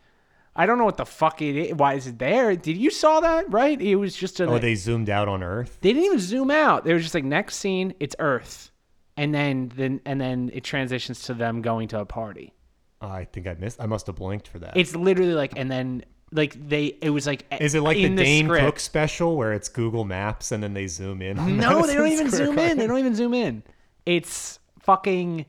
I 0.54 0.66
don't 0.66 0.76
know 0.76 0.84
what 0.84 0.98
the 0.98 1.06
fuck 1.06 1.40
it 1.40 1.56
is. 1.56 1.74
Why 1.74 1.94
is 1.94 2.06
it 2.06 2.18
there? 2.18 2.54
Did 2.54 2.76
you 2.76 2.90
saw 2.90 3.20
that? 3.20 3.50
Right? 3.50 3.80
It 3.80 3.96
was 3.96 4.14
just 4.14 4.38
a. 4.38 4.46
oh, 4.46 4.58
they 4.58 4.74
zoomed 4.74 5.08
out 5.08 5.26
on 5.28 5.42
Earth. 5.42 5.78
They 5.80 5.92
didn't 5.92 6.04
even 6.04 6.18
zoom 6.18 6.50
out. 6.50 6.84
They 6.84 6.92
were 6.92 7.00
just 7.00 7.14
like 7.14 7.24
next 7.24 7.56
scene, 7.56 7.94
it's 8.00 8.14
Earth, 8.18 8.70
and 9.16 9.34
then 9.34 9.72
then 9.74 10.00
and 10.04 10.20
then 10.20 10.50
it 10.52 10.62
transitions 10.64 11.22
to 11.22 11.34
them 11.34 11.62
going 11.62 11.88
to 11.88 12.00
a 12.00 12.04
party. 12.04 12.52
Oh, 13.00 13.08
I 13.08 13.24
think 13.24 13.46
I 13.48 13.54
missed. 13.54 13.80
I 13.80 13.86
must 13.86 14.06
have 14.06 14.16
blinked 14.16 14.46
for 14.46 14.60
that. 14.60 14.76
It's 14.76 14.94
literally 14.94 15.34
like, 15.34 15.54
and 15.56 15.68
then 15.68 16.04
like 16.32 16.68
they, 16.68 16.96
it 17.00 17.10
was 17.10 17.26
like, 17.26 17.44
Is 17.60 17.74
it 17.74 17.82
like 17.82 17.96
in 17.98 18.16
the 18.16 18.24
Dane 18.24 18.46
script. 18.46 18.64
Cook 18.64 18.80
special 18.80 19.36
where 19.36 19.52
it's 19.52 19.68
Google 19.68 20.04
Maps 20.04 20.50
and 20.50 20.62
then 20.62 20.74
they 20.74 20.86
zoom 20.86 21.22
in? 21.22 21.36
No, 21.58 21.86
they 21.86 21.94
don't 21.94 22.08
even 22.12 22.30
Square 22.30 22.46
zoom 22.46 22.58
in. 22.58 22.78
They 22.78 22.86
don't 22.86 22.98
even 22.98 23.14
zoom 23.14 23.34
in. 23.34 23.62
It's 24.06 24.58
fucking. 24.80 25.46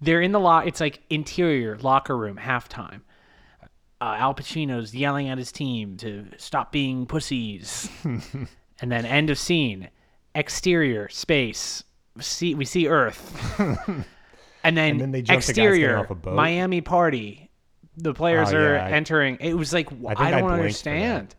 They're 0.00 0.22
in 0.22 0.32
the 0.32 0.40
lock. 0.40 0.66
It's 0.66 0.80
like 0.80 1.00
interior 1.10 1.76
locker 1.78 2.16
room 2.16 2.36
halftime. 2.36 3.02
Uh, 4.00 4.16
Al 4.18 4.34
Pacino's 4.34 4.94
yelling 4.94 5.28
at 5.28 5.38
his 5.38 5.52
team 5.52 5.96
to 5.98 6.26
stop 6.36 6.72
being 6.72 7.06
pussies, 7.06 7.88
and 8.04 8.90
then 8.90 9.04
end 9.04 9.30
of 9.30 9.38
scene. 9.38 9.90
Exterior 10.34 11.08
space. 11.08 11.84
See, 12.18 12.54
we 12.54 12.64
see 12.64 12.88
Earth, 12.88 13.58
and 14.64 14.76
then, 14.76 14.92
And 14.92 15.00
then 15.00 15.10
they 15.12 15.22
jump 15.22 15.40
to 15.40 15.46
guys 15.46 15.50
exterior 15.50 15.98
off 15.98 16.10
a 16.10 16.14
boat. 16.14 16.34
Miami 16.34 16.80
party. 16.80 17.41
The 17.96 18.14
players 18.14 18.52
Oh, 18.52 18.56
are 18.56 18.74
yeah, 18.76 18.86
I- 18.86 18.90
entering. 18.90 19.36
It 19.40 19.54
was 19.54 19.72
like 19.72 19.90
I 19.92 19.96
I 20.16 20.26
I 20.28 20.30
don't 20.40 20.48
that. 20.48 20.54
understand. 20.54 21.34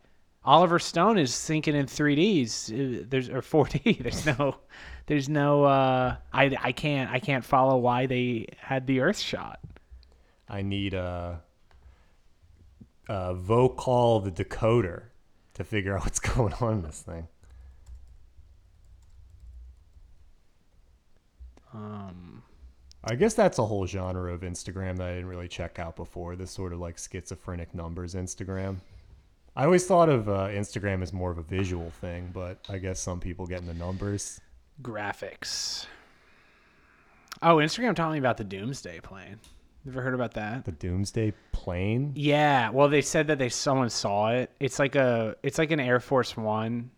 Oliver 0.45 0.77
Stone 0.77 1.17
is 1.17 1.39
thinking 1.43 1.73
in 1.75 1.85
3Ds. 1.85 3.01
Uh, 3.01 3.05
There's 3.09 3.29
or 3.29 3.41
4D. 3.41 3.97
There's 4.03 4.25
no, 4.25 4.57
there's 5.05 5.29
no. 5.29 5.63
Uh, 5.63 6.17
I 6.33 6.55
I 6.61 6.71
can't 6.73 7.09
I 7.09 7.19
can't 7.19 7.43
follow 7.45 7.77
why 7.77 8.05
they 8.07 8.47
had 8.57 8.85
the 8.85 8.99
Earth 8.99 9.19
shot. 9.19 9.59
I 10.49 10.61
need 10.61 10.93
a, 10.93 11.41
a 13.07 13.33
vocal 13.33 14.19
the 14.19 14.31
decoder 14.31 15.03
to 15.55 15.63
figure 15.63 15.95
out 15.97 16.03
what's 16.03 16.19
going 16.19 16.53
on 16.55 16.73
in 16.73 16.81
this 16.83 17.01
thing. 17.01 17.27
Um, 21.73 22.33
I 23.05 23.15
guess 23.15 23.33
that's 23.33 23.59
a 23.59 23.65
whole 23.65 23.85
genre 23.85 24.33
of 24.33 24.41
Instagram 24.41 24.97
that 24.97 25.07
I 25.07 25.13
didn't 25.15 25.27
really 25.27 25.47
check 25.49 25.77
out 25.77 25.95
before. 25.95 26.35
This 26.35 26.51
sort 26.51 26.71
of 26.71 26.79
like 26.79 26.97
schizophrenic 26.97 27.73
numbers 27.75 28.15
Instagram. 28.15 28.77
I 29.55 29.65
always 29.65 29.85
thought 29.85 30.09
of 30.09 30.29
uh, 30.29 30.47
Instagram 30.47 31.03
as 31.03 31.13
more 31.13 31.29
of 31.29 31.37
a 31.37 31.43
visual 31.43 31.91
thing, 32.01 32.29
but 32.33 32.59
I 32.69 32.77
guess 32.79 32.99
some 32.99 33.19
people 33.19 33.45
get 33.45 33.59
in 33.59 33.67
the 33.67 33.73
numbers. 33.73 34.39
graphics. 34.81 35.85
Oh, 37.41 37.57
Instagram 37.57 37.95
taught 37.95 38.11
me 38.13 38.19
about 38.19 38.37
the 38.37 38.43
Doomsday 38.45 39.01
plane. 39.01 39.37
You 39.85 39.91
ever 39.91 40.01
heard 40.01 40.13
about 40.13 40.33
that? 40.35 40.63
The 40.63 40.71
Doomsday 40.71 41.33
plane. 41.51 42.13
Yeah. 42.15 42.69
Well, 42.69 42.87
they 42.87 43.01
said 43.01 43.27
that 43.27 43.37
they 43.37 43.49
someone 43.49 43.89
saw 43.89 44.29
it. 44.29 44.49
It's 44.61 44.79
like 44.79 44.95
a 44.95 45.35
it's 45.43 45.57
like 45.57 45.71
an 45.71 45.79
Air 45.81 45.99
Force 45.99 46.37
One 46.37 46.89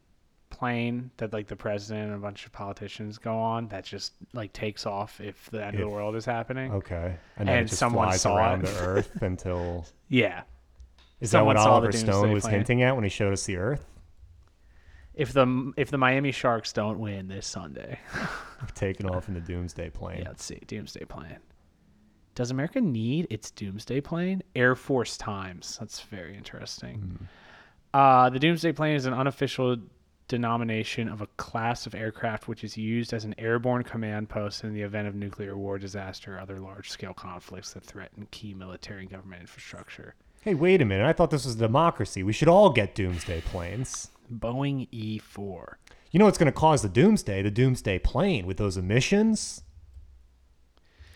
plane 0.57 1.11
that 1.17 1.33
like 1.33 1.47
the 1.47 1.55
president 1.55 2.07
and 2.07 2.15
a 2.15 2.17
bunch 2.19 2.45
of 2.45 2.51
politicians 2.51 3.17
go 3.17 3.35
on 3.37 3.67
that 3.67 3.83
just 3.83 4.13
like 4.33 4.53
takes 4.53 4.85
off 4.85 5.19
if 5.21 5.49
the 5.51 5.63
end 5.63 5.75
of 5.75 5.81
the 5.81 5.89
world 5.89 6.15
is 6.15 6.25
happening. 6.25 6.71
Okay, 6.71 7.15
and 7.37 7.47
then 7.47 7.57
And 7.57 7.65
it 7.65 7.69
just 7.69 7.79
someone 7.79 8.07
flies 8.07 8.21
saw 8.21 8.37
around 8.37 8.63
it. 8.63 8.67
the 8.67 8.79
Earth 8.85 9.21
until. 9.21 9.85
Yeah. 10.09 10.43
Is 11.21 11.31
that 11.31 11.45
what 11.45 11.55
Someone 11.55 11.57
saw 11.57 11.63
the 11.79 11.87
Oliver 11.87 11.91
Stone 11.91 12.31
was 12.33 12.43
plane. 12.43 12.53
hinting 12.55 12.81
at 12.83 12.95
when 12.95 13.03
he 13.03 13.09
showed 13.09 13.31
us 13.33 13.45
the 13.45 13.57
Earth? 13.57 13.85
If 15.13 15.31
the 15.31 15.71
if 15.77 15.89
the 15.91 15.97
Miami 15.97 16.31
Sharks 16.31 16.73
don't 16.73 16.99
win 16.99 17.27
this 17.29 17.47
Sunday, 17.47 17.99
Taking 18.75 19.09
off 19.09 19.27
in 19.29 19.33
the 19.33 19.39
Doomsday 19.39 19.89
plane. 19.91 20.19
yeah, 20.23 20.27
let's 20.29 20.43
see, 20.43 20.59
Doomsday 20.67 21.05
plane. 21.05 21.37
Does 22.35 22.51
America 22.51 22.81
need 22.81 23.27
its 23.29 23.49
Doomsday 23.51 24.01
plane? 24.01 24.43
Air 24.57 24.75
Force 24.75 25.15
Times. 25.17 25.77
That's 25.79 26.01
very 26.01 26.35
interesting. 26.35 27.29
Uh, 27.93 28.29
the 28.29 28.39
Doomsday 28.39 28.73
plane 28.73 28.97
is 28.97 29.05
an 29.05 29.13
unofficial 29.13 29.77
denomination 30.27 31.07
of 31.07 31.21
a 31.21 31.27
class 31.37 31.85
of 31.85 31.93
aircraft 31.93 32.47
which 32.47 32.63
is 32.63 32.77
used 32.77 33.13
as 33.13 33.25
an 33.25 33.35
airborne 33.37 33.83
command 33.83 34.29
post 34.29 34.63
in 34.63 34.73
the 34.73 34.81
event 34.81 35.07
of 35.07 35.15
nuclear 35.15 35.57
war, 35.57 35.77
disaster, 35.77 36.35
or 36.35 36.39
other 36.39 36.59
large-scale 36.59 37.13
conflicts 37.13 37.73
that 37.73 37.83
threaten 37.83 38.27
key 38.31 38.53
military 38.53 39.01
and 39.01 39.11
government 39.11 39.41
infrastructure. 39.41 40.15
Hey, 40.41 40.53
wait 40.53 40.81
a 40.81 40.85
minute! 40.85 41.05
I 41.05 41.13
thought 41.13 41.31
this 41.31 41.45
was 41.45 41.55
a 41.55 41.59
democracy. 41.59 42.23
We 42.23 42.33
should 42.33 42.47
all 42.47 42.69
get 42.69 42.95
Doomsday 42.95 43.41
planes. 43.41 44.09
Boeing 44.31 44.87
E 44.91 45.19
E4. 45.19 45.75
You 46.11 46.19
know 46.19 46.25
what's 46.25 46.37
going 46.37 46.51
to 46.51 46.57
cause 46.57 46.81
the 46.81 46.89
Doomsday? 46.89 47.41
The 47.41 47.51
Doomsday 47.51 47.99
plane 47.99 48.45
with 48.45 48.57
those 48.57 48.77
emissions. 48.77 49.61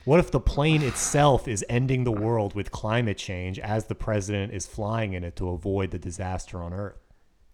What 0.06 0.20
if 0.20 0.32
the 0.32 0.40
plane 0.40 0.82
itself 0.82 1.48
is 1.48 1.64
ending 1.70 2.04
the 2.04 2.12
world 2.12 2.56
with 2.56 2.72
climate 2.72 3.18
change 3.18 3.60
as 3.60 3.86
the 3.86 3.96
president 3.96 4.54
is 4.54 4.66
flying 4.66 5.14
in 5.14 5.24
it 5.24 5.36
to 5.36 5.50
avoid 5.50 5.92
the 5.92 6.00
disaster 6.00 6.62
on 6.64 6.74
Earth? 6.74 7.09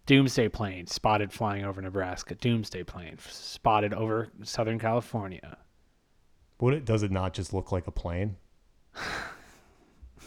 Doomsday 0.06 0.49
plane 0.49 0.88
spotted 0.88 1.32
flying 1.34 1.66
over 1.66 1.82
Nebraska. 1.82 2.36
Doomsday 2.36 2.84
plane 2.84 3.18
spotted 3.20 3.93
over 3.93 4.30
Southern 4.43 4.80
California. 4.80 5.58
What 6.58 6.74
it 6.74 6.86
does 6.86 7.03
it 7.03 7.12
not 7.12 7.34
just 7.34 7.53
look 7.53 7.72
like 7.72 7.88
a 7.88 7.91
plane? 7.91 8.38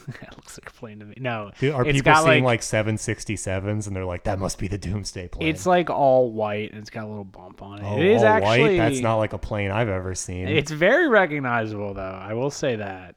it 0.08 0.36
looks 0.36 0.58
like 0.58 0.68
a 0.68 0.72
plane 0.72 0.98
to 1.00 1.04
me. 1.06 1.14
No, 1.18 1.50
Do- 1.58 1.72
Are 1.72 1.84
people 1.84 2.14
seeing 2.16 2.44
like, 2.44 2.60
like 2.60 2.60
767s 2.60 3.86
and 3.86 3.94
they're 3.94 4.04
like, 4.04 4.24
that 4.24 4.38
must 4.38 4.58
be 4.58 4.68
the 4.68 4.78
Doomsday 4.78 5.28
plane? 5.28 5.48
it's 5.48 5.66
like 5.66 5.90
all 5.90 6.32
white 6.32 6.72
and 6.72 6.80
it's 6.80 6.90
got 6.90 7.04
a 7.04 7.08
little 7.08 7.24
bump 7.24 7.62
on 7.62 7.78
it. 7.78 7.84
oh, 7.84 7.98
it 7.98 8.04
is 8.06 8.22
all 8.22 8.28
actually 8.28 8.60
white. 8.62 8.76
That's 8.78 9.00
not 9.00 9.16
like 9.16 9.32
a 9.32 9.38
plane 9.38 9.70
I've 9.70 9.88
ever 9.88 10.14
seen. 10.14 10.48
It's 10.48 10.70
very 10.70 11.08
recognizable, 11.08 11.94
though. 11.94 12.02
I 12.02 12.34
will 12.34 12.50
say 12.50 12.76
that. 12.76 13.14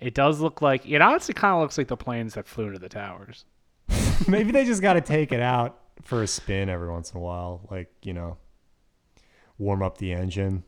It 0.00 0.14
does 0.14 0.40
look 0.40 0.62
like 0.62 0.86
it. 0.86 1.02
Honestly, 1.02 1.34
kind 1.34 1.54
of 1.54 1.60
looks 1.60 1.76
like 1.76 1.88
the 1.88 1.96
planes 1.96 2.34
that 2.34 2.46
flew 2.46 2.68
into 2.68 2.78
the 2.78 2.88
towers. 2.88 3.44
Maybe 4.28 4.52
they 4.52 4.64
just 4.64 4.82
got 4.82 4.94
to 4.94 5.00
take 5.00 5.32
it 5.32 5.40
out 5.40 5.78
for 6.02 6.22
a 6.22 6.26
spin 6.26 6.68
every 6.68 6.88
once 6.90 7.10
in 7.12 7.16
a 7.18 7.20
while, 7.20 7.66
like 7.70 7.90
you 8.02 8.12
know, 8.12 8.36
warm 9.58 9.82
up 9.82 9.98
the 9.98 10.12
engine. 10.12 10.62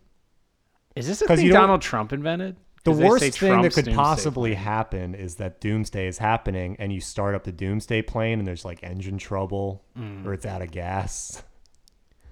Is 0.97 1.07
this 1.07 1.23
a 1.23 1.27
thing 1.27 1.41
you 1.47 1.53
don't- 1.53 1.63
Donald 1.63 1.83
Trump 1.83 2.13
invented? 2.13 2.57
The 2.85 2.91
worst 2.91 3.39
thing 3.39 3.63
that 3.63 3.73
could 3.75 3.95
possibly 3.95 4.51
plane. 4.51 4.65
happen 4.65 5.15
is 5.15 5.37
that 5.37 5.61
doomsday 5.61 6.09
is 6.09 6.19
happening 6.19 6.75
and 6.81 6.93
you 6.93 7.01
start 7.01 7.37
up 7.37 7.45
the 7.45 7.53
doomsday 7.53 8.03
plane 8.03 8.41
and 8.41 8.47
there's 8.49 8.65
like 8.65 8.83
engine 8.83 9.19
trouble 9.19 9.85
Mm. 9.97 10.27
or 10.27 10.35
it's 10.35 10.45
out 10.47 10.63
of 10.63 10.71
gas. 10.73 11.43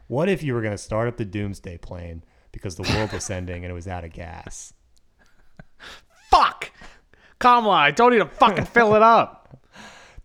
What 0.09 0.29
if 0.29 0.43
you 0.43 0.55
were 0.55 0.61
going 0.61 0.75
to 0.75 0.79
start 0.79 1.07
up 1.07 1.19
the 1.19 1.25
doomsday 1.25 1.79
plane 1.79 2.25
because 2.51 2.75
the 2.75 2.83
world 2.83 3.13
was 3.13 3.31
ending 3.31 3.63
and 3.65 3.71
it 3.71 3.75
was 3.75 3.87
out 3.87 4.03
of 4.03 4.13
gas? 4.13 4.73
Fuck, 6.31 6.73
Kamala! 7.39 7.77
I 7.77 7.93
told 7.93 8.13
you 8.13 8.19
to 8.19 8.27
fucking 8.27 8.65
fill 8.65 8.97
it 8.97 9.03
up. 9.03 9.40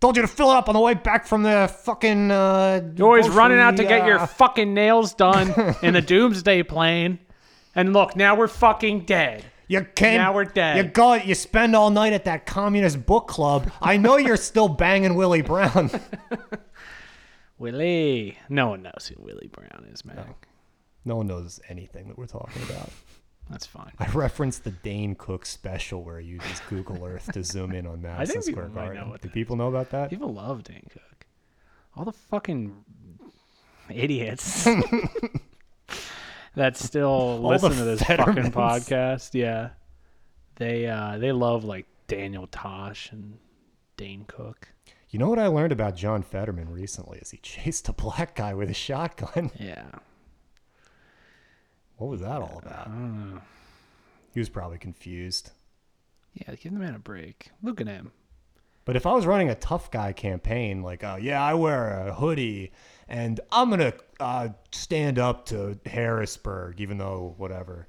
Told 0.06 0.18
you 0.18 0.22
to 0.22 0.28
fill 0.28 0.52
it 0.52 0.56
up 0.56 0.70
on 0.70 0.76
the 0.76 0.80
way 0.80 0.94
back 0.94 1.26
from 1.26 1.42
the 1.42 1.68
fucking. 1.82 2.30
Uh, 2.30 2.92
You're 2.96 3.08
always 3.08 3.28
running 3.28 3.58
out 3.58 3.76
to 3.78 3.84
get 3.84 4.06
your 4.06 4.20
uh, 4.20 4.28
fucking 4.28 4.72
nails 4.72 5.16
done 5.16 5.52
in 5.82 5.96
the 5.96 6.02
doomsday 6.02 6.62
plane. 6.62 7.18
And 7.74 7.92
look, 7.92 8.16
now 8.16 8.36
we're 8.36 8.48
fucking 8.48 9.06
dead. 9.06 9.44
You 9.68 9.82
came. 9.82 10.18
Now 10.18 10.32
we're 10.36 10.46
dead. 10.46 10.78
You 10.78 10.84
go. 10.84 11.16
You 11.16 11.34
spend 11.34 11.76
all 11.76 11.90
night 11.90 12.14
at 12.14 12.26
that 12.26 12.46
communist 12.46 13.04
book 13.08 13.28
club. 13.28 13.72
I 13.82 13.98
know 13.98 14.18
you're 14.18 14.38
still 14.38 14.68
banging 14.70 15.16
Willie 15.16 15.42
Brown. 15.42 15.90
Willie. 17.58 18.38
No 18.48 18.68
one 18.68 18.84
knows 18.84 19.12
who 19.12 19.20
Willie 19.24 19.50
Brown 19.52 19.88
is, 19.92 20.06
man. 20.06 20.36
no 21.04 21.16
one 21.16 21.26
knows 21.26 21.60
anything 21.68 22.10
that 22.10 22.18
we're 22.20 22.28
talking 22.28 22.62
about. 22.70 22.92
That's 23.50 23.66
fine. 23.66 23.92
I 24.00 24.08
referenced 24.08 24.64
the 24.64 24.72
Dane 24.72 25.16
Cook 25.16 25.46
special 25.46 26.04
where 26.04 26.20
he 26.20 26.28
uses 26.30 26.62
Google 26.70 27.06
Earth 27.06 27.32
to 27.34 27.44
zoom 27.44 27.74
in 27.74 27.86
on 27.86 28.02
Madison 28.02 28.42
Square 28.42 28.70
Garden. 28.70 29.14
Do 29.22 29.30
people 29.30 29.56
know 29.56 29.68
about 29.68 29.92
that? 29.92 30.10
People 30.10 30.34
love 30.34 30.64
Dane 30.64 30.88
Cook. 30.92 31.28
All 31.96 32.06
the 32.06 32.12
fucking 32.12 32.76
idiots 33.90 34.64
that 36.56 36.76
still 36.78 37.40
listen 37.42 37.72
to 37.72 37.84
this 37.84 38.02
fucking 38.02 38.26
Fettermans. 38.26 38.52
podcast. 38.52 39.30
Yeah, 39.34 39.70
they 40.56 40.88
uh, 40.88 41.18
they 41.18 41.32
love 41.32 41.64
like 41.64 41.86
Daniel 42.08 42.48
Tosh 42.48 43.12
and 43.12 43.38
Dane 43.98 44.26
Cook. 44.28 44.70
You 45.10 45.20
know 45.20 45.30
what 45.30 45.40
I 45.40 45.48
learned 45.48 45.72
about 45.72 45.96
John 45.96 46.24
Fetterman 46.24 46.70
recently? 46.70 47.20
Is 47.20 47.32
he 47.32 47.38
chased 47.38 47.88
a 47.88 47.94
black 47.94 48.36
guy 48.36 48.54
with 48.54 48.70
a 48.70 48.74
shotgun? 48.74 49.52
Yeah, 49.60 49.86
What 51.98 52.10
was 52.10 52.22
that 52.22 52.42
all 52.42 52.62
about? 52.64 52.90
He 54.34 54.40
was 54.40 54.50
probably 54.50 54.78
confused. 54.78 55.52
yeah. 56.34 56.56
Give 56.56 56.74
the 56.74 56.80
man 56.80 56.96
a 56.96 57.00
break. 57.00 57.52
Look 57.64 57.80
at 57.82 57.88
him. 57.88 58.12
But 58.84 58.96
if 58.96 59.06
I 59.08 59.14
was 59.14 59.26
running 59.26 59.50
a 59.50 59.56
tough 59.56 59.90
guy 59.90 60.14
campaign, 60.14 60.84
like, 60.84 61.04
uh, 61.04 61.18
yeah, 61.20 61.42
I 61.44 61.56
wear 61.56 62.08
a 62.08 62.14
hoodie 62.14 62.72
and 63.08 63.40
I'm 63.52 63.70
going 63.70 63.80
to 63.80 63.94
uh, 64.20 64.50
stand 64.72 65.18
up 65.18 65.46
to 65.48 65.80
Harrisburg, 65.88 66.80
even 66.80 66.98
though 67.00 67.34
whatever, 67.38 67.88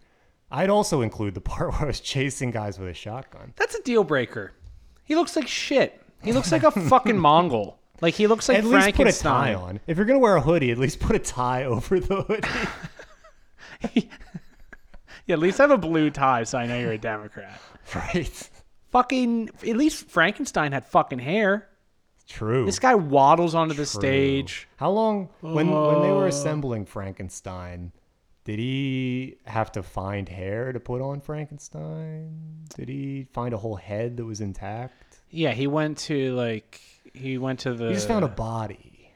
I'd 0.50 0.70
also 0.70 1.02
include 1.02 1.34
the 1.34 1.40
part 1.42 1.72
where 1.72 1.82
I 1.82 1.86
was 1.86 2.00
chasing 2.00 2.50
guys 2.50 2.78
with 2.78 2.88
a 2.88 2.94
shotgun. 2.94 3.52
That's 3.56 3.74
a 3.74 3.82
deal 3.82 4.04
breaker. 4.04 4.52
He 5.04 5.14
looks 5.16 5.36
like 5.36 5.46
shit. 5.48 6.00
He 6.22 6.32
looks 6.32 6.50
like 6.50 6.62
a 6.62 6.70
fucking 6.88 7.18
Mongol. 7.18 7.78
Like 8.00 8.14
he 8.14 8.26
looks 8.26 8.48
like 8.48 8.58
at 8.58 8.64
least 8.64 8.94
put 8.94 9.06
a 9.06 9.12
tie 9.12 9.52
Frankenstein. 9.52 9.54
on. 9.56 9.80
If 9.86 9.96
you're 9.98 10.06
going 10.06 10.18
to 10.18 10.22
wear 10.22 10.36
a 10.36 10.40
hoodie, 10.40 10.70
at 10.70 10.78
least 10.78 11.00
put 11.00 11.14
a 11.16 11.18
tie 11.18 11.64
over 11.66 12.00
the 12.00 12.22
hoodie. 12.22 12.48
Yeah, 15.26 15.34
at 15.34 15.40
least 15.40 15.58
I 15.58 15.64
have 15.64 15.72
a 15.72 15.78
blue 15.78 16.10
tie 16.10 16.44
so 16.44 16.56
I 16.56 16.66
know 16.66 16.78
you're 16.78 16.92
a 16.92 16.98
Democrat. 16.98 17.60
right? 17.94 18.50
Fucking, 18.92 19.50
at 19.68 19.76
least 19.76 20.08
Frankenstein 20.08 20.70
had 20.70 20.86
fucking 20.86 21.18
hair. 21.18 21.68
True. 22.28 22.64
This 22.64 22.78
guy 22.78 22.94
waddles 22.94 23.54
onto 23.54 23.74
the 23.74 23.86
stage. 23.86 24.68
How 24.76 24.90
long 24.90 25.28
when 25.40 25.68
when 25.70 26.02
they 26.02 26.10
Uh. 26.10 26.14
were 26.14 26.26
assembling 26.28 26.84
Frankenstein, 26.86 27.90
did 28.44 28.58
he 28.60 29.36
have 29.46 29.72
to 29.72 29.82
find 29.82 30.28
hair 30.28 30.72
to 30.72 30.78
put 30.78 31.00
on 31.02 31.20
Frankenstein? 31.20 32.64
Did 32.76 32.88
he 32.88 33.26
find 33.32 33.52
a 33.54 33.58
whole 33.58 33.76
head 33.76 34.16
that 34.18 34.24
was 34.24 34.40
intact? 34.40 35.20
Yeah, 35.30 35.52
he 35.52 35.66
went 35.66 35.98
to 35.98 36.32
like 36.34 36.80
he 37.14 37.38
went 37.38 37.60
to 37.60 37.74
the. 37.74 37.88
He 37.88 37.94
just 37.94 38.08
found 38.08 38.24
a 38.24 38.28
body, 38.28 39.10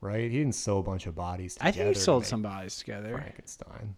right? 0.00 0.30
He 0.30 0.38
didn't 0.38 0.54
sew 0.56 0.78
a 0.78 0.82
bunch 0.82 1.06
of 1.06 1.14
bodies 1.14 1.54
together. 1.54 1.68
I 1.68 1.72
think 1.72 1.88
he 1.96 2.00
sold 2.00 2.26
some 2.26 2.42
bodies 2.42 2.76
together. 2.78 3.12
Frankenstein. 3.12 3.96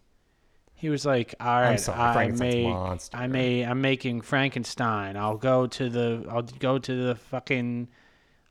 He 0.75 0.89
was 0.89 1.05
like, 1.05 1.33
"All 1.39 1.61
right, 1.61 1.79
sorry, 1.79 1.99
I 1.99 2.31
made, 2.31 2.67
monster. 2.67 3.17
I 3.17 3.27
made, 3.27 3.63
I'm 3.65 3.81
making 3.81 4.21
Frankenstein. 4.21 5.15
I'll 5.15 5.37
go 5.37 5.67
to 5.67 5.89
the, 5.89 6.25
I'll 6.29 6.41
go 6.43 6.77
to 6.77 7.07
the 7.07 7.15
fucking, 7.15 7.87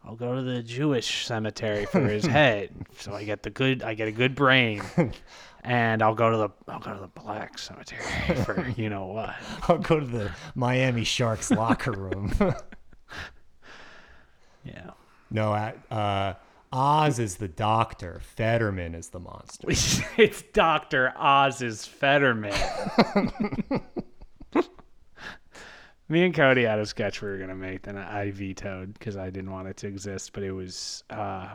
I'll 0.05 0.17
go 0.17 0.35
to 0.35 0.43
the 0.43 0.63
Jewish 0.63 1.27
cemetery 1.27 1.85
for 1.87 2.01
his 2.01 2.25
head, 2.41 2.71
so 2.99 3.13
I 3.15 3.25
get 3.25 3.43
the 3.43 3.51
good, 3.51 3.83
I 3.83 3.95
get 3.95 4.09
a 4.09 4.13
good 4.13 4.35
brain, 4.35 4.83
and 5.65 6.03
I'll 6.03 6.15
go 6.15 6.31
to 6.31 6.37
the, 6.39 6.49
I'll 6.67 6.81
go 6.81 6.95
to 6.95 7.01
the 7.01 7.09
black 7.09 7.59
cemetery 7.59 8.03
for 8.45 8.69
you 8.77 8.89
know 8.89 9.07
what. 9.07 9.35
I'll 9.69 9.79
go 9.79 10.01
to 10.01 10.07
the 10.07 10.31
Miami 10.55 11.05
Sharks 11.05 11.51
locker 11.51 11.93
room. 11.93 12.33
Yeah, 14.65 14.91
no, 15.31 15.53
uh, 15.53 15.73
uh, 15.91 16.35
Oz 16.75 17.21
is 17.21 17.37
the 17.37 17.47
doctor. 17.47 18.21
Fetterman 18.21 18.97
is 18.97 19.11
the 19.11 19.21
monster. 19.21 19.69
it's 20.21 20.43
Doctor 20.43 21.13
Oz's 21.17 21.87
Fetterman. 21.87 22.53
Me 26.09 26.25
and 26.25 26.35
Cody 26.35 26.65
had 26.65 26.81
a 26.81 26.87
sketch 26.87 27.23
we 27.23 27.29
were 27.29 27.39
gonna 27.39 27.55
make, 27.55 27.87
and 27.87 27.97
I 27.97 28.33
vetoed 28.33 28.93
because 28.95 29.17
I 29.17 29.31
didn't 29.31 29.53
want 29.53 29.69
it 29.69 29.77
to 29.79 29.87
exist. 29.87 30.33
But 30.33 30.43
it 30.43 30.51
was 30.51 31.05
uh, 31.11 31.55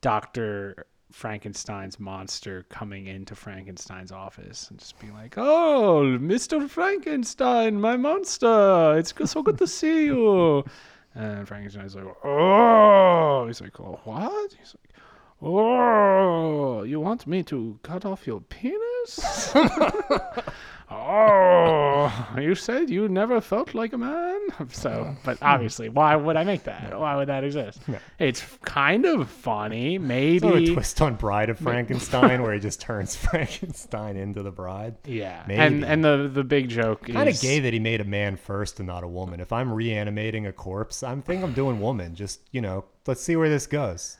Doctor 0.00 0.86
Frankenstein's 1.12 2.00
monster 2.00 2.66
coming 2.70 3.06
into 3.06 3.36
Frankenstein's 3.36 4.10
office 4.10 4.68
and 4.70 4.78
just 4.80 4.98
being 4.98 5.14
like, 5.14 5.34
"Oh, 5.36 6.18
Mister 6.18 6.66
Frankenstein, 6.66 7.80
my 7.80 7.96
monster! 7.96 8.96
It's 8.98 9.14
so 9.30 9.42
good 9.42 9.58
to 9.58 9.68
see 9.68 10.06
you." 10.06 10.64
And 11.14 11.46
Frankenstein's 11.46 11.94
like, 11.94 12.04
"Oh," 12.24 13.46
he's 13.46 13.60
like, 13.60 13.78
"Oh, 13.80 14.00
what?" 14.04 14.52
He's 14.58 14.74
like, 14.74 15.00
"Oh, 15.40 16.82
you 16.82 17.00
want 17.00 17.26
me 17.26 17.42
to 17.44 17.78
cut 17.82 18.04
off 18.04 18.26
your 18.26 18.40
penis?" 18.40 19.54
oh, 20.90 22.12
you 22.38 22.54
said 22.54 22.90
you 22.90 23.08
never 23.08 23.40
felt 23.40 23.74
like 23.74 23.92
a 23.92 23.98
man. 23.98 24.40
So, 24.70 25.16
but 25.24 25.38
obviously, 25.42 25.88
why 25.88 26.14
would 26.16 26.36
I 26.36 26.44
make 26.44 26.64
that? 26.64 26.98
Why 26.98 27.16
would 27.16 27.28
that 27.28 27.44
exist? 27.44 27.80
It's 28.18 28.42
kind 28.64 29.04
of 29.04 29.28
funny, 29.28 29.98
maybe. 29.98 30.40
Sort 30.40 30.56
of 30.56 30.62
a 30.62 30.72
twist 30.74 31.00
on 31.02 31.14
Bride 31.14 31.50
of 31.50 31.58
Frankenstein, 31.60 32.42
where 32.42 32.52
he 32.54 32.60
just 32.60 32.80
turns 32.80 33.16
Frankenstein 33.30 34.16
into 34.16 34.42
the 34.42 34.50
bride. 34.50 34.96
Yeah, 35.04 35.44
Maybe. 35.46 35.60
and 35.60 35.84
and 35.84 36.04
the 36.04 36.30
the 36.32 36.44
big 36.44 36.68
joke 36.68 37.06
Kind 37.06 37.28
of 37.28 37.34
is 37.34 37.40
gay 37.42 37.60
that 37.60 37.72
he 37.72 37.78
made 37.78 38.00
a 38.00 38.04
man 38.04 38.36
first 38.36 38.78
and 38.80 38.86
not 38.86 39.04
a 39.04 39.08
woman. 39.08 39.40
If 39.40 39.52
I'm 39.52 39.72
reanimating 39.72 40.46
a 40.46 40.52
corpse, 40.52 41.02
I'm 41.02 41.22
think 41.22 41.42
I'm 41.42 41.52
doing 41.54 41.80
woman. 41.80 42.14
Just 42.14 42.40
you 42.52 42.60
know, 42.60 42.84
let's 43.06 43.22
see 43.22 43.36
where 43.36 43.48
this 43.48 43.66
goes. 43.66 44.18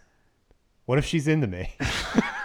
What 0.86 0.98
if 0.98 1.04
she's 1.06 1.28
into 1.28 1.46
me? 1.46 1.74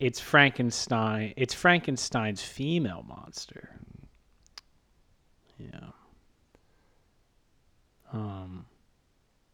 it's 0.00 0.20
Frankenstein. 0.20 1.32
It's 1.36 1.54
Frankenstein's 1.54 2.42
female 2.42 3.04
monster. 3.06 3.70
Yeah. 5.58 5.88
Um. 8.12 8.66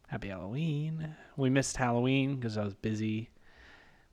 Happy 0.09 0.29
Halloween. 0.29 1.15
We 1.39 1.49
missed 1.49 1.77
Halloween 1.77 2.37
because 2.37 2.59
I 2.59 2.65
was 2.65 2.75
busy. 2.75 3.31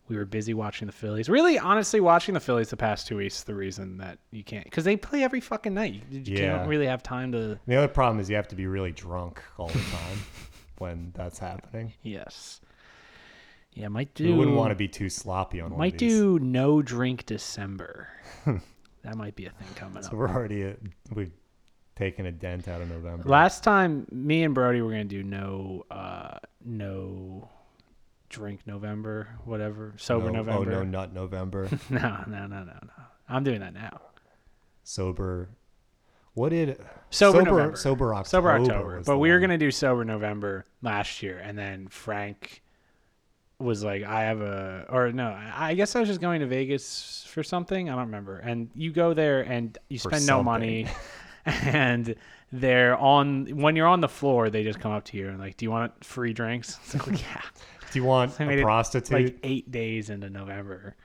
We 0.07 0.15
were 0.15 0.25
busy 0.25 0.53
watching 0.53 0.85
the 0.87 0.91
Phillies. 0.93 1.27
Really, 1.29 1.59
honestly, 1.59 1.99
watching 1.99 2.33
the 2.33 2.39
Phillies 2.39 2.69
the 2.69 2.77
past 2.77 3.05
two 3.05 3.17
weeks 3.17 3.39
is 3.39 3.43
the 3.43 3.53
reason 3.53 3.97
that 3.97 4.17
you 4.31 4.43
can't 4.43 4.63
because 4.63 4.85
they 4.85 4.95
play 4.95 5.23
every 5.23 5.41
fucking 5.41 5.73
night. 5.73 6.01
You, 6.09 6.19
you 6.21 6.35
Yeah. 6.37 6.57
can't 6.57 6.69
really 6.69 6.87
have 6.87 7.03
time 7.03 7.31
to. 7.33 7.59
The 7.67 7.75
other 7.75 7.87
problem 7.89 8.19
is 8.19 8.29
you 8.29 8.35
have 8.37 8.47
to 8.47 8.55
be 8.55 8.65
really 8.65 8.91
drunk 8.93 9.41
all 9.57 9.67
the 9.67 9.73
time 9.73 10.17
when 10.77 11.11
that's 11.15 11.37
happening. 11.37 11.93
Yes. 12.01 12.61
Yeah, 13.73 13.87
might 13.87 14.13
do. 14.13 14.25
We 14.25 14.33
wouldn't 14.33 14.57
want 14.57 14.71
to 14.71 14.75
be 14.75 14.87
too 14.87 15.09
sloppy 15.09 15.61
on 15.61 15.71
one 15.71 15.79
Might 15.79 15.93
of 15.93 15.99
these. 15.99 16.13
do 16.13 16.39
no 16.39 16.81
drink 16.81 17.25
December. 17.25 18.09
that 18.45 19.15
might 19.15 19.35
be 19.35 19.45
a 19.45 19.51
thing 19.51 19.67
coming 19.75 20.01
So 20.01 20.07
up. 20.07 20.11
So 20.11 20.17
we're 20.17 20.29
already 20.29 20.63
at, 20.63 20.79
we've 21.13 21.31
taking 21.95 22.25
a 22.25 22.31
dent 22.31 22.67
out 22.67 22.81
of 22.81 22.89
November. 22.89 23.27
Last 23.27 23.63
time, 23.63 24.07
me 24.11 24.43
and 24.43 24.55
Brody 24.55 24.81
were 24.81 24.89
gonna 24.91 25.03
do 25.03 25.21
no, 25.21 25.85
uh, 25.91 26.37
no 26.63 27.49
drink 28.29 28.61
November, 28.65 29.27
whatever, 29.45 29.93
sober 29.97 30.27
no, 30.27 30.43
November. 30.43 30.71
Oh 30.71 30.71
no, 30.71 30.83
nut 30.83 31.13
November. 31.13 31.69
no, 31.89 32.23
no, 32.27 32.47
no, 32.47 32.63
no, 32.63 32.63
no. 32.63 33.03
I'm 33.27 33.43
doing 33.43 33.59
that 33.59 33.73
now. 33.73 34.01
sober. 34.83 35.49
What 36.35 36.49
did 36.49 36.77
Sober 37.09 37.39
sober 37.39 37.43
November. 37.43 37.75
sober 37.75 38.15
October? 38.15 38.29
Sober 38.29 38.51
October. 38.51 39.01
But 39.05 39.17
we 39.17 39.29
were 39.29 39.35
one. 39.35 39.41
gonna 39.41 39.57
do 39.57 39.71
sober 39.71 40.05
November 40.05 40.65
last 40.81 41.21
year, 41.21 41.37
and 41.37 41.57
then 41.57 41.87
Frank 41.89 42.61
was 43.59 43.83
like, 43.83 44.03
"I 44.03 44.23
have 44.23 44.41
a," 44.41 44.85
or 44.89 45.11
no, 45.11 45.37
I 45.55 45.73
guess 45.73 45.95
I 45.95 45.99
was 45.99 46.07
just 46.07 46.21
going 46.21 46.39
to 46.39 46.47
Vegas 46.47 47.25
for 47.27 47.43
something. 47.43 47.89
I 47.89 47.93
don't 47.93 48.05
remember. 48.05 48.37
And 48.37 48.69
you 48.73 48.91
go 48.91 49.13
there 49.13 49.41
and 49.41 49.77
you 49.89 49.99
spend 49.99 50.25
no 50.25 50.41
money, 50.41 50.87
and 51.45 52.15
they're 52.51 52.97
on 52.97 53.45
when 53.57 53.75
you're 53.75 53.87
on 53.87 54.01
the 54.01 54.09
floor. 54.09 54.49
They 54.49 54.63
just 54.63 54.79
come 54.79 54.91
up 54.91 55.05
to 55.05 55.17
you 55.17 55.27
and 55.29 55.39
like, 55.39 55.57
"Do 55.57 55.65
you 55.65 55.71
want 55.71 56.03
free 56.03 56.33
drinks?" 56.33 56.77
It's 56.93 57.07
like, 57.07 57.21
yeah. 57.21 57.41
Do 57.91 57.99
you 57.99 58.05
want 58.05 58.39
made 58.39 58.59
a 58.59 58.61
it, 58.61 58.63
prostitute? 58.63 59.11
Like 59.11 59.39
eight 59.43 59.71
days 59.71 60.09
into 60.09 60.29
November. 60.29 60.95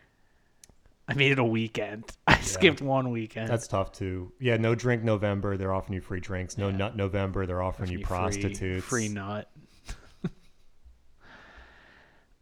I 1.06 1.14
made 1.14 1.32
it 1.32 1.38
a 1.38 1.44
weekend. 1.44 2.04
I 2.26 2.40
skipped 2.40 2.80
one 2.80 3.10
weekend. 3.10 3.48
That's 3.48 3.66
tough 3.68 3.92
too. 3.92 4.32
Yeah, 4.40 4.56
no 4.56 4.74
drink 4.74 5.02
November. 5.02 5.56
They're 5.56 5.72
offering 5.72 5.94
you 5.94 6.00
free 6.00 6.20
drinks. 6.20 6.56
No 6.56 6.70
nut 6.70 6.96
November. 6.96 7.44
They're 7.46 7.62
offering 7.62 7.90
you 7.90 7.98
Free- 7.98 8.04
prostitutes. 8.04 8.86
Free 8.86 9.08
nut. 9.08 9.50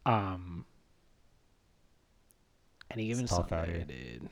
Um. 0.06 0.64
Any 2.90 3.06
given 3.08 3.26
Sunday, 3.26 3.84
dude. 3.88 4.28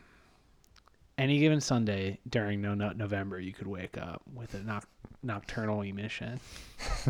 Any 1.17 1.39
given 1.39 1.61
Sunday 1.61 2.19
during 2.29 2.61
No 2.61 2.75
Nut 2.75 2.97
November, 2.97 3.41
you 3.41 3.53
could 3.53 3.67
wake 3.67 3.97
up 3.97 4.23
with 4.35 4.55
a 4.55 4.59
noc- 4.59 4.85
nocturnal 5.23 5.83
emission, 5.83 6.41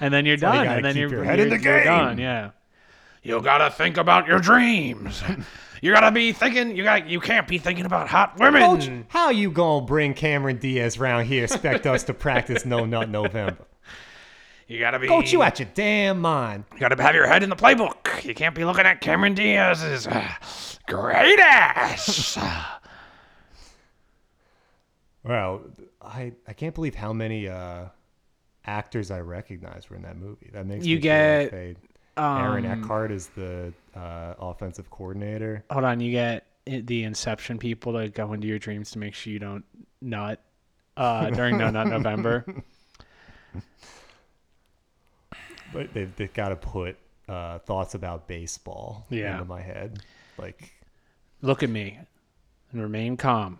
and 0.00 0.12
then 0.12 0.24
you're 0.26 0.36
why 0.38 0.58
you 0.58 0.64
done. 0.64 0.64
gotta 0.64 0.76
And 0.76 0.84
then 0.84 0.94
keep 0.94 1.00
you're, 1.00 1.10
your 1.10 1.24
head 1.24 1.38
in 1.40 1.48
you're- 1.48 1.58
the 1.58 1.64
you're 1.64 1.78
game. 1.78 1.86
done. 1.86 2.18
Yeah. 2.18 2.50
You 3.22 3.40
gotta 3.40 3.70
think 3.70 3.96
about 3.96 4.26
your 4.26 4.38
dreams. 4.38 5.22
you 5.82 5.92
gotta 5.92 6.10
be 6.12 6.32
thinking. 6.32 6.76
You 6.76 6.82
got. 6.84 7.08
You 7.08 7.20
can't 7.20 7.48
be 7.48 7.56
thinking 7.58 7.86
about 7.86 8.08
hot 8.08 8.38
women. 8.38 8.60
Coach, 8.62 8.90
how 9.08 9.30
you 9.30 9.50
gonna 9.50 9.86
bring 9.86 10.12
Cameron 10.12 10.58
Diaz 10.58 10.98
round 10.98 11.26
here? 11.26 11.44
Expect 11.44 11.86
us 11.86 12.04
to 12.04 12.14
practice 12.14 12.66
no 12.66 12.84
nut 12.84 13.08
November? 13.08 13.64
You 14.66 14.78
gotta 14.78 14.98
be. 14.98 15.08
Coach, 15.08 15.32
you 15.32 15.42
out 15.42 15.58
your 15.58 15.68
damn 15.74 16.20
mind. 16.20 16.64
You 16.72 16.78
gotta 16.80 17.00
have 17.02 17.14
your 17.14 17.26
head 17.26 17.42
in 17.42 17.50
the 17.50 17.56
playbook. 17.56 18.24
You 18.24 18.34
can't 18.34 18.54
be 18.54 18.64
looking 18.64 18.86
at 18.86 19.00
Cameron 19.00 19.34
Diaz's 19.34 20.06
uh, 20.06 20.28
great 20.86 21.38
ass. 21.38 22.38
Well, 25.24 25.62
I 26.02 26.32
I 26.46 26.52
can't 26.52 26.74
believe 26.74 26.94
how 26.94 27.12
many 27.14 27.48
uh, 27.48 27.86
actors 28.66 29.10
I 29.10 29.20
recognize 29.20 29.88
were 29.88 29.96
in 29.96 30.02
that 30.02 30.18
movie. 30.18 30.50
That 30.52 30.66
makes 30.66 30.84
You 30.84 30.96
like 30.96 31.02
get, 31.02 31.50
they, 31.50 31.76
Aaron 32.18 32.66
um, 32.66 32.82
Eckhart 32.84 33.10
is 33.10 33.28
the 33.28 33.72
uh, 33.96 34.34
offensive 34.38 34.90
coordinator. 34.90 35.64
Hold 35.70 35.84
on, 35.84 36.00
you 36.00 36.12
get 36.12 36.46
the 36.66 37.04
Inception 37.04 37.58
people 37.58 37.94
to 37.94 38.08
go 38.10 38.34
into 38.34 38.46
your 38.46 38.58
dreams 38.58 38.90
to 38.90 38.98
make 38.98 39.14
sure 39.14 39.32
you 39.32 39.38
don't 39.38 39.64
nut 40.02 40.42
uh, 40.96 41.30
during 41.30 41.56
No 41.56 41.70
Nut 41.70 41.86
November. 41.88 42.44
But 45.74 45.92
they've, 45.92 46.14
they've 46.16 46.32
got 46.32 46.48
to 46.50 46.56
put 46.56 46.96
uh, 47.28 47.58
thoughts 47.58 47.94
about 47.94 48.26
baseball 48.28 49.06
Yeah. 49.10 49.32
into 49.34 49.44
my 49.44 49.60
head. 49.60 49.98
Like, 50.38 50.72
Look 51.42 51.62
at 51.62 51.68
me 51.68 51.98
and 52.72 52.80
remain 52.80 53.16
calm. 53.18 53.58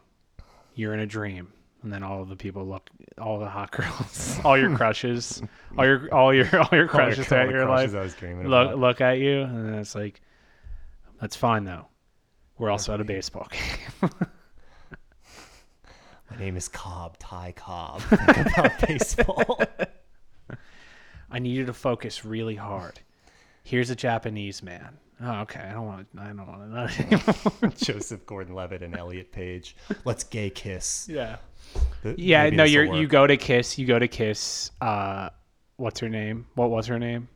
You're 0.74 0.94
in 0.94 1.00
a 1.00 1.06
dream. 1.06 1.52
And 1.82 1.92
then 1.92 2.02
all 2.02 2.22
of 2.22 2.30
the 2.30 2.36
people 2.36 2.64
look, 2.64 2.88
all 3.20 3.38
the 3.38 3.48
hot 3.48 3.70
girls, 3.72 4.40
all 4.42 4.56
your 4.56 4.74
crushes, 4.74 5.42
all 5.76 5.84
your 5.84 6.08
all 6.14 6.32
your 6.32 6.46
all 6.58 6.68
your 6.72 6.82
all 6.84 6.88
crushes 6.88 7.18
all 7.18 7.24
throughout 7.24 7.46
the 7.48 7.52
your 7.52 7.66
crushes 7.66 7.92
life 7.92 8.00
I 8.00 8.04
was 8.04 8.14
dreaming 8.14 8.48
look 8.48 8.66
about. 8.68 8.78
look 8.78 9.00
at 9.02 9.18
you, 9.18 9.42
and 9.42 9.66
then 9.68 9.74
it's 9.74 9.94
like, 9.94 10.22
that's 11.20 11.36
fine 11.36 11.64
though. 11.64 11.84
We're 12.56 12.70
also 12.70 12.94
at 12.94 13.00
a 13.02 13.04
baseball 13.04 13.46
game. 13.50 14.10
My 16.30 16.36
name 16.38 16.56
is 16.56 16.68
Cobb, 16.68 17.18
Ty 17.18 17.52
Cobb. 17.56 18.00
Think 18.02 18.56
about 18.56 18.80
baseball. 18.88 19.60
I 21.34 21.38
need 21.40 21.56
you 21.56 21.66
to 21.66 21.72
focus 21.74 22.24
really 22.24 22.54
hard. 22.54 23.00
Here's 23.64 23.90
a 23.90 23.96
Japanese 23.96 24.62
man. 24.62 24.98
Oh, 25.20 25.40
okay. 25.42 25.60
I 25.60 25.72
don't 25.72 25.86
want. 25.86 26.06
to 26.14 26.22
I 26.22 26.26
don't 26.28 26.46
want 26.46 26.90
to 26.90 27.04
anymore. 27.60 27.72
Joseph 27.76 28.24
Gordon-Levitt 28.26 28.82
and 28.82 28.96
Elliot 28.96 29.32
Page. 29.32 29.76
Let's 30.04 30.24
gay 30.24 30.50
kiss. 30.50 31.08
yeah. 31.10 31.36
Th- 32.02 32.18
Yeah. 32.18 32.50
No, 32.50 32.64
you're 32.64 32.84
you 32.94 33.06
go 33.06 33.26
to 33.26 33.36
kiss. 33.36 33.78
You 33.78 33.86
go 33.86 33.98
to 33.98 34.08
kiss. 34.08 34.70
Uh, 34.80 35.30
what's 35.76 36.00
her 36.00 36.08
name? 36.08 36.46
What 36.54 36.70
was 36.70 36.86
her 36.86 36.98
name? 36.98 37.28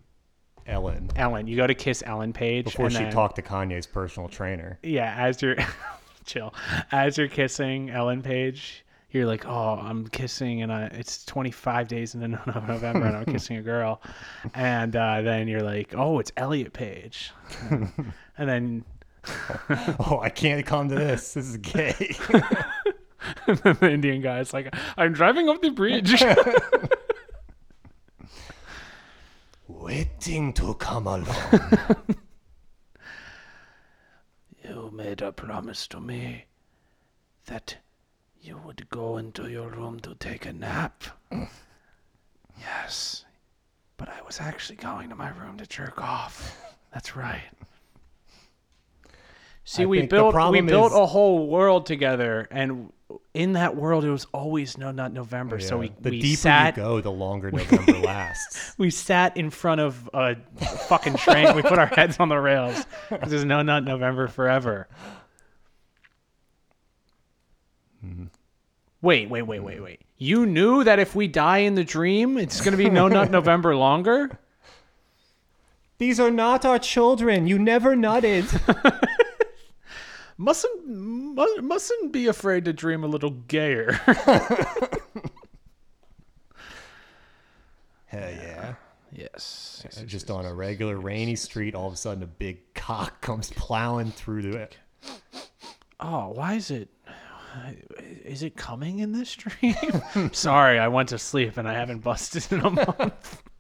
Ellen 0.67 1.09
Ellen. 1.17 1.47
You 1.47 1.57
go 1.57 1.67
to 1.67 1.75
kiss 1.75 2.03
Ellen 2.05 2.33
Page 2.33 2.65
before 2.67 2.91
she 2.91 2.99
then- 2.99 3.13
talked 3.13 3.37
to 3.37 3.43
Kanye's 3.43 3.87
personal 3.87 4.29
trainer. 4.29 4.79
Yeah, 4.83 5.15
as 5.17 5.41
you're 5.41 5.57
chill, 6.27 6.53
as 6.93 7.17
you're 7.17 7.29
kissing 7.29 7.91
Ellen 7.91 8.23
Page, 8.23 8.85
you're 9.11 9.27
like, 9.27 9.47
oh, 9.47 9.79
I'm 9.83 10.07
kissing, 10.09 10.63
and 10.63 10.73
I, 10.73 10.85
it's 10.87 11.25
25 11.25 11.89
days 11.89 12.15
No- 12.15 12.27
No- 12.27 12.39
November, 12.69 13.07
and 13.07 13.17
I'm 13.17 13.25
kissing 13.33 13.57
a 13.57 13.63
girl, 13.63 14.03
and 14.55 14.95
uh, 14.95 15.23
then 15.23 15.49
you're 15.49 15.63
like, 15.63 15.95
oh, 15.97 16.19
it's 16.19 16.33
Elliot 16.37 16.73
Page, 16.73 17.33
and 17.71 18.49
then 18.49 18.85
Oh, 20.01 20.21
I 20.23 20.31
can't 20.31 20.65
come 20.65 20.89
to 20.89 20.95
this. 20.95 21.35
This 21.35 21.49
is 21.49 21.57
gay. 21.59 21.93
the 23.47 23.79
Indian 23.83 24.23
guy's 24.23 24.55
like, 24.55 24.75
I'm 24.97 25.13
driving 25.13 25.49
off 25.51 25.61
the 25.61 25.71
bridge. 25.71 26.23
Waiting 29.67 30.53
to 30.55 30.75
come 30.75 31.07
along. 31.07 31.27
you 34.65 34.91
made 34.95 35.21
a 35.21 35.33
promise 35.33 35.87
to 35.89 36.01
me 36.01 36.47
that 37.47 37.77
you 38.49 38.59
would 38.65 38.89
go 38.89 39.19
into 39.19 39.51
your 39.51 39.69
room 39.69 40.01
to 40.01 40.15
take 40.15 40.47
a 40.47 40.53
nap. 40.55 41.05
yes, 42.59 43.27
but 43.99 44.09
I 44.09 44.23
was 44.27 44.41
actually 44.41 44.77
going 44.77 45.11
to 45.11 45.15
my 45.15 45.29
room 45.29 45.59
to 45.59 45.67
jerk 45.67 46.01
off. 46.01 46.57
That's 46.95 47.15
right. 47.15 47.43
See, 49.65 49.83
I 49.83 49.87
we 49.87 49.99
think 49.99 50.09
the 50.11 50.17
built 50.17 50.29
we 50.29 50.33
problem 50.33 50.67
built 50.67 50.93
is- 50.93 50.97
a 50.99 51.05
whole 51.07 51.47
world 51.47 51.85
together, 51.85 52.49
and 52.51 52.91
in 53.35 53.53
that 53.53 53.77
world, 53.77 54.03
it 54.05 54.11
was 54.11 54.27
always 54.33 54.79
no, 54.79 54.93
not 54.93 55.13
November. 55.13 55.61
So 55.61 55.77
we 55.77 55.89
Yeah. 55.89 55.93
the 56.01 56.11
we 56.11 56.21
deeper 56.23 56.37
sat 56.41 56.77
you 56.79 56.83
go, 56.83 57.01
the 57.03 57.11
longer 57.13 57.51
November 57.53 57.99
lasts. 57.99 58.73
we 58.79 58.89
sat 58.89 59.37
in 59.37 59.51
front 59.51 59.83
of 59.83 60.09
a 60.15 60.37
fucking 60.89 61.17
train. 61.17 61.55
we 61.55 61.61
put 61.61 61.79
our 61.79 61.87
heads 61.87 62.19
on 62.19 62.31
the 62.31 62.39
rails. 62.39 62.87
'cause 63.11 63.29
There's 63.29 63.45
no 63.45 63.61
not 63.61 63.85
November 63.85 64.27
forever. 64.27 64.89
Hmm. 68.01 68.25
Wait, 69.01 69.31
wait, 69.31 69.43
wait, 69.43 69.61
wait, 69.61 69.79
hmm. 69.79 69.85
wait. 69.85 70.01
You 70.17 70.47
knew 70.47 70.83
that 70.83 70.99
if 70.99 71.15
we 71.15 71.29
die 71.29 71.59
in 71.59 71.77
the 71.77 71.85
dream, 71.85 72.37
it's 72.39 72.61
going 72.61 72.73
to 72.73 72.79
be 72.79 72.91
no 72.91 73.07
nut 73.07 73.31
November 73.39 73.77
longer? 73.77 74.39
These 75.99 76.19
are 76.21 76.31
not 76.31 76.65
our 76.65 76.79
children. 76.79 77.47
You 77.47 77.59
never 77.59 77.95
nutted. 77.97 78.49
Mustn't 80.41 80.87
mu- 80.87 81.61
mustn't 81.63 82.13
be 82.13 82.29
afraid 82.29 82.65
to 82.67 82.73
dream 82.73 83.03
a 83.03 83.09
little 83.09 83.31
gayer. 83.31 83.93
Hell 88.07 88.31
yeah. 88.31 88.69
Uh, 88.69 88.75
yes. 89.11 89.85
Just 90.07 90.31
on 90.31 90.47
a 90.47 90.55
regular 90.55 90.97
rainy 90.97 91.35
street, 91.35 91.75
all 91.75 91.89
of 91.89 91.93
a 91.93 91.97
sudden 91.97 92.23
a 92.23 92.29
big 92.29 92.73
cock 92.75 93.21
comes 93.21 93.51
plowing 93.51 94.13
through 94.13 94.43
the 94.43 94.57
it. 94.57 94.77
Oh, 95.99 96.29
why 96.29 96.55
is 96.55 96.71
it? 96.71 96.89
Is 98.25 98.43
it 98.43 98.57
coming 98.57 98.99
in 99.01 99.13
this 99.13 99.35
dream? 99.35 99.75
Sorry, 100.33 100.79
I 100.79 100.89
went 100.89 101.11
to 101.11 101.19
sleep 101.19 101.57
and 101.57 101.69
I 101.69 101.75
haven't 101.75 102.01
busted 102.01 102.51
in 102.53 102.61
a 102.61 102.71
month. 102.71 103.43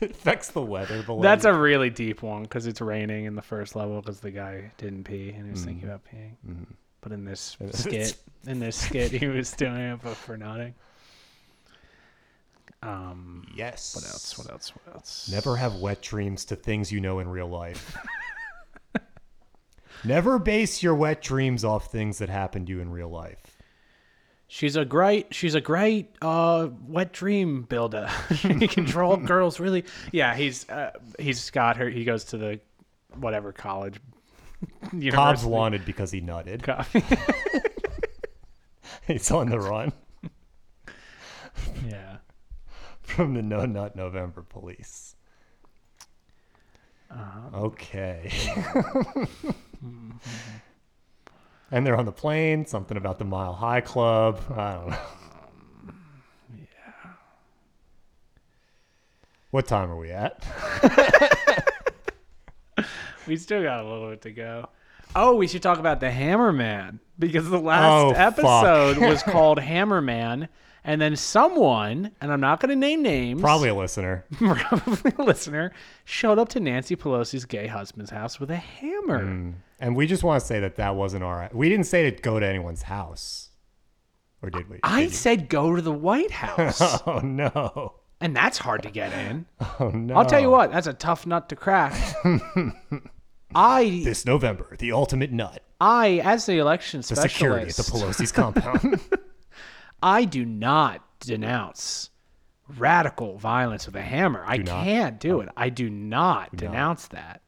It 0.00 0.10
affects 0.12 0.48
the 0.48 0.62
weather 0.62 1.02
below. 1.02 1.20
That's 1.20 1.44
a 1.44 1.52
really 1.52 1.90
deep 1.90 2.22
one 2.22 2.42
because 2.42 2.66
it's 2.66 2.80
raining 2.80 3.26
in 3.26 3.34
the 3.34 3.42
first 3.42 3.76
level 3.76 4.00
because 4.00 4.20
the 4.20 4.30
guy 4.30 4.70
didn't 4.78 5.04
pee 5.04 5.30
and 5.30 5.44
he 5.44 5.50
was 5.50 5.64
thinking 5.66 5.84
about 5.84 6.00
peeing. 6.04 6.66
But 7.02 7.12
in 7.12 7.24
this 7.26 7.58
skit, 7.72 8.16
in 8.46 8.58
this 8.58 8.76
skit, 8.76 9.12
he 9.12 9.26
was 9.26 9.52
doing 9.52 9.76
it 9.76 10.00
but 10.02 10.16
for 10.16 10.36
nodding. 10.36 10.74
Um, 12.82 13.46
yes. 13.54 13.94
what 13.94 14.04
else? 14.04 14.38
What 14.38 14.50
else? 14.50 14.72
What 14.74 14.94
else? 14.94 15.28
Never 15.30 15.56
have 15.56 15.76
wet 15.76 16.02
dreams 16.02 16.44
to 16.46 16.56
things 16.56 16.90
you 16.92 17.00
know 17.00 17.18
in 17.18 17.28
real 17.28 17.48
life. 17.48 17.96
Never 20.04 20.38
base 20.38 20.82
your 20.82 20.94
wet 20.94 21.22
dreams 21.22 21.64
off 21.64 21.90
things 21.90 22.18
that 22.18 22.28
happened 22.28 22.66
to 22.66 22.72
you 22.72 22.80
in 22.80 22.90
real 22.90 23.08
life. 23.08 23.56
She's 24.48 24.76
a 24.76 24.84
great. 24.84 25.34
She's 25.34 25.54
a 25.54 25.60
great 25.60 26.14
uh, 26.22 26.68
wet 26.86 27.12
dream 27.12 27.62
builder. 27.62 28.08
she 28.36 28.68
can 28.68 28.84
draw 28.84 29.16
girls 29.16 29.58
really. 29.58 29.84
Yeah, 30.12 30.34
he's 30.34 30.68
uh, 30.68 30.92
he's 31.18 31.50
got 31.50 31.76
her. 31.78 31.90
He 31.90 32.04
goes 32.04 32.24
to 32.26 32.36
the 32.36 32.60
whatever 33.18 33.52
college. 33.52 34.00
Cobb's 35.12 35.44
wanted 35.44 35.84
because 35.84 36.10
he 36.10 36.20
nutted. 36.20 36.62
Cobb. 36.62 36.86
He's 39.06 39.30
on 39.30 39.50
the 39.50 39.60
run. 39.60 39.92
Yeah. 41.88 42.16
From 43.02 43.34
the 43.34 43.42
No 43.42 43.64
Nut 43.64 43.94
November 43.94 44.42
police. 44.42 45.14
Uh-huh. 47.10 47.58
Okay. 47.58 48.32
Mm-hmm. 49.84 50.10
and 51.70 51.86
they're 51.86 51.96
on 51.96 52.04
the 52.06 52.12
plane. 52.12 52.66
Something 52.66 52.96
about 52.96 53.18
the 53.18 53.24
Mile 53.24 53.52
High 53.54 53.80
Club. 53.80 54.40
I 54.56 54.72
don't 54.74 54.90
know. 54.90 54.96
Yeah. 56.58 57.10
What 59.50 59.66
time 59.66 59.90
are 59.90 59.96
we 59.96 60.10
at? 60.10 60.44
We 63.26 63.36
still 63.36 63.60
got 63.60 63.80
a 63.80 63.88
little 63.88 64.10
bit 64.10 64.22
to 64.22 64.30
go. 64.30 64.68
Oh, 65.16 65.34
we 65.34 65.48
should 65.48 65.60
talk 65.62 65.80
about 65.80 65.98
the 65.98 66.06
Hammerman 66.06 67.00
because 67.18 67.50
the 67.50 67.58
last 67.58 67.82
Oh, 67.84 68.10
fuck. 68.14 68.18
episode 68.38 68.98
was 68.98 69.20
called 69.24 69.58
Hammerman, 69.58 70.48
and 70.86 71.00
then 71.00 71.16
someone, 71.16 72.12
and 72.20 72.32
I'm 72.32 72.40
not 72.40 72.60
going 72.60 72.70
to 72.70 72.76
name 72.76 73.02
names, 73.02 73.42
Probably 73.42 73.68
a 73.68 73.74
listener. 73.84 74.24
probably 74.38 75.12
a 75.18 75.22
listener, 75.22 75.72
showed 76.04 76.38
up 76.38 76.48
to 76.50 76.60
Nancy 76.60 76.96
Pelosi's 76.96 77.44
gay 77.44 77.66
husband's 77.66 78.10
house 78.10 78.40
with 78.40 78.50
a 78.50 78.56
hammer. 78.56 79.22
Hmm. 79.24 79.50
And 79.80 79.94
we 79.94 80.06
just 80.06 80.22
want 80.24 80.40
to 80.40 80.46
say 80.46 80.60
that 80.60 80.76
that 80.76 80.94
wasn't 80.94 81.22
all 81.24 81.34
right. 81.34 81.54
We 81.54 81.68
didn't 81.68 81.84
say 81.86 82.10
to 82.10 82.22
go 82.22 82.40
to 82.40 82.46
anyone's 82.46 82.82
house. 82.82 83.50
Or 84.42 84.48
did 84.48 84.70
we? 84.70 84.78
I 84.82 85.02
Did 85.04 85.12
said 85.14 85.48
go 85.48 85.74
to 85.76 85.82
the 85.82 85.92
White 85.92 86.30
House, 86.30 86.80
Oh, 87.06 87.18
no. 87.18 87.94
and 88.20 88.34
that's 88.36 88.58
hard 88.58 88.82
to 88.84 88.90
get 88.90 89.12
in. 89.12 89.44
Oh, 89.80 89.88
no. 89.90 90.14
I'll 90.14 90.24
tell 90.24 90.40
you 90.40 90.50
what, 90.50 90.70
that's 90.72 90.86
a 90.86 90.92
tough 90.94 91.26
nut 91.26 91.48
to 91.50 91.56
crack. 91.56 91.92
I, 93.54 94.02
This 94.04 94.24
November, 94.24 94.76
the 94.78 94.92
ultimate 94.92 95.32
nut. 95.32 95.62
I, 95.80 96.20
as 96.24 96.46
the 96.46 96.58
election 96.58 97.00
The 97.00 97.16
security 97.16 97.68
at 97.68 97.76
the 97.76 97.82
Pelosi's 97.82 98.32
compound. 98.32 99.00
I 100.02 100.24
do 100.24 100.44
not 100.44 101.02
denounce 101.20 102.10
radical 102.68 103.38
violence 103.38 103.86
with 103.86 103.96
a 103.96 104.02
hammer. 104.02 104.44
I 104.46 104.58
not? 104.58 104.84
can't 104.84 105.20
do 105.20 105.38
oh. 105.38 105.40
it. 105.40 105.48
I 105.56 105.68
do 105.68 105.88
not 105.88 106.54
denounce 106.56 107.08
that. 107.08 107.42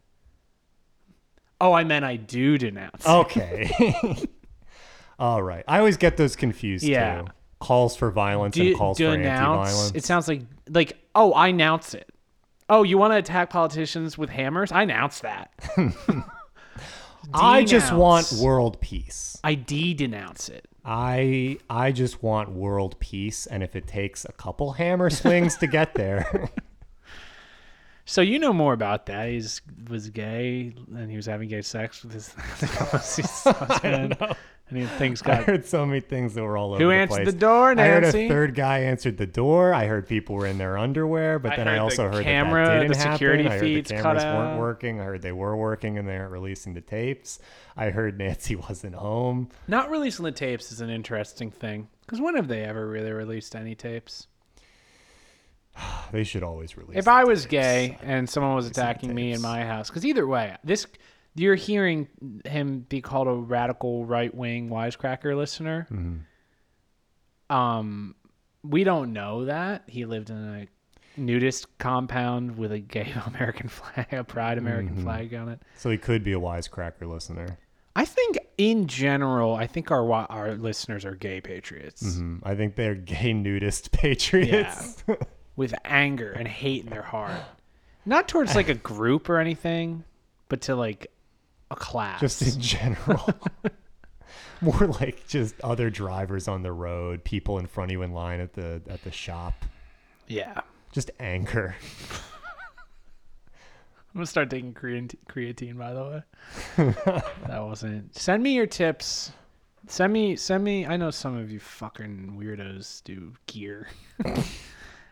Oh, 1.61 1.73
I 1.73 1.85
meant 1.85 2.05
I 2.05 2.17
do 2.17 2.57
denounce. 2.57 3.07
okay. 3.07 4.25
all 5.19 5.43
right. 5.43 5.65
I 5.67 5.79
always 5.79 5.97
get 5.97 6.17
those 6.17 6.37
confused 6.37 6.85
Yeah. 6.85 7.23
too. 7.23 7.27
Calls 7.61 7.97
for 7.97 8.13
violence 8.13 8.55
Do, 8.55 8.69
and 8.69 8.77
calls 8.77 8.99
for 8.99 9.07
anti-violence. 9.07 9.93
It 9.93 10.05
sounds 10.05 10.29
like 10.29 10.43
like 10.71 10.97
oh, 11.17 11.33
I 11.33 11.49
announce 11.49 11.93
it. 11.93 12.09
Oh, 12.69 12.85
you 12.85 12.99
want 12.99 13.15
to 13.15 13.17
attack 13.17 13.51
politicians 13.51 14.17
with 14.17 14.31
hammers? 14.31 14.71
I 14.71 14.83
announce 14.83 15.21
that. 15.21 15.51
I 17.35 17.65
just 17.65 17.93
want 17.93 18.33
world 18.41 18.81
peace. 18.81 19.39
I 19.43 19.55
de-denounce 19.55 20.51
it. 20.51 20.69
I 20.91 21.59
I 21.69 21.93
just 21.93 22.23
want 22.23 22.51
world 22.51 22.99
peace, 22.99 23.47
and 23.47 23.63
if 23.63 23.77
it 23.77 23.87
takes 23.87 24.25
a 24.25 24.33
couple 24.33 24.73
hammer 24.73 25.11
swings 25.11 25.59
to 25.59 25.67
get 25.67 25.93
there, 25.95 26.51
So 28.09 28.23
you 28.23 28.39
know 28.39 28.55
more 28.55 28.73
about 28.73 29.05
that. 29.07 29.29
He 29.29 29.43
was 29.87 30.09
gay 30.09 30.73
and 30.95 31.11
he 31.11 31.17
was 31.17 31.27
having 31.27 31.51
gay 31.51 31.61
sex 31.61 32.03
with 32.03 32.15
his. 32.15 32.35
And 33.85 34.15
he, 34.15 34.23
things 34.23 34.37
I 35.01 35.09
got 35.09 35.45
heard 35.45 35.65
so 35.67 35.87
many 35.87 36.01
things 36.01 36.35
that 36.35 36.43
were 36.43 36.57
all 36.57 36.75
over. 36.75 36.83
Who 36.83 36.91
the 36.91 36.95
answered 36.97 37.25
place. 37.25 37.27
the 37.27 37.39
door, 37.39 37.75
Nancy? 37.75 37.89
I 37.89 37.93
heard 37.95 38.05
a 38.05 38.29
third 38.29 38.55
guy 38.55 38.79
answered 38.81 39.17
the 39.17 39.27
door. 39.27 39.73
I 39.73 39.87
heard 39.87 40.07
people 40.07 40.37
were 40.37 40.47
in 40.47 40.59
their 40.59 40.77
underwear, 40.77 41.39
but 41.39 41.53
I 41.53 41.57
then 41.57 41.69
I 41.69 41.71
heard 41.73 41.79
the 41.79 41.83
also 41.83 42.11
heard 42.11 42.25
camera- 42.25 42.67
that, 42.67 42.73
that 42.75 42.81
didn't 42.81 42.93
the 42.95 43.13
security 43.13 43.43
happen. 43.45 43.59
I 43.59 43.59
heard 43.61 43.85
the 43.85 43.95
cameras 43.95 44.25
out. 44.25 44.37
weren't 44.37 44.59
working. 44.61 45.01
I 45.01 45.05
heard 45.05 45.23
they 45.23 45.33
were 45.33 45.57
working 45.57 45.99
and 45.99 46.09
they 46.09 46.17
aren't 46.17 46.33
releasing 46.33 46.75
the 46.75 46.81
tapes. 46.81 47.39
I 47.77 47.91
heard 47.91 48.19
Nancy 48.19 48.57
wasn't 48.69 48.95
home. 48.95 49.49
Not 49.67 49.91
releasing 49.91 50.25
the 50.25 50.33
tapes 50.33 50.71
is 50.73 50.81
an 50.81 50.91
interesting 50.91 51.51
thing. 51.51 51.89
Because 52.01 52.21
when 52.21 52.37
have 52.37 52.49
they 52.49 52.63
ever 52.63 52.87
really 52.87 53.13
released 53.13 53.55
any 53.55 53.75
tapes? 53.75 54.27
They 56.11 56.25
should 56.25 56.43
always 56.43 56.77
release. 56.77 56.97
If 56.97 57.07
I 57.07 57.25
was 57.25 57.43
tapes. 57.43 57.51
gay 57.51 57.99
and 58.03 58.29
someone 58.29 58.55
was 58.55 58.67
attacking 58.67 59.15
me 59.15 59.33
in 59.33 59.43
my 59.43 59.65
house, 59.65 59.91
because 59.91 60.07
either 60.07 60.27
way, 60.27 60.57
this 60.65 60.87
you're 61.39 61.55
hearing 61.55 62.09
him 62.45 62.81
be 62.89 63.01
called 63.01 63.29
a 63.29 63.33
radical 63.33 64.05
right 64.05 64.35
wing 64.35 64.69
wisecracker 64.69 65.37
listener. 65.37 65.87
Mm-hmm. 65.91 67.55
Um, 67.55 68.15
we 68.63 68.85
don't 68.85 69.13
know 69.13 69.45
that 69.47 69.85
he 69.87 70.05
lived 70.05 70.31
in 70.31 70.37
a 70.37 70.67
nudist 71.21 71.67
compound 71.79 72.57
with 72.59 72.73
a 72.73 72.79
gay 72.79 73.13
American 73.27 73.69
flag, 73.69 74.13
a 74.13 74.25
pride 74.25 74.59
American 74.59 74.95
Mm-hmm. 74.97 75.05
flag 75.05 75.35
on 75.35 75.49
it. 75.49 75.61
so 75.77 75.91
he 75.91 75.97
could 75.99 76.23
be 76.25 76.33
a 76.33 76.39
wisecracker 76.41 77.09
listener. 77.09 77.59
I 77.97 78.05
think 78.05 78.39
in 78.59 78.87
general, 78.87 79.55
I 79.57 79.67
think 79.67 79.91
our 79.91 80.09
our 80.13 80.55
listeners 80.55 81.05
are 81.05 81.17
gay 81.17 81.41
patriots. 81.41 82.17
Mm, 82.19 82.41
I 82.45 82.55
think 82.55 82.77
they're 82.77 82.95
gay 82.95 83.33
nudist 83.33 83.91
patriots. 83.93 85.03
with 85.57 85.75
anger 85.85 86.31
and 86.31 86.47
hate 86.47 86.85
in 86.85 86.91
their 86.91 87.03
heart. 87.03 87.41
Not 88.07 88.29
towards 88.29 88.55
like 88.55 88.69
a 88.69 88.75
group 88.75 89.29
or 89.29 89.39
anything, 89.41 90.05
but 90.49 90.61
to 90.63 90.77
like 90.77 91.09
a 91.71 91.77
class. 91.77 92.21
just 92.21 92.43
in 92.43 92.61
general. 92.61 93.29
More 94.61 94.87
like 95.01 95.27
just 95.29 95.55
other 95.63 95.89
drivers 95.89 96.49
on 96.49 96.63
the 96.63 96.73
road, 96.73 97.23
people 97.23 97.59
in 97.59 97.67
front 97.67 97.91
of 97.91 97.93
you 97.93 98.03
in 98.03 98.13
line 98.13 98.41
at 98.41 98.55
the 98.55 98.83
at 98.89 99.03
the 99.05 99.13
shop. 99.13 99.65
yeah. 100.27 100.61
Just 100.91 101.11
anger. 101.21 101.77
I'm 104.15 104.15
gonna 104.15 104.27
start 104.27 104.51
taking 104.51 104.73
creatine, 104.73 105.79
by 105.79 105.93
the 105.93 106.05
way. 106.05 106.95
that 107.47 107.63
wasn't. 107.63 108.17
Send 108.17 108.43
me 108.43 108.55
your 108.55 108.67
tips. 108.67 109.33
Send 109.87 110.13
me, 110.13 110.35
send 110.35 110.65
me. 110.65 110.87
I 110.87 110.97
know 110.97 111.11
some 111.11 111.37
of 111.37 111.51
you 111.53 111.61
fucking 111.61 112.37
weirdos 112.41 113.05
do 113.05 113.33
gear. 113.47 113.89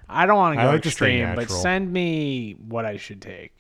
I 0.09 0.27
don't 0.27 0.37
want 0.37 0.59
to 0.59 0.63
go 0.63 0.71
like 0.71 0.85
extreme, 0.85 1.35
but 1.35 1.51
send 1.51 1.93
me 1.93 2.57
what 2.69 2.85
I 2.85 2.97
should 2.97 3.23
take. 3.23 3.56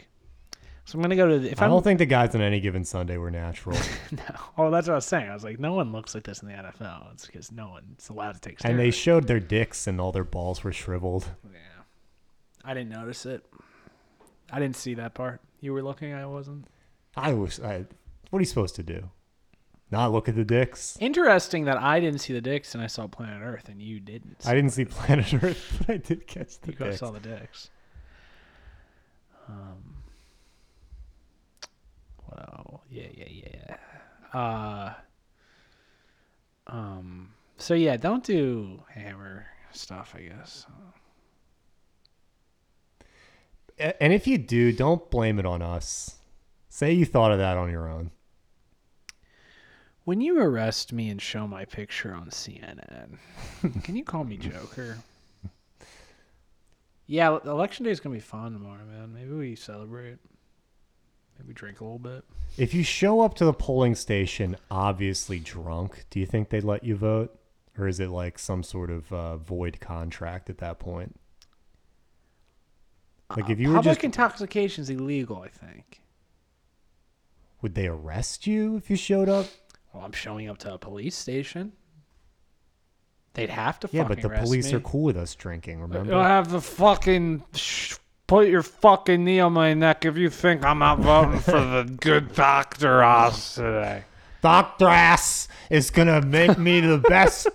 So 0.86 0.96
I'm 0.96 1.02
gonna 1.02 1.16
go 1.16 1.26
to. 1.26 1.40
The, 1.40 1.50
if 1.50 1.60
I 1.60 1.64
I'm, 1.64 1.72
don't 1.72 1.82
think 1.82 1.98
the 1.98 2.06
guys 2.06 2.32
on 2.36 2.40
any 2.40 2.60
given 2.60 2.84
Sunday 2.84 3.16
were 3.16 3.30
natural. 3.30 3.76
no. 4.12 4.22
Oh, 4.56 4.70
that's 4.70 4.86
what 4.86 4.92
I 4.92 4.96
was 4.96 5.04
saying. 5.04 5.28
I 5.28 5.34
was 5.34 5.42
like, 5.42 5.58
no 5.58 5.72
one 5.72 5.90
looks 5.90 6.14
like 6.14 6.22
this 6.22 6.42
in 6.42 6.48
the 6.48 6.54
NFL. 6.54 7.12
It's 7.12 7.26
because 7.26 7.50
no 7.50 7.70
one's 7.70 8.08
allowed 8.08 8.34
to 8.34 8.40
take. 8.40 8.60
Steroids. 8.60 8.70
and 8.70 8.78
they 8.78 8.92
showed 8.92 9.26
their 9.26 9.40
dicks 9.40 9.88
and 9.88 10.00
all 10.00 10.12
their 10.12 10.22
balls 10.24 10.62
were 10.62 10.72
shriveled. 10.72 11.28
Yeah. 11.44 11.58
I 12.64 12.72
didn't 12.72 12.90
notice 12.90 13.26
it. 13.26 13.44
I 14.52 14.60
didn't 14.60 14.76
see 14.76 14.94
that 14.94 15.12
part. 15.14 15.40
You 15.60 15.72
were 15.72 15.82
looking, 15.82 16.12
I 16.12 16.24
wasn't. 16.26 16.66
I 17.16 17.32
was 17.32 17.58
I, 17.58 17.84
what 18.30 18.38
are 18.38 18.42
you 18.42 18.46
supposed 18.46 18.76
to 18.76 18.84
do? 18.84 19.10
Not 19.90 20.12
look 20.12 20.28
at 20.28 20.36
the 20.36 20.44
dicks? 20.44 20.96
Interesting 21.00 21.64
that 21.64 21.78
I 21.78 21.98
didn't 21.98 22.20
see 22.20 22.32
the 22.32 22.40
dicks 22.40 22.74
and 22.74 22.82
I 22.82 22.86
saw 22.86 23.08
Planet 23.08 23.42
Earth 23.42 23.68
and 23.68 23.82
you 23.82 23.98
didn't. 23.98 24.36
I 24.46 24.54
didn't 24.54 24.70
see 24.70 24.84
planet 24.84 25.34
Earth, 25.42 25.78
but 25.86 25.90
I 25.90 25.96
did 25.96 26.28
catch 26.28 26.60
the 26.60 26.72
you 26.72 26.78
guys 26.78 26.88
dicks. 26.90 27.00
saw 27.00 27.10
the 27.10 27.20
dicks. 27.20 27.70
Um. 29.48 29.95
Well, 32.30 32.82
yeah, 32.90 33.08
yeah, 33.14 33.28
yeah. 33.28 34.38
Uh. 34.38 34.94
Um. 36.66 37.30
So 37.58 37.74
yeah, 37.74 37.96
don't 37.96 38.24
do 38.24 38.82
hammer 38.92 39.46
stuff. 39.72 40.14
I 40.16 40.22
guess. 40.22 40.66
And 43.78 44.12
if 44.12 44.26
you 44.26 44.38
do, 44.38 44.72
don't 44.72 45.10
blame 45.10 45.38
it 45.38 45.44
on 45.44 45.60
us. 45.60 46.16
Say 46.70 46.92
you 46.92 47.04
thought 47.04 47.32
of 47.32 47.38
that 47.38 47.58
on 47.58 47.70
your 47.70 47.88
own. 47.88 48.10
When 50.04 50.20
you 50.20 50.38
arrest 50.38 50.92
me 50.92 51.10
and 51.10 51.20
show 51.20 51.46
my 51.46 51.64
picture 51.64 52.14
on 52.14 52.30
CNN, 52.30 53.18
can 53.82 53.96
you 53.96 54.04
call 54.04 54.24
me 54.24 54.36
Joker? 54.38 54.98
Yeah, 57.06 57.38
election 57.44 57.84
day 57.84 57.90
is 57.90 58.00
gonna 58.00 58.14
be 58.14 58.20
fun 58.20 58.52
tomorrow, 58.52 58.84
man. 58.84 59.12
Maybe 59.12 59.32
we 59.32 59.56
celebrate. 59.56 60.18
Maybe 61.38 61.52
drink 61.52 61.80
a 61.80 61.84
little 61.84 61.98
bit. 61.98 62.24
If 62.56 62.72
you 62.74 62.82
show 62.82 63.20
up 63.20 63.34
to 63.34 63.44
the 63.44 63.52
polling 63.52 63.94
station 63.94 64.56
obviously 64.70 65.38
drunk, 65.38 66.04
do 66.10 66.18
you 66.20 66.26
think 66.26 66.48
they'd 66.48 66.64
let 66.64 66.82
you 66.84 66.96
vote? 66.96 67.38
Or 67.78 67.86
is 67.86 68.00
it 68.00 68.08
like 68.08 68.38
some 68.38 68.62
sort 68.62 68.90
of 68.90 69.12
uh, 69.12 69.36
void 69.36 69.80
contract 69.80 70.48
at 70.48 70.58
that 70.58 70.78
point? 70.78 71.18
Like 73.36 73.50
if 73.50 73.58
you 73.58 73.68
were 73.68 73.74
Public 73.76 73.96
just, 73.96 74.04
intoxication 74.04 74.82
is 74.82 74.90
illegal. 74.90 75.42
I 75.42 75.48
think. 75.48 76.00
would 77.60 77.74
they 77.74 77.86
arrest 77.88 78.46
you 78.46 78.76
if 78.76 78.88
you 78.88 78.96
showed 78.96 79.28
up? 79.28 79.46
Well, 79.92 80.04
I'm 80.04 80.12
showing 80.12 80.48
up 80.48 80.58
to 80.58 80.72
a 80.74 80.78
police 80.78 81.16
station. 81.16 81.72
They'd 83.34 83.50
have 83.50 83.78
to. 83.80 83.88
Yeah, 83.92 84.04
but 84.04 84.22
the 84.22 84.30
police 84.30 84.70
me. 84.70 84.78
are 84.78 84.80
cool 84.80 85.02
with 85.02 85.16
us 85.16 85.34
drinking. 85.34 85.80
Remember? 85.80 86.12
You'll 86.12 86.22
have 86.22 86.50
the 86.50 86.60
fucking 86.60 87.42
sh- 87.54 87.96
put 88.26 88.48
your 88.48 88.62
fucking 88.62 89.24
knee 89.24 89.40
on 89.40 89.52
my 89.52 89.74
neck 89.74 90.04
if 90.04 90.16
you 90.16 90.30
think 90.30 90.64
I'm 90.64 90.78
not 90.80 90.98
voting 90.98 91.40
for 91.40 91.52
the 91.52 91.84
good 92.00 92.34
doctor 92.34 93.02
Oz 93.02 93.54
today. 93.54 94.04
Dr. 94.42 94.88
Ass 94.88 95.48
is 95.70 95.90
gonna 95.90 96.20
make 96.20 96.58
me 96.58 96.80
the 96.80 96.98
best 96.98 97.48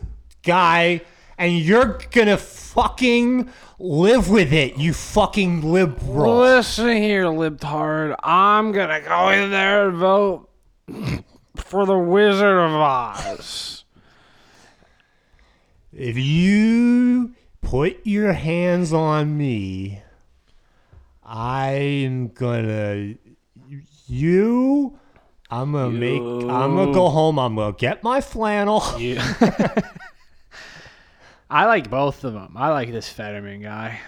guy, 0.43 1.01
and 1.37 1.53
you're 1.53 1.99
gonna 2.11 2.37
fucking 2.37 3.49
live 3.79 4.29
with 4.29 4.53
it, 4.53 4.77
you 4.77 4.93
fucking 4.93 5.61
liberal. 5.61 6.39
Listen 6.39 6.97
here, 6.97 7.25
libtard. 7.25 8.15
I'm 8.23 8.71
gonna 8.71 9.01
go 9.01 9.29
in 9.29 9.51
there 9.51 9.89
and 9.89 9.97
vote 9.97 10.49
for 11.55 11.85
the 11.85 11.97
Wizard 11.97 12.57
of 12.57 12.71
Oz. 12.71 13.83
If 15.93 16.17
you 16.17 17.33
put 17.61 17.99
your 18.05 18.33
hands 18.33 18.93
on 18.93 19.37
me, 19.37 20.01
I'm 21.33 22.27
gonna 22.27 23.15
you. 24.07 24.99
I'm 25.49 25.71
gonna 25.71 25.89
make. 25.89 26.19
I'm 26.21 26.75
gonna 26.75 26.91
go 26.91 27.07
home. 27.07 27.39
I'm 27.39 27.55
gonna 27.55 27.73
get 27.73 28.03
my 28.03 28.19
flannel. 28.19 28.83
You- 28.99 29.17
I 31.49 31.65
like 31.67 31.89
both 31.89 32.25
of 32.25 32.33
them. 32.33 32.55
I 32.57 32.69
like 32.71 32.91
this 32.91 33.07
Fetterman 33.07 33.61
guy. 33.61 33.99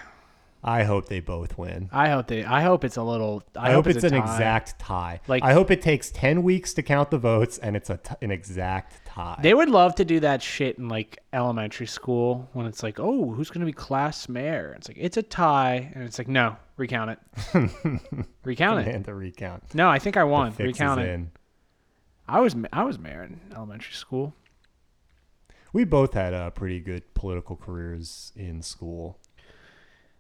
I 0.66 0.84
hope 0.84 1.08
they 1.08 1.22
both 1.22 1.58
win. 1.58 1.90
I 1.94 2.10
hope 2.10 2.28
they. 2.28 2.44
I 2.44 2.62
hope 2.62 2.84
it's 2.84 2.98
a 2.98 3.04
little. 3.04 3.42
I, 3.56 3.70
I, 3.70 3.74
hope, 3.74 3.88
it's, 3.88 4.04
a 4.04 4.08
an 4.08 4.14
tie. 4.14 4.20
exact 4.20 4.80
tie. 4.80 5.22
Like- 5.28 5.44
I 5.44 5.54
hope 5.54 5.72
it 5.72 5.82
takes 5.82 6.12
ten 6.12 6.44
weeks 6.44 6.74
to 6.74 6.84
count 6.84 7.10
the 7.10 7.18
votes, 7.18 7.58
and 7.58 7.78
it's 7.78 7.90
a 7.90 7.98
t- 7.98 8.16
an 8.22 8.32
exact 8.32 9.03
tie. 9.14 9.40
They 9.42 9.54
would 9.54 9.70
love 9.70 9.96
to 9.96 10.06
do 10.06 10.20
that 10.22 10.42
shit 10.42 10.78
in 10.78 10.90
like 10.90 11.20
elementary 11.34 11.88
school 11.88 12.50
when 12.54 12.66
it's 12.66 12.82
like, 12.84 13.00
oh, 13.00 13.32
who's 13.32 13.50
gonna 13.50 13.66
be 13.66 13.74
class 13.74 14.28
mayor? 14.30 14.74
It's 14.78 14.88
like 14.88 14.98
it's 15.00 15.18
a 15.18 15.24
tie, 15.24 15.92
and 15.94 16.04
it's 16.04 16.18
like, 16.18 16.28
no, 16.28 16.56
recount 16.78 17.12
it, 17.12 17.20
recount 18.44 18.88
it. 18.88 18.96
and 18.96 19.06
the 19.06 19.14
recount. 19.14 19.74
No, 19.76 19.90
I 19.90 20.00
think 20.00 20.18
I 20.18 20.24
won. 20.24 20.54
Recount 20.58 21.02
it. 21.02 21.10
in. 21.10 21.32
I 22.28 22.40
was 22.40 22.56
I 22.72 22.84
was 22.84 22.98
mayor 22.98 23.24
in 23.24 23.40
elementary 23.56 23.94
school. 23.94 24.34
We 25.74 25.84
both 25.86 26.14
had 26.14 26.34
uh, 26.34 26.52
pretty 26.52 26.80
good 26.80 27.14
political 27.16 27.56
careers 27.56 28.32
in 28.36 28.62
school, 28.62 29.18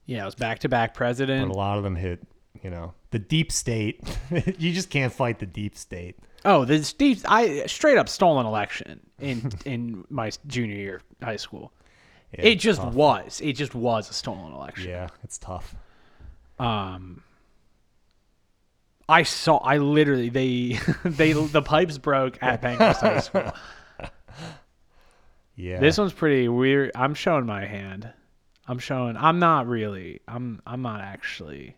Yeah, 0.07 0.23
I 0.23 0.25
was 0.25 0.33
back 0.33 0.57
to 0.59 0.69
back 0.69 0.93
but 0.93 0.97
president. 0.97 1.51
a 1.51 1.53
lot 1.53 1.77
of 1.77 1.83
them 1.83 1.95
hit, 1.95 2.25
you 2.63 2.71
know, 2.71 2.95
the 3.11 3.19
deep 3.19 3.51
state. 3.51 4.01
you 4.57 4.73
just 4.73 4.89
can't 4.89 5.13
fight 5.13 5.37
the 5.37 5.45
deep 5.45 5.77
state. 5.77 6.17
Oh, 6.45 6.65
the 6.65 6.83
Steve, 6.83 7.25
I 7.27 7.65
straight 7.67 7.97
up 7.97 8.09
stole 8.09 8.39
an 8.39 8.45
election 8.45 8.99
in 9.19 9.51
in 9.65 10.05
my 10.09 10.31
junior 10.47 10.75
year 10.75 10.95
of 10.97 11.03
high 11.25 11.37
school. 11.37 11.71
Yeah, 12.37 12.45
it 12.45 12.55
just 12.55 12.81
tough. 12.81 12.93
was. 12.93 13.41
It 13.43 13.53
just 13.53 13.75
was 13.75 14.09
a 14.09 14.13
stolen 14.13 14.53
election. 14.53 14.89
Yeah, 14.89 15.07
it's 15.23 15.37
tough. 15.37 15.75
Um, 16.59 17.23
I 19.07 19.23
saw. 19.23 19.57
I 19.57 19.77
literally 19.77 20.29
they 20.29 20.79
they 21.05 21.33
the 21.33 21.61
pipes 21.61 21.97
broke 21.97 22.41
at 22.41 22.61
Bankhurst 22.61 22.99
High 23.01 23.19
School. 23.21 23.51
Yeah. 25.55 25.79
This 25.79 25.97
one's 25.97 26.13
pretty 26.13 26.47
weird. 26.47 26.91
I'm 26.95 27.13
showing 27.13 27.45
my 27.45 27.65
hand. 27.65 28.11
I'm 28.67 28.79
showing. 28.79 29.15
I'm 29.17 29.39
not 29.39 29.67
really. 29.67 30.21
I'm. 30.27 30.61
I'm 30.65 30.81
not 30.81 31.01
actually. 31.01 31.75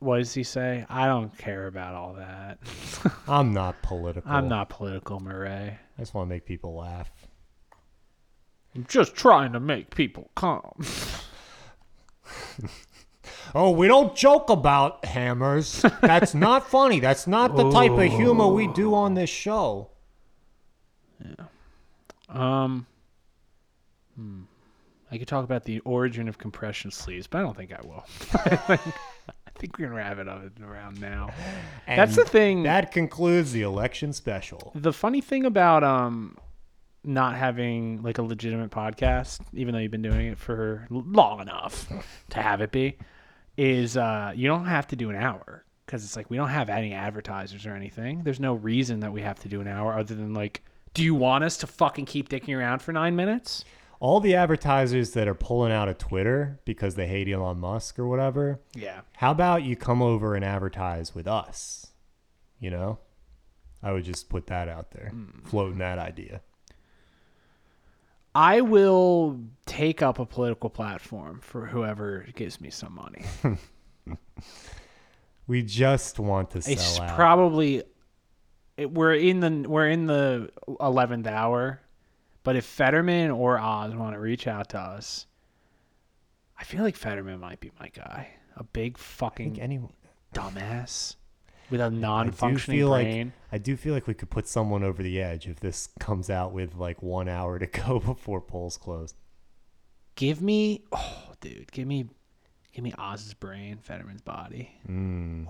What 0.00 0.18
does 0.18 0.32
he 0.32 0.44
say? 0.44 0.86
I 0.88 1.06
don't 1.06 1.36
care 1.36 1.66
about 1.66 1.94
all 1.94 2.14
that. 2.14 2.58
I'm 3.28 3.52
not 3.52 3.80
political. 3.82 4.30
I'm 4.30 4.48
not 4.48 4.68
political, 4.68 5.18
Murray. 5.20 5.50
I 5.50 6.00
just 6.00 6.14
want 6.14 6.28
to 6.28 6.34
make 6.34 6.46
people 6.46 6.76
laugh. 6.76 7.10
I'm 8.74 8.86
just 8.88 9.16
trying 9.16 9.52
to 9.54 9.60
make 9.60 9.94
people 9.94 10.30
calm. 10.36 10.84
Oh, 13.54 13.70
we 13.70 13.86
don't 13.86 14.14
joke 14.14 14.50
about 14.50 15.04
hammers. 15.04 15.84
That's 16.02 16.34
not 16.34 16.68
funny. 16.70 17.00
That's 17.00 17.26
not 17.26 17.56
the 17.56 17.70
type 17.70 17.92
of 17.92 18.04
humor 18.04 18.46
we 18.48 18.68
do 18.68 18.94
on 18.94 19.14
this 19.14 19.30
show. 19.30 19.90
Um, 22.28 22.86
hmm. 24.14 24.42
I 25.10 25.16
could 25.16 25.28
talk 25.28 25.44
about 25.44 25.64
the 25.64 25.80
origin 25.80 26.28
of 26.28 26.36
compression 26.36 26.90
sleeves, 26.90 27.26
but 27.26 27.38
I 27.38 27.42
don't 27.42 27.56
think 27.56 27.72
I 27.72 27.80
will. 27.82 28.04
I 29.58 29.60
think 29.60 29.76
we're 29.76 29.86
gonna 29.86 29.96
wrap 29.96 30.18
it 30.18 30.28
up 30.28 30.42
around 30.62 31.00
now. 31.00 31.30
That's 31.88 32.14
the 32.14 32.24
thing. 32.24 32.62
That 32.62 32.92
concludes 32.92 33.50
the 33.50 33.62
election 33.62 34.12
special. 34.12 34.70
the 34.76 34.92
funny 34.92 35.20
thing 35.20 35.44
about 35.46 35.82
um 35.82 36.36
not 37.02 37.34
having 37.34 38.00
like 38.02 38.18
a 38.18 38.22
legitimate 38.22 38.70
podcast, 38.70 39.40
even 39.52 39.72
though 39.74 39.80
you've 39.80 39.90
been 39.90 40.02
doing 40.02 40.28
it 40.28 40.38
for 40.38 40.86
long 40.90 41.40
enough 41.40 41.88
to 42.30 42.40
have 42.40 42.60
it 42.60 42.70
be, 42.70 42.98
is 43.56 43.96
uh 43.96 44.32
you 44.32 44.46
don't 44.46 44.66
have 44.66 44.86
to 44.88 44.96
do 44.96 45.10
an 45.10 45.16
hour 45.16 45.64
because 45.86 46.04
it's 46.04 46.14
like 46.14 46.30
we 46.30 46.36
don't 46.36 46.50
have 46.50 46.70
any 46.70 46.92
advertisers 46.92 47.66
or 47.66 47.74
anything. 47.74 48.22
There's 48.22 48.38
no 48.38 48.54
reason 48.54 49.00
that 49.00 49.12
we 49.12 49.22
have 49.22 49.40
to 49.40 49.48
do 49.48 49.60
an 49.60 49.66
hour 49.66 49.98
other 49.98 50.14
than 50.14 50.34
like, 50.34 50.62
do 50.94 51.02
you 51.02 51.16
want 51.16 51.42
us 51.42 51.56
to 51.58 51.66
fucking 51.66 52.04
keep 52.04 52.28
dicking 52.28 52.56
around 52.56 52.80
for 52.80 52.92
nine 52.92 53.16
minutes? 53.16 53.64
All 54.00 54.20
the 54.20 54.34
advertisers 54.34 55.10
that 55.12 55.26
are 55.26 55.34
pulling 55.34 55.72
out 55.72 55.88
of 55.88 55.98
Twitter 55.98 56.60
because 56.64 56.94
they 56.94 57.06
hate 57.08 57.28
Elon 57.28 57.58
Musk 57.58 57.98
or 57.98 58.06
whatever, 58.06 58.60
Yeah. 58.74 59.00
how 59.16 59.32
about 59.32 59.64
you 59.64 59.74
come 59.76 60.00
over 60.02 60.34
and 60.36 60.44
advertise 60.44 61.14
with 61.14 61.26
us? 61.26 61.92
You 62.60 62.70
know? 62.70 62.98
I 63.82 63.92
would 63.92 64.04
just 64.04 64.28
put 64.28 64.46
that 64.48 64.68
out 64.68 64.90
there, 64.92 65.10
Hmm. 65.10 65.40
floating 65.44 65.78
that 65.78 65.98
idea. 65.98 66.42
I 68.34 68.60
will 68.60 69.40
take 69.66 70.00
up 70.02 70.18
a 70.20 70.26
political 70.26 70.70
platform 70.70 71.40
for 71.40 71.66
whoever 71.66 72.26
gives 72.36 72.60
me 72.60 72.70
some 72.70 72.94
money. 72.94 73.24
We 75.46 75.62
just 75.62 76.18
want 76.18 76.50
to 76.50 76.58
It's 76.58 76.82
sell 76.82 77.04
out. 77.06 77.16
probably 77.16 77.82
we're 78.78 79.14
in 79.14 79.40
the 79.40 79.66
we're 79.68 79.88
in 79.88 80.04
the 80.06 80.50
eleventh 80.78 81.26
hour, 81.26 81.80
but 82.48 82.56
if 82.56 82.64
Fetterman 82.64 83.30
or 83.30 83.58
Oz 83.58 83.94
want 83.94 84.14
to 84.14 84.18
reach 84.18 84.46
out 84.46 84.70
to 84.70 84.78
us, 84.78 85.26
I 86.58 86.64
feel 86.64 86.82
like 86.82 86.96
Fetterman 86.96 87.38
might 87.40 87.60
be 87.60 87.70
my 87.78 87.88
guy. 87.88 88.30
A 88.56 88.64
big 88.64 88.96
fucking 88.96 89.60
anyone. 89.60 89.92
dumbass 90.32 91.16
with 91.68 91.82
a 91.82 91.90
non-functioning 91.90 92.80
feel 92.80 92.88
brain. 92.88 93.26
like 93.26 93.34
I 93.52 93.58
do 93.58 93.76
feel 93.76 93.92
like 93.92 94.06
we 94.06 94.14
could 94.14 94.30
put 94.30 94.48
someone 94.48 94.82
over 94.82 95.02
the 95.02 95.20
edge 95.20 95.46
if 95.46 95.60
this 95.60 95.90
comes 96.00 96.30
out 96.30 96.54
with 96.54 96.74
like 96.74 97.02
one 97.02 97.28
hour 97.28 97.58
to 97.58 97.66
go 97.86 98.00
before 98.00 98.40
polls 98.40 98.78
close. 98.78 99.12
give 100.14 100.40
me, 100.40 100.84
oh, 100.90 101.32
dude, 101.42 101.70
give 101.70 101.86
me, 101.86 102.06
give 102.72 102.82
me 102.82 102.94
Oz's 102.98 103.34
brain, 103.34 103.76
Fetterman's 103.82 104.22
body. 104.22 104.70
Mm. 104.88 105.48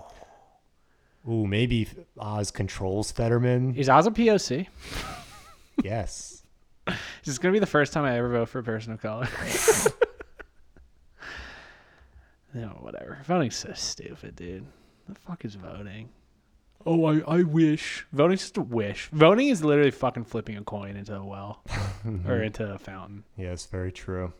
Ooh, 1.29 1.47
maybe 1.47 1.87
Oz 2.17 2.51
controls 2.51 3.09
Fetterman. 3.13 3.75
Is 3.75 3.87
Oz 3.87 4.05
a 4.05 4.11
POC? 4.11 4.67
yes. 5.81 6.38
This 7.23 7.33
is 7.33 7.39
gonna 7.39 7.51
be 7.51 7.59
the 7.59 7.65
first 7.65 7.93
time 7.93 8.05
I 8.05 8.17
ever 8.17 8.29
vote 8.29 8.49
for 8.49 8.59
a 8.59 8.63
person 8.63 8.93
of 8.93 9.01
color? 9.01 9.27
no, 12.53 12.67
whatever. 12.79 13.19
Voting's 13.25 13.57
so 13.57 13.73
stupid, 13.73 14.35
dude. 14.35 14.65
The 15.07 15.15
fuck 15.15 15.45
is 15.45 15.55
voting? 15.55 16.09
Oh, 16.85 17.05
I, 17.05 17.19
I 17.27 17.43
wish. 17.43 18.07
Voting's 18.13 18.41
just 18.41 18.57
a 18.57 18.61
wish. 18.61 19.09
Voting 19.11 19.49
is 19.49 19.63
literally 19.63 19.91
fucking 19.91 20.23
flipping 20.23 20.57
a 20.57 20.63
coin 20.63 20.95
into 20.95 21.15
a 21.15 21.25
well 21.25 21.61
or 21.67 21.73
mm-hmm. 22.05 22.31
into 22.31 22.73
a 22.73 22.77
fountain. 22.77 23.25
Yes, 23.37 23.65
very 23.65 23.91
true. 23.91 24.33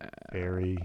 Uh, 0.00 0.06
very 0.32 0.78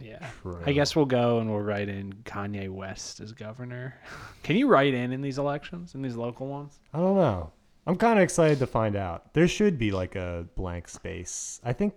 Yeah. 0.00 0.26
true. 0.42 0.60
I 0.66 0.72
guess 0.72 0.96
we'll 0.96 1.04
go 1.06 1.38
and 1.40 1.50
we'll 1.50 1.60
write 1.60 1.88
in 1.88 2.12
Kanye 2.24 2.68
West 2.70 3.20
as 3.20 3.32
governor. 3.32 4.00
Can 4.42 4.56
you 4.56 4.66
write 4.68 4.94
in 4.94 5.12
in 5.12 5.20
these 5.20 5.38
elections, 5.38 5.94
in 5.94 6.02
these 6.02 6.16
local 6.16 6.46
ones? 6.46 6.78
I 6.94 6.98
don't 6.98 7.16
know. 7.16 7.52
I'm 7.86 7.96
kind 7.96 8.18
of 8.18 8.22
excited 8.22 8.58
to 8.60 8.66
find 8.66 8.96
out. 8.96 9.32
There 9.34 9.48
should 9.48 9.78
be 9.78 9.90
like 9.90 10.16
a 10.16 10.46
blank 10.56 10.88
space. 10.88 11.60
I 11.64 11.72
think. 11.72 11.94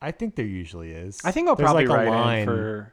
I 0.00 0.10
think 0.12 0.36
there 0.36 0.46
usually 0.46 0.90
is. 0.92 1.18
I 1.24 1.30
think 1.30 1.48
I'll 1.48 1.56
There's 1.56 1.66
probably 1.66 1.86
like 1.86 1.98
write 1.98 2.08
line. 2.08 2.38
in 2.40 2.46
for. 2.46 2.92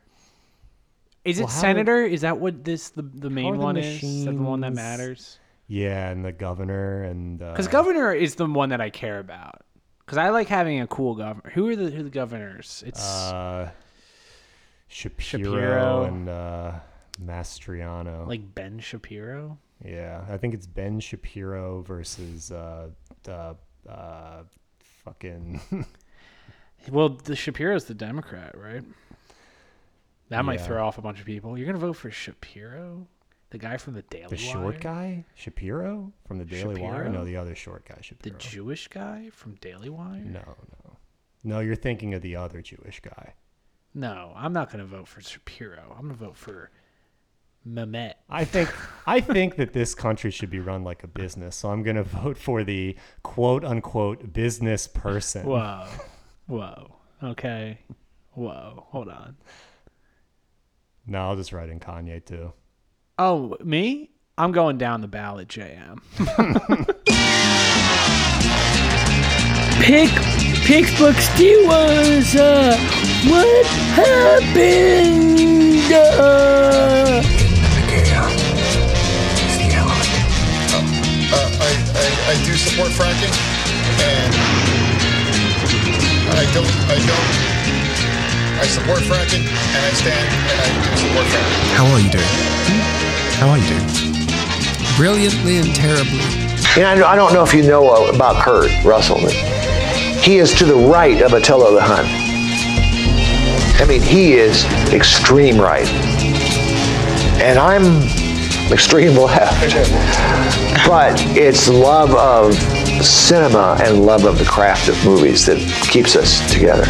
Is 1.25 1.39
it 1.39 1.43
how- 1.43 1.49
senator? 1.49 2.03
Is 2.03 2.21
that 2.21 2.39
what 2.39 2.63
this 2.63 2.89
the 2.89 3.01
the 3.03 3.29
main 3.29 3.53
are 3.53 3.57
the 3.57 3.63
one 3.63 3.77
is? 3.77 4.03
Is 4.03 4.25
that 4.25 4.35
the 4.35 4.41
one 4.41 4.61
that 4.61 4.73
matters? 4.73 5.39
Yeah, 5.67 6.09
and 6.09 6.23
the 6.25 6.31
governor 6.31 7.03
and 7.03 7.41
uh, 7.41 7.51
Because 7.51 7.67
governor 7.67 8.13
is 8.13 8.35
the 8.35 8.45
one 8.45 8.69
that 8.69 8.81
I 8.81 8.89
care 8.89 9.19
about. 9.19 9.61
Because 10.05 10.17
I 10.17 10.29
like 10.29 10.47
having 10.49 10.81
a 10.81 10.87
cool 10.87 11.15
governor. 11.15 11.49
Who 11.53 11.69
are 11.69 11.75
the 11.77 11.89
who 11.89 12.01
are 12.01 12.03
the 12.03 12.09
governors? 12.09 12.83
It's 12.85 13.01
uh, 13.31 13.71
Shapiro, 14.93 15.43
Shapiro. 15.43 16.03
and 16.03 16.29
uh, 16.29 16.71
Mastriano. 17.23 18.27
like 18.27 18.53
Ben 18.53 18.79
Shapiro. 18.79 19.57
yeah, 19.83 20.23
I 20.29 20.37
think 20.37 20.53
it's 20.53 20.67
Ben 20.67 20.99
Shapiro 20.99 21.81
versus 21.81 22.51
uh, 22.51 22.89
uh, 23.27 23.53
uh, 23.89 24.43
fucking 25.03 25.59
Well, 26.91 27.09
the 27.09 27.35
Shapiro's 27.35 27.85
the 27.85 27.93
Democrat, 27.93 28.57
right? 28.57 28.83
That 30.29 30.45
might 30.45 30.61
throw 30.61 30.85
off 30.85 30.97
a 30.97 31.01
bunch 31.01 31.19
of 31.19 31.25
people. 31.25 31.57
You're 31.57 31.65
gonna 31.67 31.77
vote 31.77 31.93
for 31.93 32.09
Shapiro, 32.11 33.07
the 33.51 33.57
guy 33.57 33.77
from 33.77 33.93
the 33.93 34.01
Daily 34.03 34.27
the 34.29 34.37
short 34.37 34.63
Wire? 34.63 34.79
guy 34.79 35.25
Shapiro 35.35 36.11
from 36.27 36.37
the 36.39 36.45
Daily 36.45 36.81
Wire. 36.81 37.05
Shapiro? 37.05 37.11
No, 37.11 37.25
the 37.25 37.37
other 37.37 37.55
short 37.55 37.87
guy 37.87 37.97
Shapiro. 38.01 38.33
the 38.33 38.39
Jewish 38.43 38.87
guy 38.89 39.29
from 39.31 39.55
Daily 39.55 39.89
Wire. 39.89 40.23
no, 40.23 40.41
no, 40.83 40.97
no. 41.43 41.59
You're 41.59 41.75
thinking 41.75 42.13
of 42.13 42.21
the 42.21 42.35
other 42.35 42.61
Jewish 42.61 42.99
guy. 42.99 43.33
No, 43.93 44.33
I'm 44.35 44.53
not 44.53 44.71
gonna 44.71 44.85
vote 44.85 45.07
for 45.07 45.21
Shapiro. 45.21 45.95
I'm 45.97 46.03
gonna 46.03 46.13
vote 46.15 46.37
for 46.37 46.71
Mehmet. 47.67 48.13
I 48.29 48.45
think 48.45 48.73
I 49.07 49.19
think 49.21 49.55
that 49.55 49.73
this 49.73 49.95
country 49.95 50.31
should 50.31 50.49
be 50.49 50.59
run 50.59 50.83
like 50.83 51.03
a 51.03 51.07
business. 51.07 51.55
So 51.55 51.69
I'm 51.69 51.83
going 51.83 51.95
to 51.95 52.03
vote 52.03 52.37
for 52.37 52.63
the 52.63 52.97
quote 53.23 53.63
unquote 53.63 54.33
business 54.33 54.87
person. 54.87 55.45
Whoa, 55.45 55.87
whoa. 56.47 56.95
Okay, 57.23 57.79
whoa. 58.33 58.85
Hold 58.89 59.09
on. 59.09 59.37
No, 61.05 61.19
I'll 61.29 61.35
just 61.35 61.53
write 61.53 61.69
in 61.69 61.79
Kanye 61.79 62.23
too. 62.25 62.53
Oh, 63.17 63.55
me? 63.63 64.09
I'm 64.37 64.51
going 64.51 64.77
down 64.77 65.01
the 65.01 65.07
ballot, 65.07 65.47
JM. 65.47 65.99
Pick, 69.81 70.09
Pittsburgh 70.65 71.15
Steelers. 71.15 72.35
Uh, 72.35 72.77
what 73.29 73.65
happened? 73.95 75.33
Uh, 75.91 77.21
Uh, 81.35 81.49
I, 81.59 81.71
I, 81.97 82.07
I 82.31 82.35
do 82.45 82.53
support 82.53 82.89
fracking, 82.89 83.33
and 84.05 84.33
I 86.37 86.45
don't, 86.53 86.69
I 86.87 86.97
don't, 87.09 87.29
I 88.61 88.65
support 88.67 88.99
fracking, 88.99 89.41
and 89.41 89.81
I 89.83 89.91
stand, 89.97 90.29
and 90.29 90.57
I 90.61 90.67
do 90.77 90.97
support 90.97 91.25
fracking. 91.25 91.73
How 91.73 91.85
are 91.89 91.99
you 91.99 92.11
doing? 92.11 92.33
How 93.39 93.49
are 93.49 93.57
you 93.57 93.67
doing? 93.67 93.89
Brilliantly 94.95 95.57
and 95.57 95.73
terribly. 95.75 96.21
And 96.77 96.85
I, 97.03 97.13
I 97.13 97.15
don't 97.15 97.33
know 97.33 97.43
if 97.43 97.53
you 97.53 97.63
know 97.63 97.89
uh, 97.89 98.11
about 98.13 98.43
Kurt 98.43 98.69
Russell. 98.85 99.17
He 100.23 100.37
is 100.37 100.53
to 100.53 100.65
the 100.65 100.73
right 100.73 101.21
of 101.21 101.33
Attila 101.33 101.73
the 101.73 101.81
Hun. 101.81 102.05
I 103.81 103.85
mean, 103.85 104.01
he 104.01 104.35
is 104.35 104.63
extreme 104.93 105.59
right. 105.59 105.85
And 107.41 107.59
I'm 107.59 108.01
extreme 108.71 109.17
left. 109.17 109.75
But 110.87 111.19
it's 111.35 111.67
love 111.67 112.11
of 112.11 112.55
cinema 113.03 113.77
and 113.81 114.05
love 114.05 114.23
of 114.23 114.39
the 114.39 114.45
craft 114.45 114.87
of 114.87 114.95
movies 115.03 115.45
that 115.47 115.57
keeps 115.91 116.15
us 116.15 116.39
together. 116.49 116.85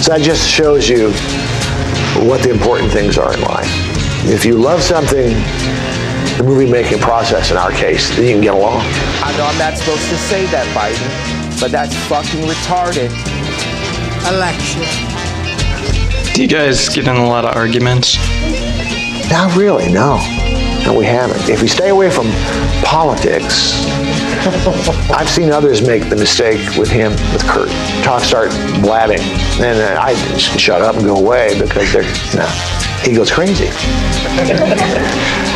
So 0.00 0.12
that 0.12 0.20
just 0.22 0.48
shows 0.48 0.88
you 0.88 1.10
what 2.28 2.40
the 2.44 2.50
important 2.50 2.92
things 2.92 3.18
are 3.18 3.34
in 3.34 3.40
life. 3.40 3.66
If 4.26 4.44
you 4.44 4.56
love 4.56 4.80
something, 4.80 5.30
the 6.38 6.44
movie 6.44 6.70
making 6.70 7.00
process 7.00 7.50
in 7.50 7.56
our 7.56 7.72
case, 7.72 8.14
then 8.14 8.26
you 8.26 8.32
can 8.34 8.42
get 8.42 8.54
along. 8.54 8.82
I 9.24 9.34
know 9.36 9.44
I'm 9.44 9.58
not 9.58 9.76
supposed 9.76 10.08
to 10.08 10.16
say 10.16 10.46
that, 10.46 10.66
Biden, 10.72 11.35
but 11.60 11.70
that's 11.70 11.94
fucking 12.06 12.42
retarded. 12.42 13.10
Election. 14.32 14.82
Do 16.34 16.42
you 16.42 16.48
guys 16.48 16.88
get 16.88 17.06
in 17.08 17.16
a 17.16 17.26
lot 17.26 17.44
of 17.44 17.54
arguments? 17.56 18.16
Not 19.30 19.56
really, 19.56 19.90
no. 19.92 20.16
No, 20.84 20.94
we 20.96 21.04
haven't. 21.04 21.48
If 21.48 21.62
we 21.62 21.68
stay 21.68 21.88
away 21.88 22.10
from 22.10 22.26
politics, 22.84 23.74
I've 25.10 25.28
seen 25.28 25.50
others 25.50 25.84
make 25.86 26.08
the 26.08 26.16
mistake 26.16 26.60
with 26.76 26.88
him, 26.90 27.12
with 27.32 27.42
Kurt. 27.48 27.70
Talk 28.04 28.22
start 28.22 28.50
blabbing, 28.82 29.18
and 29.20 29.60
then 29.60 29.96
I 29.96 30.12
just 30.34 30.60
shut 30.60 30.82
up 30.82 30.94
and 30.96 31.04
go 31.04 31.16
away 31.16 31.58
because 31.58 31.92
they're 31.92 32.02
no. 32.36 32.46
He 33.02 33.14
goes 33.14 33.30
crazy. 33.32 33.66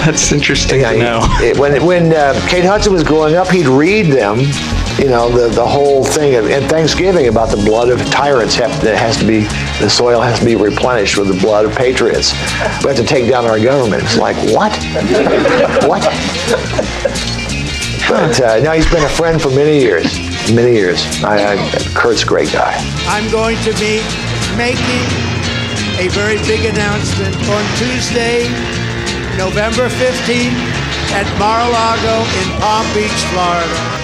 That's 0.05 0.32
interesting 0.32 0.80
Yeah, 0.80 0.92
to 0.92 0.98
know. 0.98 1.20
it- 1.40 1.59
when 1.59 1.84
when 1.84 2.12
uh, 2.12 2.34
Kate 2.48 2.64
Hudson 2.64 2.92
was 2.92 3.05
growing 3.05 3.34
up, 3.36 3.48
he'd 3.48 3.66
read 3.66 4.07
them, 4.07 4.38
you 5.01 5.09
know, 5.09 5.30
the, 5.30 5.48
the 5.55 5.66
whole 5.66 6.05
thing 6.05 6.34
of, 6.34 6.51
in 6.51 6.68
Thanksgiving 6.68 7.28
about 7.28 7.48
the 7.48 7.57
blood 7.57 7.88
of 7.88 7.98
tyrants 8.11 8.55
have, 8.57 8.70
that 8.82 8.98
has 8.98 9.16
to 9.16 9.26
be, 9.26 9.44
the 9.80 9.88
soil 9.88 10.20
has 10.20 10.38
to 10.38 10.44
be 10.44 10.57
replenished 10.57 11.16
with 11.16 11.28
the 11.28 11.40
blood 11.40 11.64
of 11.64 11.74
patriots. 11.74 12.32
We 12.84 12.92
have 12.92 12.96
to 12.96 13.05
take 13.05 13.28
down 13.28 13.46
our 13.46 13.59
government. 13.59 14.03
It's 14.05 14.18
like, 14.18 14.36
what? 14.53 14.76
what? 15.88 16.05
But 18.11 18.40
uh, 18.42 18.61
no, 18.61 18.72
he's 18.72 18.90
been 18.90 19.05
a 19.05 19.09
friend 19.09 19.40
for 19.40 19.48
many 19.51 19.78
years, 19.80 20.05
many 20.53 20.72
years. 20.72 21.01
I, 21.24 21.55
I, 21.55 21.68
Kurt's 21.94 22.24
a 22.24 22.26
great 22.26 22.53
guy. 22.53 22.74
I'm 23.07 23.30
going 23.30 23.57
to 23.64 23.72
be 23.80 24.05
making 24.59 25.07
a 25.96 26.12
very 26.12 26.36
big 26.44 26.66
announcement 26.66 27.36
on 27.48 27.64
Tuesday, 27.78 28.44
November 29.38 29.88
15th 29.88 30.61
at 31.16 31.26
Mar-a-Lago 31.38 32.20
in 32.36 32.61
Palm 32.61 32.86
Beach, 32.92 33.11
Florida. 33.32 33.99